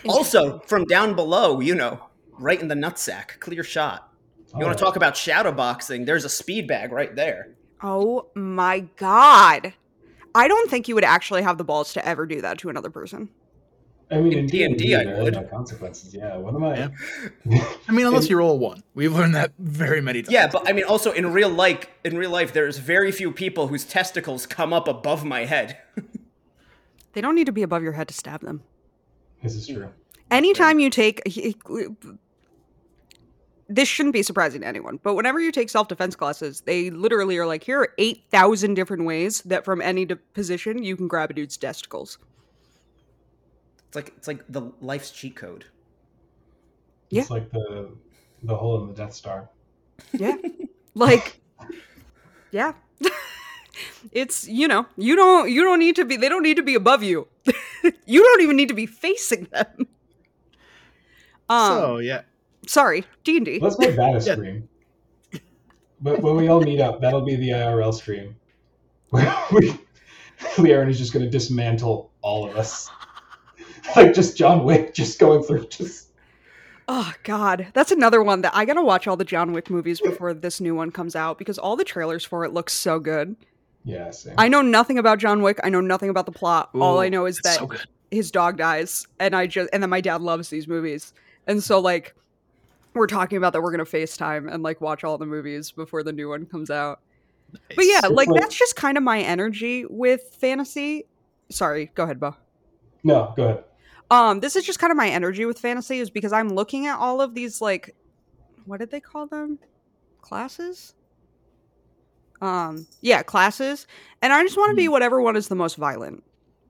also, 0.07 0.59
from 0.59 0.85
down 0.85 1.15
below, 1.15 1.59
you 1.59 1.75
know, 1.75 2.07
right 2.33 2.61
in 2.61 2.67
the 2.67 2.75
nutsack, 2.75 3.39
clear 3.39 3.63
shot. 3.63 4.11
You 4.57 4.65
want 4.65 4.77
to 4.77 4.83
talk 4.83 4.95
about 4.95 5.17
shadow 5.17 5.51
boxing? 5.51 6.05
There's 6.05 6.23
a 6.23 6.29
speed 6.29 6.67
bag 6.67 6.91
right 6.91 7.15
there. 7.15 7.55
Oh 7.87 8.27
my 8.33 8.79
god. 8.97 9.73
I 10.33 10.47
don't 10.47 10.69
think 10.71 10.87
you 10.87 10.95
would 10.95 11.03
actually 11.03 11.43
have 11.43 11.57
the 11.59 11.63
balls 11.63 11.93
to 11.93 12.05
ever 12.05 12.25
do 12.25 12.41
that 12.41 12.57
to 12.59 12.69
another 12.69 12.89
person. 12.89 13.29
I 14.11 14.17
mean, 14.17 14.33
In 14.33 14.39
in 14.39 14.45
D&D, 14.47 14.75
D&D, 14.77 14.95
I 14.95 15.21
would. 15.21 15.33
no 15.33 15.43
consequences. 15.43 16.13
Yeah, 16.13 16.35
what 16.37 16.53
am 16.55 16.63
I? 16.63 16.77
Yeah. 16.77 16.89
I 17.87 17.91
mean, 17.91 18.05
unless 18.07 18.25
In- 18.25 18.31
you 18.31 18.37
roll 18.37 18.53
a 18.53 18.55
one. 18.55 18.83
We've 18.95 19.13
learned 19.13 19.35
that 19.35 19.53
very 19.59 20.01
many 20.01 20.23
times. 20.23 20.33
Yeah, 20.33 20.47
but 20.47 20.67
I 20.67 20.73
mean, 20.73 20.83
also 20.83 21.11
in 21.11 21.31
real 21.31 21.49
life, 21.49 21.85
in 22.03 22.17
real 22.17 22.31
life, 22.31 22.53
there's 22.53 22.77
very 22.79 23.11
few 23.11 23.31
people 23.31 23.67
whose 23.67 23.83
testicles 23.85 24.45
come 24.47 24.73
up 24.73 24.87
above 24.87 25.23
my 25.23 25.45
head. 25.45 25.77
They 27.13 27.21
don't 27.21 27.35
need 27.35 27.45
to 27.45 27.53
be 27.53 27.63
above 27.63 27.81
your 27.81 27.93
head 27.93 28.09
to 28.09 28.13
stab 28.13 28.41
them. 28.41 28.61
This 29.41 29.55
is 29.55 29.65
true. 29.67 29.87
Anytime 30.29 30.81
you 30.81 30.89
take 30.89 31.21
this 33.67 33.87
shouldn't 33.87 34.13
be 34.13 34.23
surprising 34.23 34.61
to 34.61 34.67
anyone, 34.67 34.99
but 35.01 35.15
whenever 35.15 35.39
you 35.39 35.51
take 35.51 35.69
self-defense 35.69 36.15
classes, 36.15 36.61
they 36.61 36.89
literally 36.91 37.37
are 37.37 37.47
like, 37.47 37.63
here 37.63 37.81
are 37.81 37.93
8,000 37.97 38.75
different 38.75 39.05
ways 39.05 39.41
that 39.41 39.65
from 39.65 39.81
any 39.81 40.05
d- 40.05 40.15
position 40.33 40.83
you 40.83 40.95
can 40.95 41.07
grab 41.07 41.31
a 41.31 41.33
dude's 41.33 41.57
testicles. 41.57 42.19
It's 43.87 43.95
like 43.95 44.13
it's 44.17 44.27
like 44.27 44.43
the 44.49 44.71
life's 44.81 45.11
cheat 45.11 45.35
code. 45.35 45.65
Yeah. 47.09 47.21
It's 47.21 47.31
like 47.31 47.49
the 47.51 47.91
the 48.43 48.55
hole 48.55 48.81
in 48.81 48.87
the 48.87 48.93
Death 48.93 49.13
Star. 49.13 49.49
Yeah. 50.11 50.35
like 50.93 51.39
yeah. 52.51 52.73
it's, 54.11 54.47
you 54.47 54.67
know, 54.67 54.85
you 54.97 55.15
don't 55.15 55.49
you 55.49 55.63
don't 55.63 55.79
need 55.79 55.95
to 55.95 56.05
be 56.05 56.17
they 56.17 56.29
don't 56.29 56.43
need 56.43 56.57
to 56.57 56.63
be 56.63 56.75
above 56.75 57.03
you. 57.03 57.27
you 58.05 58.21
don't 58.21 58.41
even 58.41 58.57
need 58.57 58.67
to 58.67 58.73
be 58.73 58.85
facing 58.85 59.45
them. 59.45 59.87
Um 61.49 61.77
so 61.77 61.97
yeah, 61.99 62.21
sorry, 62.67 63.05
D&D. 63.23 63.59
Let's 63.59 63.77
make 63.79 63.95
that 63.95 64.15
a 64.15 64.19
Yeah. 64.25 64.33
stream. 64.35 64.69
But 66.01 66.21
when 66.21 66.35
we 66.35 66.47
all 66.47 66.61
meet 66.61 66.79
up, 66.81 67.01
that'll 67.01 67.25
be 67.25 67.35
the 67.35 67.49
IRL 67.49 67.93
stream. 67.93 68.35
Where 69.09 69.35
we 69.51 69.73
LeighErin 70.55 70.89
is 70.89 70.97
just 70.97 71.13
gonna 71.13 71.29
dismantle 71.29 72.11
all 72.21 72.49
of 72.49 72.55
us. 72.57 72.89
Like 73.95 74.15
just 74.15 74.35
John 74.35 74.63
Wick 74.63 74.95
just 74.95 75.19
going 75.19 75.43
through 75.43 75.67
just 75.67 76.09
Oh 76.87 77.13
god, 77.23 77.67
that's 77.73 77.91
another 77.91 78.23
one 78.23 78.41
that 78.41 78.51
I 78.55 78.65
gotta 78.65 78.81
watch 78.83 79.07
all 79.07 79.15
the 79.15 79.23
John 79.23 79.53
Wick 79.53 79.69
movies 79.69 80.01
before 80.01 80.33
this 80.33 80.59
new 80.59 80.73
one 80.73 80.91
comes 80.91 81.15
out 81.15 81.37
because 81.37 81.59
all 81.59 81.75
the 81.75 81.83
trailers 81.83 82.25
for 82.25 82.43
it 82.45 82.51
look 82.51 82.69
so 82.71 82.97
good. 82.99 83.35
Yeah, 83.83 84.09
same. 84.09 84.33
I 84.39 84.47
know 84.47 84.63
nothing 84.63 84.97
about 84.97 85.19
John 85.19 85.43
Wick. 85.43 85.59
I 85.63 85.69
know 85.69 85.81
nothing 85.81 86.09
about 86.09 86.25
the 86.25 86.31
plot. 86.31 86.71
all 86.73 86.99
I 86.99 87.09
know 87.09 87.27
is 87.27 87.37
that 87.43 87.59
so 87.59 87.69
his 88.09 88.31
dog 88.31 88.57
dies, 88.57 89.05
and 89.19 89.35
I 89.35 89.45
just 89.45 89.69
and 89.71 89.83
then 89.83 89.89
my 89.91 90.01
dad 90.01 90.21
loves 90.21 90.49
these 90.49 90.67
movies, 90.67 91.13
and 91.45 91.63
so 91.63 91.79
like 91.79 92.15
we're 92.95 93.07
talking 93.07 93.37
about 93.37 93.53
that 93.53 93.61
we're 93.61 93.71
gonna 93.71 93.83
FaceTime 93.85 94.51
and 94.51 94.63
like 94.63 94.81
watch 94.81 95.03
all 95.03 95.17
the 95.17 95.25
movies 95.25 95.71
before 95.71 96.01
the 96.03 96.13
new 96.13 96.29
one 96.29 96.45
comes 96.45 96.69
out. 96.69 97.01
But 97.75 97.85
yeah, 97.85 98.01
like 98.09 98.27
like- 98.27 98.41
that's 98.41 98.57
just 98.57 98.75
kind 98.75 98.97
of 98.97 99.03
my 99.03 99.21
energy 99.21 99.85
with 99.85 100.21
fantasy. 100.39 101.05
Sorry, 101.49 101.91
go 101.93 102.03
ahead, 102.03 102.19
Bo. 102.19 102.35
No, 103.03 103.33
go 103.35 103.43
ahead. 103.43 103.63
Um, 104.09 104.39
this 104.39 104.55
is 104.55 104.63
just 104.65 104.79
kind 104.79 104.91
of 104.91 104.97
my 104.97 105.09
energy 105.09 105.45
with 105.45 105.59
fantasy 105.59 105.99
is 105.99 106.09
because 106.09 106.31
I'm 106.33 106.49
looking 106.49 106.85
at 106.87 106.97
all 106.97 107.21
of 107.21 107.35
these 107.35 107.61
like 107.61 107.95
what 108.65 108.79
did 108.79 108.89
they 108.91 108.99
call 108.99 109.27
them? 109.27 109.59
Classes? 110.21 110.95
Um, 112.41 112.87
yeah, 113.01 113.23
classes. 113.23 113.87
And 114.21 114.33
I 114.33 114.43
just 114.43 114.57
want 114.57 114.71
to 114.71 114.75
be 114.75 114.87
whatever 114.87 115.21
one 115.21 115.35
is 115.35 115.47
the 115.47 115.55
most 115.55 115.75
violent. 115.77 116.23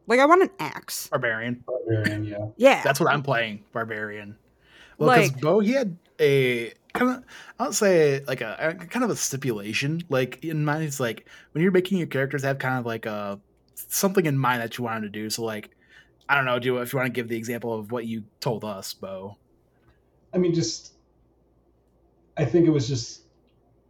Like 0.08 0.20
I 0.20 0.26
want 0.26 0.44
an 0.44 0.50
axe. 0.60 1.08
Barbarian. 1.08 1.64
Barbarian, 1.66 2.26
yeah. 2.26 2.46
Yeah. 2.58 2.84
That's 2.84 3.00
what 3.00 3.12
I'm 3.12 3.24
playing. 3.24 3.64
Barbarian. 3.74 4.38
Well, 4.98 5.10
because 5.16 5.32
Like- 5.32 5.42
Bo, 5.42 5.60
he 5.60 5.72
had 5.74 5.98
a 6.20 6.74
kind 6.94 7.12
of, 7.18 7.24
I 7.60 7.64
don't 7.64 7.74
say 7.74 8.24
like 8.26 8.42
a, 8.42 8.56
a 8.60 8.86
kind 8.86 9.04
of 9.04 9.10
a 9.10 9.16
stipulation. 9.16 10.02
Like 10.10 10.44
in 10.44 10.66
mind, 10.66 10.84
it's 10.84 11.00
like 11.00 11.28
when 11.52 11.62
you're 11.64 11.72
making 11.72 11.98
your 11.98 12.08
characters 12.08 12.44
have 12.44 12.60
kind 12.60 12.80
of 12.80 12.86
like 12.86 13.06
a 13.06 13.40
something 13.76 14.26
in 14.26 14.38
mind 14.38 14.62
that 14.62 14.78
you 14.78 14.84
want 14.84 15.02
them 15.02 15.04
to 15.04 15.10
do. 15.10 15.30
So 15.30 15.44
like, 15.44 15.72
I 16.28 16.36
don't 16.36 16.46
know, 16.46 16.60
do 16.60 16.78
if 16.78 16.94
you 16.94 16.98
want 16.98 17.08
to 17.08 17.14
give 17.14 17.28
the 17.28 17.38
example 17.38 17.74
of 17.74 17.92
what 17.92 18.06
you 18.06 18.24
told 18.40 18.64
us, 18.64 18.94
Bo. 18.94 19.38
I 20.34 20.38
mean, 20.38 20.54
just 20.54 20.94
I 22.38 22.46
think 22.46 22.68
it 22.68 22.72
was 22.72 22.88
just 22.88 23.22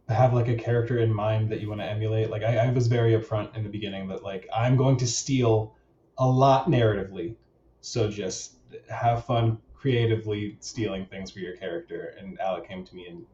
have 0.08 0.34
like 0.34 0.48
a 0.48 0.54
character 0.54 0.98
in 0.98 1.12
mind 1.12 1.50
that 1.50 1.60
you 1.60 1.68
want 1.68 1.80
to 1.80 1.86
emulate. 1.86 2.30
Like 2.30 2.42
I, 2.42 2.56
I 2.58 2.70
was 2.70 2.86
very 2.86 3.12
upfront 3.12 3.56
in 3.56 3.64
the 3.64 3.68
beginning 3.70 4.08
that 4.08 4.22
like 4.22 4.48
I'm 4.54 4.76
going 4.76 4.96
to 4.98 5.06
steal 5.06 5.74
a 6.18 6.26
lot 6.26 6.68
narratively, 6.68 7.34
so 7.80 8.08
just 8.10 8.56
have 8.88 9.24
fun 9.24 9.58
creatively 9.86 10.56
stealing 10.58 11.06
things 11.06 11.30
for 11.30 11.38
your 11.38 11.56
character. 11.56 12.16
And 12.18 12.40
Alec 12.40 12.66
came 12.66 12.84
to 12.84 12.96
me 12.96 13.06
and 13.06 13.24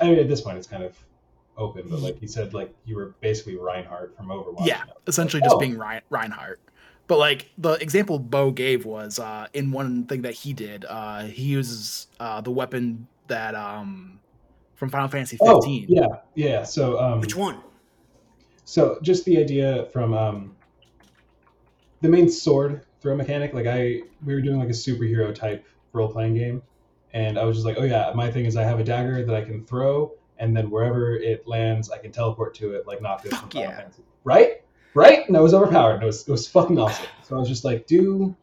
I 0.00 0.04
mean 0.08 0.20
at 0.20 0.28
this 0.28 0.40
point 0.40 0.56
it's 0.56 0.68
kind 0.68 0.84
of 0.84 0.96
open, 1.56 1.88
but 1.90 1.98
like 1.98 2.22
you 2.22 2.28
said, 2.28 2.54
like 2.54 2.72
you 2.84 2.94
were 2.94 3.14
basically 3.20 3.56
Reinhardt 3.56 4.16
from 4.16 4.28
Overwatch. 4.28 4.66
Yeah, 4.66 4.84
you 4.86 4.92
essentially 5.08 5.40
Like, 5.40 5.46
just 5.46 5.56
oh, 5.56 5.58
being 5.58 5.76
Rein- 5.76 6.02
Reinhardt. 6.10 6.60
But 7.08 7.18
like 7.18 7.50
the 7.58 7.72
example 7.72 8.20
Bo 8.20 8.52
gave 8.52 8.84
was 8.84 9.18
uh, 9.18 9.48
in 9.52 9.72
one 9.72 10.04
thing 10.04 10.22
that 10.22 10.34
he 10.34 10.52
did. 10.52 10.84
Uh, 10.88 11.22
he 11.24 11.42
uses 11.42 12.06
uh, 12.20 12.40
the 12.40 12.52
weapon 12.52 13.08
that 13.26 13.56
um, 13.56 14.20
from 14.76 14.90
Final 14.90 15.08
Fantasy 15.08 15.38
Oh, 15.40 15.56
15. 15.60 15.86
yeah, 15.88 16.06
yeah. 16.36 16.62
So 16.62 17.00
um, 17.00 17.20
Which 17.20 17.34
one? 17.34 17.58
So 18.64 19.00
just 19.02 19.24
the 19.24 19.38
idea 19.38 19.86
from 19.92 20.14
um, 20.14 20.54
the 22.00 22.08
main 22.08 22.28
sword 22.30 22.86
throw 23.00 23.16
mechanic, 23.16 23.54
like 23.54 23.66
I 23.66 24.02
we 24.24 24.34
were 24.34 24.40
doing 24.40 24.58
like 24.58 24.68
a 24.68 24.72
superhero 24.72 25.34
type 25.34 25.64
role 25.92 26.08
playing 26.10 26.34
game, 26.34 26.62
and 27.12 27.38
I 27.38 27.44
was 27.44 27.56
just 27.56 27.66
like, 27.66 27.76
oh 27.78 27.84
yeah, 27.84 28.12
my 28.14 28.30
thing 28.30 28.44
is 28.46 28.56
I 28.56 28.62
have 28.64 28.78
a 28.80 28.84
dagger 28.84 29.24
that 29.24 29.34
I 29.34 29.42
can 29.42 29.64
throw, 29.64 30.12
and 30.38 30.56
then 30.56 30.70
wherever 30.70 31.14
it 31.16 31.46
lands, 31.46 31.90
I 31.90 31.98
can 31.98 32.12
teleport 32.12 32.54
to 32.56 32.72
it 32.74 32.86
like 32.86 33.00
Noctis 33.02 33.30
from 33.32 33.40
Fuck 33.50 33.54
yeah. 33.54 33.76
Fantasy. 33.76 34.02
Right? 34.24 34.62
Right? 34.94 35.26
And 35.26 35.36
it 35.36 35.40
was 35.40 35.54
overpowered. 35.54 35.94
and 35.94 36.02
It 36.02 36.06
was 36.06 36.26
it 36.28 36.30
was 36.30 36.46
fucking 36.48 36.78
awesome. 36.78 37.06
So 37.22 37.36
I 37.36 37.38
was 37.38 37.48
just 37.48 37.64
like, 37.64 37.86
do 37.86 38.34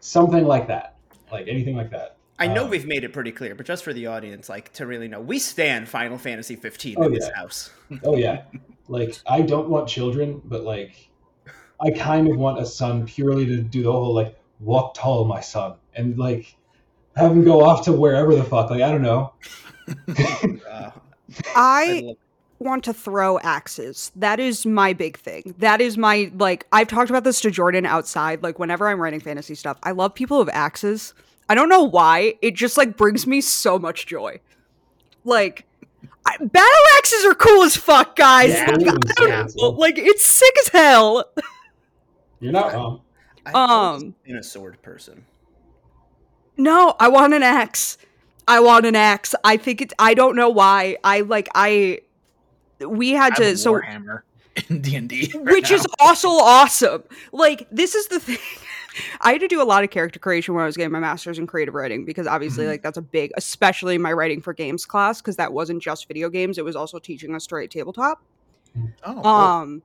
something 0.00 0.44
like 0.44 0.68
that, 0.68 0.96
like 1.32 1.48
anything 1.48 1.76
like 1.76 1.90
that. 1.90 2.16
I 2.40 2.46
know 2.46 2.64
Um, 2.64 2.70
we've 2.70 2.86
made 2.86 3.02
it 3.02 3.12
pretty 3.12 3.32
clear, 3.32 3.56
but 3.56 3.66
just 3.66 3.82
for 3.82 3.92
the 3.92 4.06
audience, 4.06 4.48
like 4.48 4.72
to 4.74 4.86
really 4.86 5.08
know, 5.08 5.20
we 5.20 5.40
stand 5.40 5.88
Final 5.88 6.18
Fantasy 6.18 6.54
15 6.54 6.94
Oh, 6.98 7.02
in 7.06 7.12
this 7.12 7.28
yeah. 7.28 7.40
house. 7.40 7.70
Oh 8.04 8.16
yeah. 8.16 8.42
Like 8.90 9.18
I 9.26 9.42
don't 9.42 9.68
want 9.68 9.86
children, 9.86 10.40
but 10.46 10.62
like 10.64 11.10
I 11.80 11.90
kind 11.90 12.28
of 12.28 12.36
want 12.36 12.60
a 12.60 12.66
son 12.66 13.06
purely 13.06 13.46
to 13.46 13.58
do 13.58 13.82
the 13.82 13.92
whole 13.92 14.14
like 14.14 14.38
walk 14.60 14.94
tall, 14.94 15.24
my 15.24 15.40
son, 15.40 15.74
and 15.94 16.18
like 16.18 16.56
have 17.16 17.32
him 17.32 17.44
go 17.44 17.64
off 17.64 17.84
to 17.84 17.92
wherever 17.92 18.34
the 18.34 18.44
fuck. 18.44 18.70
Like 18.70 18.82
I 18.82 18.90
don't 18.90 19.02
know. 19.02 19.32
Uh, 20.68 20.90
I 21.54 22.14
I 22.60 22.64
want 22.64 22.84
to 22.84 22.92
throw 22.92 23.38
axes. 23.38 24.10
That 24.16 24.40
is 24.40 24.66
my 24.66 24.92
big 24.92 25.16
thing. 25.18 25.54
That 25.58 25.80
is 25.80 25.96
my 25.96 26.32
like 26.36 26.66
I've 26.72 26.88
talked 26.88 27.10
about 27.10 27.24
this 27.24 27.40
to 27.42 27.50
Jordan 27.50 27.86
outside. 27.86 28.42
Like 28.42 28.58
whenever 28.58 28.88
I'm 28.88 29.00
writing 29.00 29.20
fantasy 29.20 29.54
stuff, 29.54 29.78
I 29.82 29.92
love 29.92 30.14
people 30.14 30.38
with 30.38 30.50
axes. 30.52 31.14
I 31.48 31.54
don't 31.54 31.68
know 31.68 31.84
why. 31.84 32.34
It 32.42 32.54
just 32.54 32.76
like 32.76 32.96
brings 32.96 33.26
me 33.26 33.40
so 33.40 33.78
much 33.78 34.06
joy. 34.06 34.40
Like 35.24 35.66
I, 36.26 36.36
battle 36.38 36.84
axes 36.96 37.24
are 37.24 37.34
cool 37.34 37.62
as 37.62 37.76
fuck, 37.76 38.16
guys. 38.16 38.50
Yeah. 38.50 38.70
Like, 38.72 38.88
I 39.18 39.26
don't 39.26 39.56
know, 39.56 39.68
like 39.70 39.98
it's 39.98 40.24
sick 40.24 40.54
as 40.60 40.68
hell. 40.68 41.24
You're 42.40 42.52
not 42.52 42.72
wrong. 42.72 43.00
I've 43.46 43.54
Um, 43.54 44.14
been 44.24 44.36
a 44.36 44.42
sword 44.42 44.80
person. 44.82 45.24
No, 46.56 46.94
I 46.98 47.08
want 47.08 47.34
an 47.34 47.42
axe. 47.42 47.98
I 48.46 48.60
want 48.60 48.86
an 48.86 48.96
axe. 48.96 49.34
I 49.44 49.56
think 49.56 49.80
it's 49.80 49.94
I 49.98 50.14
don't 50.14 50.36
know 50.36 50.48
why. 50.48 50.96
I 51.04 51.20
like 51.20 51.48
I 51.54 52.00
we 52.80 53.10
had 53.10 53.32
I 53.32 53.34
have 53.36 53.38
a 53.38 53.50
to 53.52 53.56
so 53.58 53.74
Warhammer 53.74 54.22
in 54.68 54.80
D 54.80 54.96
and 54.96 55.08
D, 55.08 55.30
which 55.34 55.70
is 55.70 55.86
also 56.00 56.28
awesome. 56.28 57.04
Like 57.32 57.66
this 57.70 57.94
is 57.94 58.08
the 58.08 58.20
thing. 58.20 58.38
I 59.20 59.32
had 59.32 59.40
to 59.42 59.48
do 59.48 59.62
a 59.62 59.64
lot 59.64 59.84
of 59.84 59.90
character 59.90 60.18
creation 60.18 60.54
when 60.54 60.62
I 60.64 60.66
was 60.66 60.76
getting 60.76 60.90
my 60.92 60.98
master's 60.98 61.38
in 61.38 61.46
creative 61.46 61.74
writing 61.74 62.04
because 62.04 62.26
obviously 62.26 62.64
Mhm. 62.64 62.68
like 62.70 62.82
that's 62.82 62.98
a 62.98 63.02
big 63.02 63.30
especially 63.36 63.96
my 63.98 64.12
writing 64.12 64.40
for 64.42 64.52
games 64.52 64.84
class 64.86 65.20
because 65.20 65.36
that 65.36 65.52
wasn't 65.52 65.80
just 65.82 66.08
video 66.08 66.28
games, 66.28 66.58
it 66.58 66.64
was 66.64 66.74
also 66.74 66.98
teaching 66.98 67.34
us 67.34 67.46
to 67.48 67.54
write 67.54 67.70
tabletop. 67.70 68.22
oh, 69.04 69.14
cool. 69.14 69.80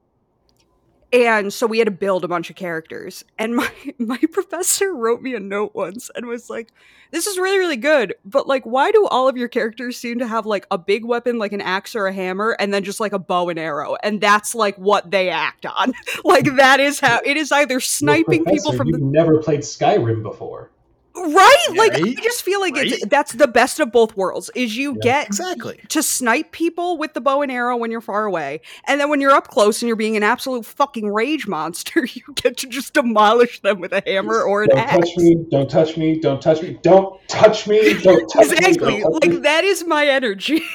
And 1.13 1.53
so 1.53 1.67
we 1.67 1.77
had 1.77 1.85
to 1.85 1.91
build 1.91 2.23
a 2.23 2.27
bunch 2.27 2.49
of 2.49 2.55
characters. 2.55 3.23
And 3.37 3.55
my 3.55 3.69
my 3.99 4.19
professor 4.31 4.93
wrote 4.93 5.21
me 5.21 5.35
a 5.35 5.39
note 5.39 5.75
once 5.75 6.09
and 6.15 6.25
was 6.25 6.49
like, 6.49 6.69
"This 7.11 7.27
is 7.27 7.37
really 7.37 7.59
really 7.59 7.77
good, 7.77 8.15
but 8.25 8.47
like 8.47 8.63
why 8.65 8.91
do 8.91 9.07
all 9.07 9.29
of 9.29 9.37
your 9.37 9.47
characters 9.47 9.95
seem 9.95 10.19
to 10.19 10.27
have 10.27 10.47
like 10.47 10.65
a 10.71 10.77
big 10.77 11.05
weapon 11.05 11.37
like 11.37 11.53
an 11.53 11.61
axe 11.61 11.95
or 11.95 12.07
a 12.07 12.13
hammer 12.13 12.57
and 12.59 12.73
then 12.73 12.83
just 12.83 12.99
like 12.99 13.13
a 13.13 13.19
bow 13.19 13.49
and 13.49 13.59
arrow 13.59 13.95
and 14.03 14.19
that's 14.19 14.55
like 14.55 14.75
what 14.77 15.11
they 15.11 15.29
act 15.29 15.67
on. 15.67 15.93
like 16.23 16.55
that 16.55 16.79
is 16.79 16.99
how 16.99 17.21
it 17.23 17.37
is 17.37 17.51
either 17.51 17.79
sniping 17.79 18.43
Well, 18.43 18.55
people 18.55 18.73
from 18.73 18.87
you've 18.87 18.99
the 18.99 19.05
never 19.05 19.37
played 19.37 19.61
Skyrim 19.61 20.23
before. 20.23 20.71
Right? 21.15 21.65
Like 21.75 21.93
I 21.93 22.13
just 22.15 22.41
feel 22.41 22.59
like 22.59 22.73
it's 22.75 23.05
that's 23.05 23.33
the 23.33 23.47
best 23.47 23.79
of 23.79 23.91
both 23.91 24.17
worlds. 24.17 24.49
Is 24.55 24.75
you 24.75 24.93
Yeah. 24.93 24.99
get 25.03 25.27
exactly. 25.27 25.79
to 25.89 26.01
snipe 26.01 26.51
people 26.51 26.97
with 26.97 27.13
the 27.13 27.21
bow 27.21 27.41
and 27.43 27.51
arrow 27.51 27.77
when 27.77 27.91
you're 27.91 28.01
far 28.01 28.25
away. 28.25 28.61
And 28.87 28.99
then 28.99 29.09
when 29.09 29.21
you're 29.21 29.31
up 29.31 29.47
close 29.49 29.81
and 29.81 29.87
you're 29.87 29.95
being 29.95 30.17
an 30.17 30.23
absolute 30.23 30.65
fucking 30.65 31.07
rage 31.13 31.45
monster, 31.47 32.05
you 32.13 32.23
get 32.35 32.57
to 32.57 32.67
just 32.67 32.93
demolish 32.95 33.59
them 33.61 33.79
with 33.79 33.93
a 33.93 34.01
hammer 34.07 34.41
or 34.41 34.63
an 34.63 34.69
Don't 34.69 34.79
axe. 34.79 34.93
touch 34.97 35.17
me! 35.17 35.35
Don't 35.51 35.69
touch 35.69 35.97
me! 35.97 36.15
Don't 36.19 36.41
touch 36.41 36.61
me! 36.63 36.79
Don't 36.81 37.27
touch 37.29 37.67
me! 37.67 37.93
Don't 38.01 38.27
touch 38.33 38.49
me! 38.49 38.57
Exactly. 38.57 38.99
Don't 39.01 39.23
me. 39.25 39.33
Like 39.33 39.41
that 39.43 39.63
is 39.63 39.85
my 39.85 40.07
energy. 40.07 40.61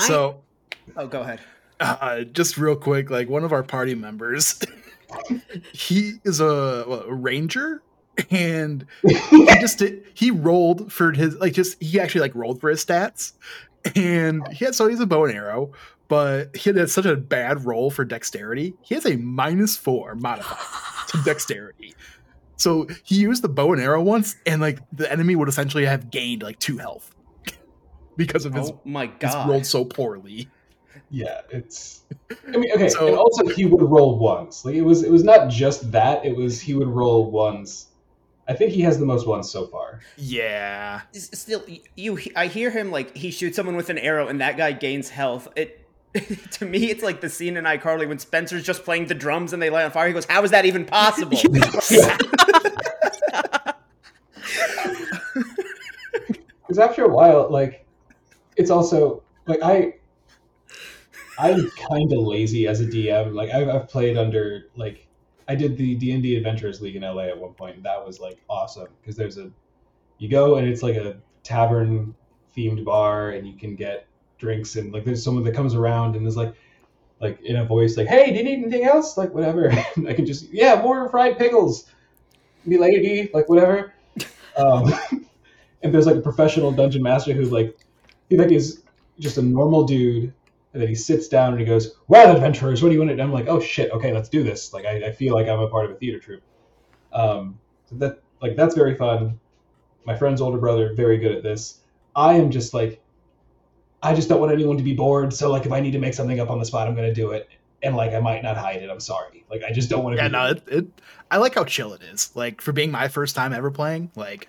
So 0.00 0.42
oh, 0.96 1.06
go 1.06 1.22
ahead. 1.22 1.40
uh, 1.80 2.24
just 2.24 2.58
real 2.58 2.76
quick, 2.76 3.08
like 3.10 3.28
one 3.30 3.42
of 3.42 3.52
our 3.54 3.62
party 3.62 3.94
members, 3.94 4.60
he 5.72 6.14
is 6.24 6.40
a, 6.40 6.84
what, 6.86 7.08
a 7.08 7.14
ranger, 7.14 7.80
and 8.30 8.84
he 9.06 9.46
just 9.60 9.78
did, 9.78 10.04
he 10.14 10.30
rolled 10.30 10.92
for 10.92 11.12
his 11.12 11.34
like 11.36 11.52
just 11.52 11.80
he 11.82 12.00
actually 12.00 12.22
like 12.22 12.34
rolled 12.34 12.60
for 12.60 12.70
his 12.70 12.84
stats, 12.84 13.32
and 13.94 14.46
he 14.52 14.64
had 14.64 14.74
so 14.74 14.88
he's 14.88 15.00
a 15.00 15.06
bow 15.06 15.24
and 15.24 15.34
arrow, 15.34 15.72
but 16.08 16.56
he 16.56 16.70
had 16.70 16.90
such 16.90 17.06
a 17.06 17.16
bad 17.16 17.64
roll 17.64 17.90
for 17.90 18.04
dexterity. 18.04 18.74
He 18.82 18.94
has 18.94 19.06
a 19.06 19.16
minus 19.16 19.76
four 19.76 20.14
modifier 20.14 20.56
to 21.08 21.22
dexterity. 21.24 21.94
So 22.56 22.88
he 23.04 23.16
used 23.16 23.42
the 23.42 23.48
bow 23.48 23.72
and 23.72 23.80
arrow 23.80 24.02
once, 24.02 24.34
and 24.46 24.60
like 24.60 24.80
the 24.92 25.10
enemy 25.12 25.36
would 25.36 25.48
essentially 25.48 25.84
have 25.84 26.10
gained 26.10 26.42
like 26.42 26.58
two 26.58 26.78
health 26.78 27.14
because 28.16 28.44
of 28.44 28.54
his, 28.54 28.70
Oh 28.70 28.80
my 28.84 29.06
his 29.06 29.14
god. 29.20 29.48
rolled 29.48 29.66
so 29.66 29.84
poorly. 29.84 30.48
Yeah, 31.10 31.40
it's. 31.50 32.02
I 32.52 32.56
mean, 32.56 32.72
okay, 32.72 32.88
So- 32.88 33.06
and 33.06 33.16
also 33.16 33.46
he 33.46 33.64
would 33.64 33.80
roll 33.82 34.18
ones. 34.18 34.64
Like 34.64 34.74
it 34.74 34.82
was, 34.82 35.04
it 35.04 35.10
was 35.12 35.22
not 35.24 35.48
just 35.48 35.92
that. 35.92 36.24
It 36.26 36.36
was 36.36 36.60
he 36.60 36.74
would 36.74 36.88
roll 36.88 37.30
ones. 37.30 37.87
I 38.48 38.54
think 38.54 38.72
he 38.72 38.80
has 38.80 38.98
the 38.98 39.04
most 39.04 39.26
ones 39.26 39.50
so 39.50 39.66
far. 39.66 40.00
Yeah, 40.16 41.02
Still, 41.12 41.64
you. 41.96 42.18
I 42.34 42.46
hear 42.46 42.70
him 42.70 42.90
like 42.90 43.14
he 43.14 43.30
shoots 43.30 43.56
someone 43.56 43.76
with 43.76 43.90
an 43.90 43.98
arrow, 43.98 44.28
and 44.28 44.40
that 44.40 44.56
guy 44.56 44.72
gains 44.72 45.10
health. 45.10 45.48
It. 45.54 45.84
to 46.52 46.64
me, 46.64 46.90
it's 46.90 47.02
like 47.02 47.20
the 47.20 47.28
scene 47.28 47.58
in 47.58 47.64
iCarly 47.64 48.08
when 48.08 48.18
Spencer's 48.18 48.64
just 48.64 48.82
playing 48.82 49.06
the 49.08 49.14
drums 49.14 49.52
and 49.52 49.60
they 49.60 49.68
light 49.68 49.84
on 49.84 49.90
fire. 49.90 50.08
He 50.08 50.14
goes, 50.14 50.24
"How 50.24 50.42
is 50.42 50.50
that 50.52 50.64
even 50.64 50.86
possible?" 50.86 51.38
Yeah. 51.90 52.16
Because 56.66 56.78
after 56.78 57.02
a 57.02 57.08
while, 57.08 57.48
like, 57.50 57.86
it's 58.56 58.70
also 58.70 59.22
like 59.46 59.60
I, 59.62 59.94
I'm 61.38 61.70
kind 61.70 62.12
of 62.12 62.18
lazy 62.18 62.66
as 62.66 62.82
a 62.82 62.86
DM. 62.86 63.32
Like 63.32 63.48
I've, 63.50 63.68
I've 63.68 63.88
played 63.88 64.18
under 64.18 64.66
like 64.76 65.07
I 65.48 65.54
did 65.54 65.76
the 65.76 65.94
D 65.94 66.12
and 66.12 66.22
D 66.22 66.36
Adventurers 66.36 66.80
League 66.80 66.96
in 66.96 67.02
LA 67.02 67.24
at 67.24 67.38
one 67.38 67.54
point. 67.54 67.76
And 67.76 67.84
that 67.84 68.04
was 68.04 68.20
like 68.20 68.38
awesome 68.48 68.88
because 69.00 69.16
there's 69.16 69.38
a, 69.38 69.50
you 70.18 70.28
go 70.28 70.56
and 70.56 70.68
it's 70.68 70.82
like 70.82 70.96
a 70.96 71.16
tavern 71.42 72.14
themed 72.56 72.84
bar 72.84 73.30
and 73.30 73.46
you 73.46 73.54
can 73.56 73.74
get 73.74 74.06
drinks 74.38 74.76
and 74.76 74.92
like 74.92 75.04
there's 75.04 75.24
someone 75.24 75.42
that 75.44 75.54
comes 75.54 75.74
around 75.74 76.14
and 76.14 76.26
is 76.26 76.36
like 76.36 76.54
like 77.20 77.40
in 77.42 77.56
a 77.56 77.64
voice 77.64 77.96
like 77.96 78.06
hey 78.06 78.30
do 78.30 78.36
you 78.36 78.44
need 78.44 78.62
anything 78.62 78.84
else? 78.84 79.16
Like 79.16 79.32
whatever. 79.34 79.70
I 80.06 80.12
can 80.12 80.26
just 80.26 80.52
yeah 80.52 80.80
more 80.82 81.08
fried 81.08 81.38
pickles. 81.38 81.86
Me 82.66 82.78
lady 82.78 83.30
like 83.32 83.48
whatever. 83.48 83.94
Um 84.56 84.92
and 85.84 85.94
there's 85.94 86.06
like 86.06 86.16
a 86.16 86.20
professional 86.20 86.72
dungeon 86.72 87.00
master 87.00 87.32
who 87.32 87.44
like 87.44 87.78
he 88.28 88.36
like 88.36 88.50
is 88.50 88.82
just 89.20 89.38
a 89.38 89.42
normal 89.42 89.84
dude 89.84 90.34
and 90.78 90.84
then 90.84 90.88
he 90.88 90.94
sits 90.94 91.26
down 91.26 91.50
and 91.50 91.60
he 91.60 91.66
goes 91.66 91.96
well 92.06 92.32
adventurers 92.32 92.82
what 92.82 92.88
do 92.88 92.94
you 92.94 93.00
want 93.00 93.10
to 93.10 93.16
do 93.16 93.22
i'm 93.22 93.32
like 93.32 93.48
oh 93.48 93.58
shit 93.58 93.90
okay 93.90 94.12
let's 94.12 94.28
do 94.28 94.44
this 94.44 94.72
like 94.72 94.84
i, 94.84 95.08
I 95.08 95.12
feel 95.12 95.34
like 95.34 95.48
i'm 95.48 95.58
a 95.58 95.68
part 95.68 95.86
of 95.86 95.90
a 95.90 95.94
theater 95.94 96.20
troupe 96.20 96.42
um 97.12 97.58
so 97.86 97.96
that 97.96 98.22
like 98.40 98.54
that's 98.54 98.76
very 98.76 98.94
fun 98.94 99.40
my 100.06 100.16
friend's 100.16 100.40
older 100.40 100.58
brother 100.58 100.94
very 100.94 101.18
good 101.18 101.32
at 101.32 101.42
this 101.42 101.80
i 102.14 102.34
am 102.34 102.52
just 102.52 102.74
like 102.74 103.02
i 104.04 104.14
just 104.14 104.28
don't 104.28 104.38
want 104.38 104.52
anyone 104.52 104.76
to 104.76 104.84
be 104.84 104.94
bored 104.94 105.34
so 105.34 105.50
like 105.50 105.66
if 105.66 105.72
i 105.72 105.80
need 105.80 105.90
to 105.90 105.98
make 105.98 106.14
something 106.14 106.38
up 106.38 106.48
on 106.48 106.60
the 106.60 106.64
spot 106.64 106.86
i'm 106.86 106.94
going 106.94 107.08
to 107.08 107.14
do 107.14 107.32
it 107.32 107.48
and 107.82 107.96
like 107.96 108.12
i 108.12 108.20
might 108.20 108.44
not 108.44 108.56
hide 108.56 108.80
it 108.80 108.88
i'm 108.88 109.00
sorry 109.00 109.44
like 109.50 109.64
i 109.64 109.72
just 109.72 109.90
don't 109.90 110.04
want 110.04 110.16
to 110.16 110.22
yeah. 110.22 110.28
be 110.28 110.32
No, 110.32 110.46
it, 110.46 110.62
it. 110.68 110.86
I 111.30 111.38
like 111.38 111.54
how 111.54 111.64
chill 111.64 111.92
it 111.92 112.02
is. 112.02 112.30
Like 112.34 112.60
for 112.60 112.72
being 112.72 112.90
my 112.90 113.08
first 113.08 113.34
time 113.34 113.52
ever 113.52 113.70
playing, 113.70 114.10
like 114.14 114.48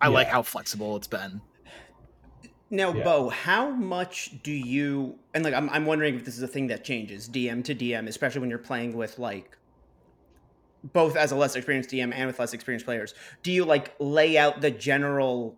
I 0.00 0.08
like 0.08 0.28
how 0.28 0.42
flexible 0.42 0.96
it's 0.96 1.06
been. 1.06 1.40
Now, 2.70 2.92
Yeah. 2.92 3.04
Bo, 3.04 3.28
how 3.30 3.70
much 3.70 4.42
do 4.42 4.52
you 4.52 5.18
and 5.34 5.44
like 5.44 5.54
I'm 5.54 5.70
I'm 5.70 5.86
wondering 5.86 6.14
if 6.16 6.24
this 6.24 6.36
is 6.36 6.42
a 6.42 6.48
thing 6.48 6.66
that 6.68 6.84
changes 6.84 7.28
DM 7.28 7.64
to 7.64 7.74
DM, 7.74 8.06
especially 8.08 8.40
when 8.40 8.50
you're 8.50 8.58
playing 8.58 8.94
with 8.96 9.18
like 9.18 9.56
both 10.92 11.16
as 11.16 11.32
a 11.32 11.36
less 11.36 11.56
experienced 11.56 11.90
DM 11.90 12.12
and 12.14 12.26
with 12.26 12.38
less 12.38 12.52
experienced 12.52 12.84
players. 12.86 13.14
Do 13.42 13.50
you 13.50 13.64
like 13.64 13.94
lay 13.98 14.36
out 14.38 14.60
the 14.60 14.70
general 14.70 15.56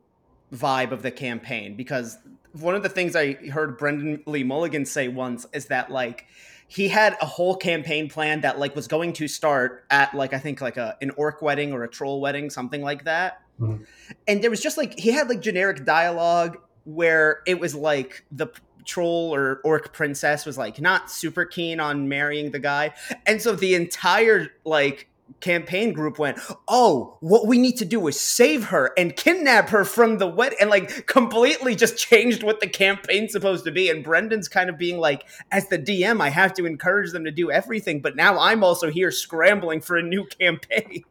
vibe 0.52 0.92
of 0.92 1.02
the 1.02 1.10
campaign? 1.10 1.76
Because 1.76 2.16
one 2.52 2.74
of 2.74 2.82
the 2.82 2.88
things 2.88 3.14
I 3.14 3.32
heard 3.34 3.76
Brennan 3.76 4.22
Lee 4.26 4.44
Mulligan 4.44 4.84
say 4.86 5.08
once 5.08 5.46
is 5.52 5.66
that 5.66 5.90
like 5.90 6.26
he 6.68 6.88
had 6.88 7.16
a 7.20 7.26
whole 7.26 7.56
campaign 7.56 8.08
plan 8.08 8.42
that 8.42 8.58
like 8.58 8.76
was 8.76 8.86
going 8.86 9.12
to 9.14 9.26
start 9.26 9.84
at 9.90 10.14
like 10.14 10.32
I 10.32 10.38
think 10.38 10.60
like 10.60 10.76
a 10.76 10.96
an 11.02 11.10
orc 11.16 11.42
wedding 11.42 11.72
or 11.72 11.82
a 11.82 11.88
troll 11.88 12.20
wedding, 12.20 12.50
something 12.50 12.82
like 12.82 13.04
that. 13.04 13.42
Mhm. 13.60 13.84
And 14.28 14.42
there 14.42 14.50
was 14.50 14.60
just 14.62 14.78
like 14.78 14.98
he 14.98 15.10
had 15.10 15.28
like 15.28 15.40
generic 15.40 15.84
dialogue 15.84 16.58
where 16.84 17.40
it 17.46 17.60
was 17.60 17.74
like 17.74 18.24
the 18.32 18.48
troll 18.84 19.34
or 19.34 19.60
orc 19.64 19.92
princess 19.92 20.46
was 20.46 20.58
like 20.58 20.80
not 20.80 21.10
super 21.10 21.44
keen 21.44 21.80
on 21.80 22.08
marrying 22.08 22.50
the 22.50 22.58
guy. 22.58 22.92
And 23.26 23.40
so 23.40 23.54
the 23.54 23.74
entire 23.74 24.48
like 24.64 25.08
campaign 25.40 25.92
group 25.92 26.18
went, 26.18 26.38
"Oh, 26.68 27.16
what 27.20 27.46
we 27.46 27.58
need 27.58 27.76
to 27.78 27.84
do 27.84 28.06
is 28.08 28.18
save 28.18 28.64
her 28.64 28.92
and 28.96 29.14
kidnap 29.14 29.68
her 29.70 29.84
from 29.84 30.18
the 30.18 30.26
wedding," 30.26 30.58
and 30.60 30.70
like 30.70 31.06
completely 31.06 31.74
just 31.74 31.96
changed 31.96 32.42
what 32.42 32.60
the 32.60 32.66
campaign's 32.66 33.32
supposed 33.32 33.64
to 33.64 33.70
be. 33.70 33.88
And 33.90 34.04
Brennan's 34.04 34.48
kind 34.48 34.68
of 34.68 34.76
being 34.76 34.98
like, 34.98 35.24
"As 35.52 35.68
the 35.68 35.78
DM, 35.78 36.20
I 36.20 36.30
have 36.30 36.52
to 36.54 36.66
encourage 36.66 37.12
them 37.12 37.24
to 37.24 37.30
do 37.30 37.50
everything, 37.50 38.00
but 38.00 38.16
now 38.16 38.38
I'm 38.38 38.64
also 38.64 38.90
here 38.90 39.10
scrambling 39.10 39.80
for 39.80 39.96
a 39.96 40.02
new 40.02 40.26
campaign." 40.26 41.04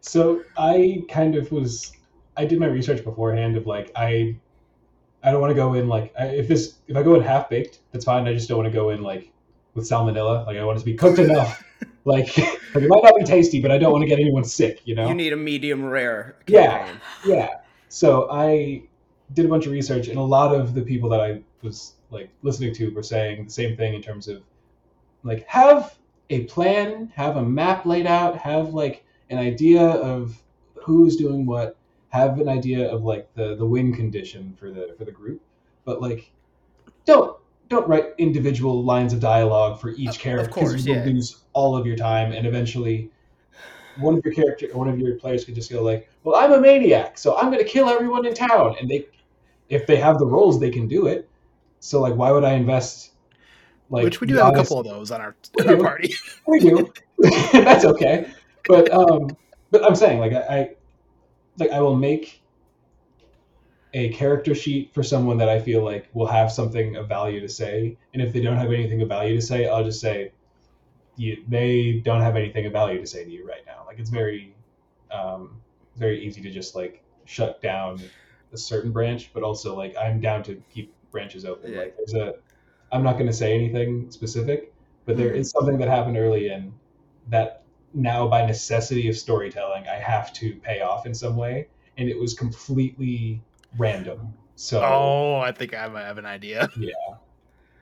So 0.00 0.42
I 0.56 1.04
kind 1.08 1.36
of 1.36 1.52
was 1.52 1.92
I 2.36 2.44
did 2.44 2.58
my 2.58 2.66
research 2.66 3.04
beforehand 3.04 3.56
of 3.56 3.66
like 3.66 3.92
I 3.94 4.36
I 5.22 5.30
don't 5.30 5.40
want 5.40 5.50
to 5.50 5.54
go 5.54 5.74
in 5.74 5.88
like 5.88 6.12
I, 6.18 6.26
if 6.26 6.48
this 6.48 6.74
if 6.88 6.96
I 6.96 7.02
go 7.02 7.14
in 7.14 7.22
half 7.22 7.48
baked 7.48 7.80
that's 7.92 8.04
fine 8.04 8.26
I 8.26 8.34
just 8.34 8.48
don't 8.48 8.58
want 8.58 8.72
to 8.72 8.76
go 8.76 8.90
in 8.90 9.02
like 9.02 9.30
with 9.74 9.88
salmonella 9.88 10.46
like 10.46 10.56
I 10.56 10.64
want 10.64 10.76
it 10.76 10.80
to 10.80 10.84
be 10.84 10.94
cooked 10.94 11.18
enough 11.18 11.62
like, 12.04 12.36
like 12.36 12.84
it 12.84 12.88
might 12.88 13.02
not 13.02 13.16
be 13.16 13.24
tasty 13.24 13.60
but 13.60 13.70
I 13.70 13.78
don't 13.78 13.92
want 13.92 14.02
to 14.02 14.08
get 14.08 14.18
anyone 14.18 14.44
sick 14.44 14.80
you 14.84 14.94
know 14.94 15.08
You 15.08 15.14
need 15.14 15.32
a 15.32 15.36
medium 15.36 15.84
rare. 15.84 16.36
Yeah. 16.46 16.92
yeah 17.24 17.60
so 17.88 18.28
I 18.30 18.82
did 19.34 19.46
a 19.46 19.48
bunch 19.48 19.66
of 19.66 19.72
research 19.72 20.08
and 20.08 20.18
a 20.18 20.22
lot 20.22 20.54
of 20.54 20.74
the 20.74 20.82
people 20.82 21.08
that 21.10 21.20
I 21.20 21.42
was 21.62 21.94
like 22.10 22.30
listening 22.42 22.74
to 22.74 22.90
were 22.90 23.02
saying 23.02 23.44
the 23.44 23.50
same 23.50 23.76
thing 23.76 23.94
in 23.94 24.02
terms 24.02 24.28
of 24.28 24.42
like 25.22 25.46
have 25.46 25.96
a 26.30 26.44
plan 26.44 27.12
have 27.14 27.36
a 27.36 27.42
map 27.42 27.86
laid 27.86 28.06
out 28.06 28.36
have 28.36 28.74
like 28.74 29.04
an 29.30 29.38
idea 29.38 29.82
of 29.82 30.40
who's 30.74 31.16
doing 31.16 31.46
what 31.46 31.76
have 32.12 32.38
an 32.38 32.48
idea 32.48 32.90
of 32.90 33.04
like 33.04 33.32
the 33.34 33.56
the 33.56 33.64
win 33.64 33.94
condition 33.94 34.54
for 34.58 34.70
the 34.70 34.94
for 34.98 35.04
the 35.04 35.10
group 35.10 35.40
but 35.84 36.00
like 36.00 36.30
don't 37.04 37.36
don't 37.68 37.88
write 37.88 38.06
individual 38.18 38.84
lines 38.84 39.12
of 39.12 39.20
dialogue 39.20 39.80
for 39.80 39.90
each 39.90 40.08
Of- 40.08 40.16
of 40.16 40.20
character 40.20 40.50
course, 40.50 40.72
because 40.72 40.86
you 40.86 40.94
yeah. 40.94 41.04
lose 41.04 41.38
all 41.54 41.76
of 41.76 41.86
your 41.86 41.96
time 41.96 42.32
and 42.32 42.46
eventually 42.46 43.10
one 43.96 44.16
of 44.16 44.24
your 44.24 44.34
character 44.34 44.66
one 44.72 44.88
of 44.88 44.98
your 44.98 45.16
players 45.16 45.44
could 45.44 45.54
just 45.54 45.70
go 45.70 45.82
like 45.82 46.08
well 46.24 46.36
i'm 46.36 46.52
a 46.52 46.60
maniac 46.60 47.18
so 47.18 47.36
i'm 47.36 47.46
going 47.46 47.58
to 47.58 47.64
kill 47.64 47.88
everyone 47.88 48.26
in 48.26 48.34
town 48.34 48.76
and 48.80 48.88
they 48.88 49.06
if 49.68 49.86
they 49.86 49.96
have 49.96 50.18
the 50.18 50.26
roles 50.26 50.60
they 50.60 50.70
can 50.70 50.86
do 50.88 51.06
it 51.06 51.28
so 51.80 52.00
like 52.00 52.14
why 52.14 52.30
would 52.30 52.44
i 52.44 52.54
invest 52.54 53.12
like 53.92 54.04
Which 54.04 54.20
we 54.22 54.26
do 54.26 54.36
have 54.36 54.54
a 54.54 54.56
couple 54.56 54.78
of 54.78 54.86
those 54.86 55.10
on 55.10 55.20
our, 55.20 55.36
on 55.60 55.68
our 55.68 55.76
party. 55.76 56.14
we 56.46 56.58
do. 56.60 56.90
That's 57.52 57.84
okay. 57.84 58.26
But 58.66 58.90
um, 58.90 59.36
but 59.70 59.84
I'm 59.84 59.94
saying 59.94 60.18
like 60.18 60.32
I, 60.32 60.40
I 60.40 60.70
like 61.58 61.70
I 61.70 61.80
will 61.80 61.96
make 61.96 62.42
a 63.94 64.08
character 64.10 64.54
sheet 64.54 64.92
for 64.94 65.02
someone 65.02 65.36
that 65.38 65.48
I 65.48 65.60
feel 65.60 65.84
like 65.84 66.08
will 66.14 66.26
have 66.26 66.50
something 66.50 66.96
of 66.96 67.08
value 67.08 67.40
to 67.40 67.48
say, 67.48 67.96
and 68.14 68.22
if 68.22 68.32
they 68.32 68.40
don't 68.40 68.56
have 68.56 68.72
anything 68.72 69.02
of 69.02 69.08
value 69.08 69.36
to 69.36 69.42
say, 69.42 69.68
I'll 69.68 69.84
just 69.84 70.00
say, 70.00 70.32
you, 71.16 71.44
they 71.48 72.00
don't 72.04 72.22
have 72.22 72.36
anything 72.36 72.64
of 72.64 72.72
value 72.72 73.00
to 73.00 73.06
say 73.06 73.24
to 73.24 73.30
you 73.30 73.46
right 73.46 73.64
now. 73.66 73.84
Like 73.86 73.98
it's 73.98 74.08
very, 74.10 74.54
um, 75.10 75.60
very 75.96 76.24
easy 76.24 76.40
to 76.40 76.50
just 76.50 76.74
like 76.74 77.02
shut 77.26 77.60
down 77.60 78.00
a 78.52 78.56
certain 78.56 78.92
branch, 78.92 79.30
but 79.34 79.42
also 79.42 79.76
like 79.76 79.94
I'm 79.96 80.20
down 80.20 80.42
to 80.44 80.62
keep 80.72 80.94
branches 81.10 81.44
open. 81.44 81.72
Yeah. 81.72 81.80
Like 81.80 81.96
there's 81.96 82.14
a, 82.14 82.34
I'm 82.92 83.02
not 83.02 83.14
going 83.14 83.26
to 83.26 83.32
say 83.32 83.54
anything 83.54 84.10
specific, 84.10 84.72
but 85.04 85.16
there 85.16 85.32
is 85.32 85.50
something 85.50 85.78
that 85.78 85.88
happened 85.88 86.16
early 86.16 86.48
in 86.48 86.72
that 87.28 87.61
now 87.94 88.26
by 88.28 88.44
necessity 88.46 89.08
of 89.08 89.16
storytelling 89.16 89.86
I 89.88 89.94
have 89.96 90.32
to 90.34 90.54
pay 90.56 90.80
off 90.80 91.06
in 91.06 91.14
some 91.14 91.36
way, 91.36 91.68
and 91.98 92.08
it 92.08 92.18
was 92.18 92.34
completely 92.34 93.42
random. 93.78 94.32
So 94.56 94.80
Oh, 94.82 95.40
I 95.40 95.52
think 95.52 95.74
I 95.74 95.82
have 95.82 96.18
an 96.18 96.26
idea. 96.26 96.68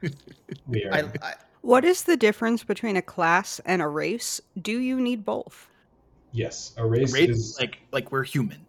we 0.66 0.84
are. 0.84 0.94
I, 0.94 1.00
I, 1.22 1.34
What 1.62 1.84
is 1.84 2.04
the 2.04 2.16
difference 2.16 2.64
between 2.64 2.96
a 2.96 3.02
class 3.02 3.60
and 3.66 3.82
a 3.82 3.88
race? 3.88 4.40
Do 4.60 4.78
you 4.78 5.00
need 5.00 5.24
both? 5.24 5.68
yes, 6.32 6.72
a 6.76 6.86
race 6.86 7.12
Race, 7.12 7.28
is 7.28 7.56
like 7.60 7.78
like 7.92 8.12
we're 8.12 8.22
human, 8.22 8.64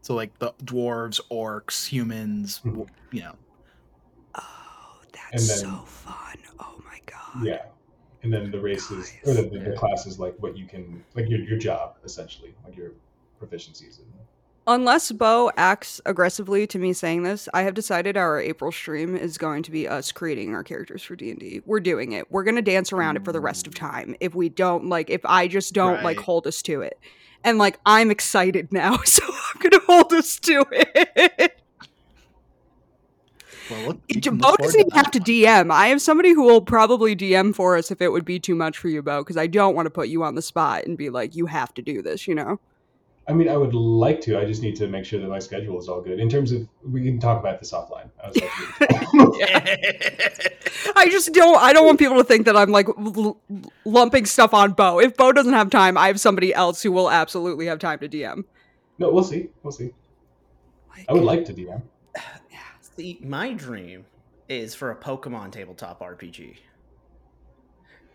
so 0.00 0.14
like 0.14 0.38
the 0.38 0.52
dwarves, 0.64 1.20
orcs, 1.30 1.86
humans, 1.86 2.60
Mhm. 2.64 2.88
you 3.10 3.20
know. 3.20 3.34
Oh, 4.34 4.96
that's 5.12 5.46
then- 5.48 5.58
so 5.58 5.76
fun. 5.84 6.38
Oh 6.58 6.80
my 6.86 6.98
god. 7.06 7.44
yeah, 7.44 7.64
and 8.22 8.32
then 8.32 8.50
the 8.50 8.60
races 8.60 9.12
is 9.22 9.28
or 9.28 9.34
the, 9.34 9.48
the, 9.48 9.70
the 9.70 9.76
class 9.76 10.06
is 10.06 10.18
like 10.18 10.34
what 10.38 10.56
you 10.56 10.66
can 10.66 11.04
like 11.14 11.28
your 11.28 11.40
your 11.40 11.58
job 11.58 11.96
essentially 12.04 12.54
like 12.64 12.76
your 12.76 12.92
proficiencies 13.40 13.98
in. 13.98 14.04
Unless 14.64 15.10
Bo 15.10 15.50
acts 15.56 16.00
aggressively 16.06 16.68
to 16.68 16.78
me 16.78 16.92
saying 16.92 17.24
this, 17.24 17.48
I 17.52 17.62
have 17.62 17.74
decided 17.74 18.16
our 18.16 18.38
April 18.38 18.70
stream 18.70 19.16
is 19.16 19.36
going 19.36 19.64
to 19.64 19.72
be 19.72 19.88
us 19.88 20.12
creating 20.12 20.54
our 20.54 20.62
characters 20.62 21.02
for 21.02 21.16
D&D. 21.16 21.62
We're 21.66 21.80
doing 21.80 22.12
it. 22.12 22.30
We're 22.30 22.44
going 22.44 22.54
to 22.54 22.62
dance 22.62 22.92
around 22.92 23.16
it 23.16 23.24
for 23.24 23.32
the 23.32 23.40
rest 23.40 23.66
of 23.66 23.74
time 23.74 24.14
if 24.20 24.36
we 24.36 24.48
don't 24.48 24.88
like 24.88 25.10
if 25.10 25.22
I 25.24 25.48
just 25.48 25.74
don't 25.74 26.04
like 26.04 26.18
hold 26.18 26.46
us 26.46 26.62
to 26.62 26.80
it. 26.82 26.96
and 27.44 27.58
like 27.58 27.80
I'm 27.84 28.10
excited 28.10 28.72
now, 28.72 28.98
so 29.04 29.24
I'm 29.26 29.60
gonna 29.60 29.84
hold 29.86 30.12
us 30.12 30.38
to 30.40 30.64
it. 30.70 31.61
Well, 33.72 33.86
look, 33.88 34.00
you 34.08 34.20
Bo 34.20 34.20
can 34.20 34.38
look 34.38 34.42
forward 34.42 34.58
doesn't 34.62 34.80
even 34.80 34.90
have 34.92 35.10
to. 35.12 35.20
DM. 35.20 35.70
I 35.70 35.88
have 35.88 36.02
somebody 36.02 36.32
who 36.32 36.42
will 36.42 36.60
probably 36.60 37.16
DM 37.16 37.54
for 37.54 37.76
us 37.76 37.90
if 37.90 38.00
it 38.02 38.10
would 38.10 38.24
be 38.24 38.38
too 38.38 38.54
much 38.54 38.76
for 38.78 38.88
you, 38.88 39.02
Bo, 39.02 39.20
because 39.22 39.36
I 39.36 39.46
don't 39.46 39.74
want 39.74 39.86
to 39.86 39.90
put 39.90 40.08
you 40.08 40.22
on 40.22 40.34
the 40.34 40.42
spot 40.42 40.84
and 40.86 40.98
be 40.98 41.10
like, 41.10 41.34
you 41.34 41.46
have 41.46 41.72
to 41.74 41.82
do 41.82 42.02
this, 42.02 42.28
you 42.28 42.34
know? 42.34 42.60
I 43.28 43.32
mean, 43.32 43.48
I 43.48 43.56
would 43.56 43.72
like 43.72 44.20
to. 44.22 44.38
I 44.38 44.44
just 44.44 44.62
need 44.62 44.74
to 44.76 44.88
make 44.88 45.04
sure 45.04 45.20
that 45.20 45.28
my 45.28 45.38
schedule 45.38 45.78
is 45.78 45.88
all 45.88 46.00
good. 46.00 46.18
In 46.18 46.28
terms 46.28 46.50
of, 46.50 46.66
we 46.84 47.04
can 47.04 47.20
talk 47.20 47.38
about 47.38 47.60
this 47.60 47.70
offline. 47.72 48.10
I 48.22 48.28
was 48.28 48.36
like, 48.36 48.50
I 50.96 51.08
just 51.08 51.32
don't. 51.32 51.62
I 51.62 51.72
don't 51.72 51.86
want 51.86 52.00
people 52.00 52.16
to 52.16 52.24
think 52.24 52.46
that 52.46 52.56
I'm 52.56 52.70
like 52.70 52.88
l- 52.88 53.14
l- 53.16 53.72
lumping 53.84 54.26
stuff 54.26 54.52
on 54.52 54.72
Bo. 54.72 54.98
If 54.98 55.16
Bo 55.16 55.30
doesn't 55.30 55.52
have 55.52 55.70
time, 55.70 55.96
I 55.96 56.08
have 56.08 56.18
somebody 56.18 56.52
else 56.52 56.82
who 56.82 56.90
will 56.90 57.08
absolutely 57.10 57.66
have 57.66 57.78
time 57.78 58.00
to 58.00 58.08
DM. 58.08 58.42
no, 58.98 59.12
we'll 59.12 59.22
see. 59.22 59.50
We'll 59.62 59.72
see. 59.72 59.90
I 61.08 61.12
would 61.12 61.22
like 61.22 61.44
to 61.44 61.54
DM. 61.54 61.82
See, 62.96 63.18
my 63.22 63.52
dream 63.52 64.04
is 64.48 64.74
for 64.74 64.90
a 64.90 64.96
Pokemon 64.96 65.52
tabletop 65.52 66.00
RPG. 66.00 66.56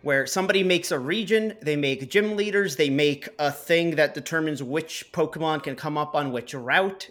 Where 0.02 0.26
somebody 0.26 0.62
makes 0.62 0.92
a 0.92 0.98
region, 0.98 1.54
they 1.60 1.74
make 1.74 2.08
gym 2.08 2.36
leaders, 2.36 2.76
they 2.76 2.88
make 2.88 3.28
a 3.38 3.50
thing 3.50 3.96
that 3.96 4.14
determines 4.14 4.62
which 4.62 5.10
Pokemon 5.12 5.64
can 5.64 5.74
come 5.74 5.98
up 5.98 6.14
on 6.14 6.30
which 6.30 6.54
route. 6.54 7.10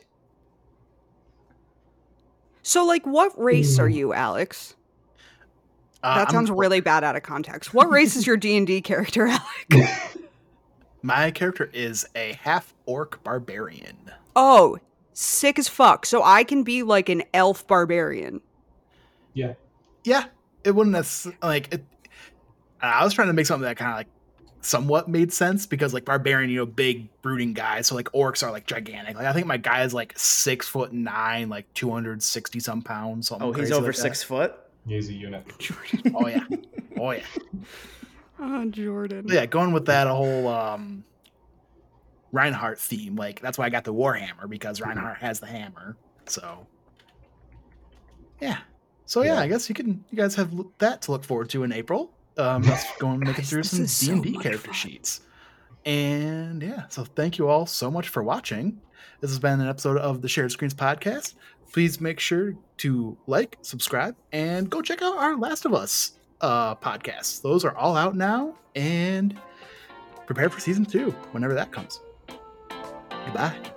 So, 2.62 2.86
like, 2.86 3.06
what 3.06 3.38
race 3.42 3.80
are 3.80 3.90
you, 3.90 4.14
Alex? 4.14 4.76
Uh, 6.04 6.16
That 6.16 6.28
I'm- 6.28 6.32
sounds 6.32 6.52
really 6.52 6.80
bad 6.80 7.04
out 7.04 7.16
of 7.18 7.24
context. 7.24 7.74
What 7.74 7.90
race 7.90 8.16
is 8.16 8.26
your 8.26 8.38
D 8.38 8.56
and 8.56 8.68
D 8.68 8.82
character, 8.82 9.28
Alex? 9.72 10.18
My 11.02 11.32
character 11.32 11.70
is 11.74 12.06
a 12.16 12.34
half 12.42 12.74
orc 12.86 13.22
barbarian. 13.24 13.98
Oh, 14.36 14.78
sick 15.20 15.58
as 15.58 15.68
fuck. 15.68 16.06
So 16.06 16.22
I 16.24 16.44
can 16.44 16.62
be 16.64 16.84
like 16.84 17.10
an 17.10 17.24
elf 17.34 17.66
barbarian. 17.68 18.42
Yeah, 19.34 19.54
Yeah. 20.04 20.26
it 20.64 20.72
wouldn't 20.72 20.96
necess- 20.96 21.34
like 21.42 21.74
it. 21.74 21.84
I 22.82 23.04
was 23.04 23.14
trying 23.14 23.28
to 23.28 23.34
make 23.34 23.48
something 23.48 23.64
that 23.66 23.78
kind 23.78 23.92
of 23.92 23.98
like 23.98 24.08
somewhat 24.62 25.08
made 25.10 25.34
sense 25.34 25.66
because 25.66 25.94
like 25.94 26.06
barbarian, 26.06 26.50
you 26.52 26.58
know, 26.58 26.66
big 26.68 27.10
brooding 27.24 27.54
guys. 27.54 27.88
So 27.88 27.96
like 27.96 28.12
orcs 28.12 28.46
are 28.46 28.52
like 28.52 28.68
gigantic. 28.68 29.16
Like 29.16 29.26
I 29.26 29.34
think 29.34 29.48
my 29.48 29.58
guy 29.58 29.84
is 29.84 29.94
like 29.94 30.14
six 30.18 30.68
foot 30.68 30.94
nine, 30.94 31.50
like 31.50 31.72
two 31.74 31.90
hundred 31.90 32.22
sixty 32.22 32.60
some 32.60 32.82
pounds. 32.84 33.30
Something 33.30 33.48
Oh, 33.48 33.54
he's 33.54 33.72
over 33.72 33.88
like 33.88 33.96
that. 33.96 34.02
six 34.02 34.22
foot. 34.24 34.56
He's 34.88 35.10
a 35.10 35.14
unit. 35.14 35.46
Oh 36.16 36.28
yeah, 36.28 36.44
oh 37.00 37.12
yeah. 37.12 37.24
Oh, 38.40 38.66
Jordan. 38.66 39.24
But 39.26 39.34
yeah, 39.34 39.46
going 39.48 39.72
with 39.72 39.88
that 39.88 40.06
a 40.06 40.14
whole 40.14 40.48
um 40.48 41.04
Reinhardt 42.38 42.80
theme, 42.80 43.16
like 43.16 43.42
that's 43.42 43.58
why 43.58 43.66
I 43.66 43.70
got 43.70 43.84
the 43.84 43.94
Warhammer 43.94 44.48
because 44.48 44.80
Reinhardt 44.80 45.18
has 45.18 45.40
the 45.40 45.48
hammer. 45.48 45.98
So 46.28 46.68
yeah, 48.40 48.60
so 49.06 49.24
yeah, 49.24 49.34
Yeah. 49.36 49.40
I 49.42 49.48
guess 49.48 49.68
you 49.70 49.74
can 49.76 50.04
you 50.12 50.18
guys 50.18 50.36
have 50.36 50.52
that 50.78 51.02
to 51.04 51.12
look 51.12 51.24
forward 51.24 51.50
to 51.50 51.64
in 51.64 51.72
April. 51.74 52.12
Um, 52.38 52.62
let's 52.62 52.86
go 53.00 53.10
and 53.10 53.20
make 53.20 53.40
it 53.40 53.46
through 53.46 53.64
some 53.64 53.86
D 53.86 54.12
and 54.14 54.24
D 54.24 54.38
character 54.38 54.68
fun. 54.68 54.74
sheets. 54.74 55.22
And 55.86 56.62
yeah, 56.62 56.84
so 56.90 57.04
thank 57.06 57.38
you 57.40 57.48
all 57.48 57.66
so 57.66 57.90
much 57.90 58.10
for 58.10 58.22
watching. 58.22 58.80
This 59.22 59.32
has 59.32 59.40
been 59.40 59.60
an 59.60 59.68
episode 59.68 59.98
of 59.98 60.22
the 60.22 60.28
Shared 60.28 60.52
Screens 60.52 60.74
podcast. 60.76 61.34
Please 61.74 62.00
make 62.00 62.20
sure 62.20 62.54
to 62.78 63.18
like, 63.26 63.58
subscribe, 63.62 64.16
and 64.32 64.70
go 64.70 64.82
check 64.82 65.02
out 65.02 65.18
our 65.18 65.36
Last 65.38 65.66
of 65.66 65.74
Us 65.74 66.14
uh, 66.42 66.76
podcasts. 66.76 67.42
Those 67.42 67.66
are 67.66 67.76
all 67.76 67.96
out 67.96 68.16
now, 68.16 68.56
and 68.76 69.36
prepare 70.28 70.50
for 70.50 70.60
season 70.60 70.86
two 70.86 71.12
whenever 71.32 71.54
that 71.56 71.72
comes. 71.72 72.00
Goodbye. 73.28 73.77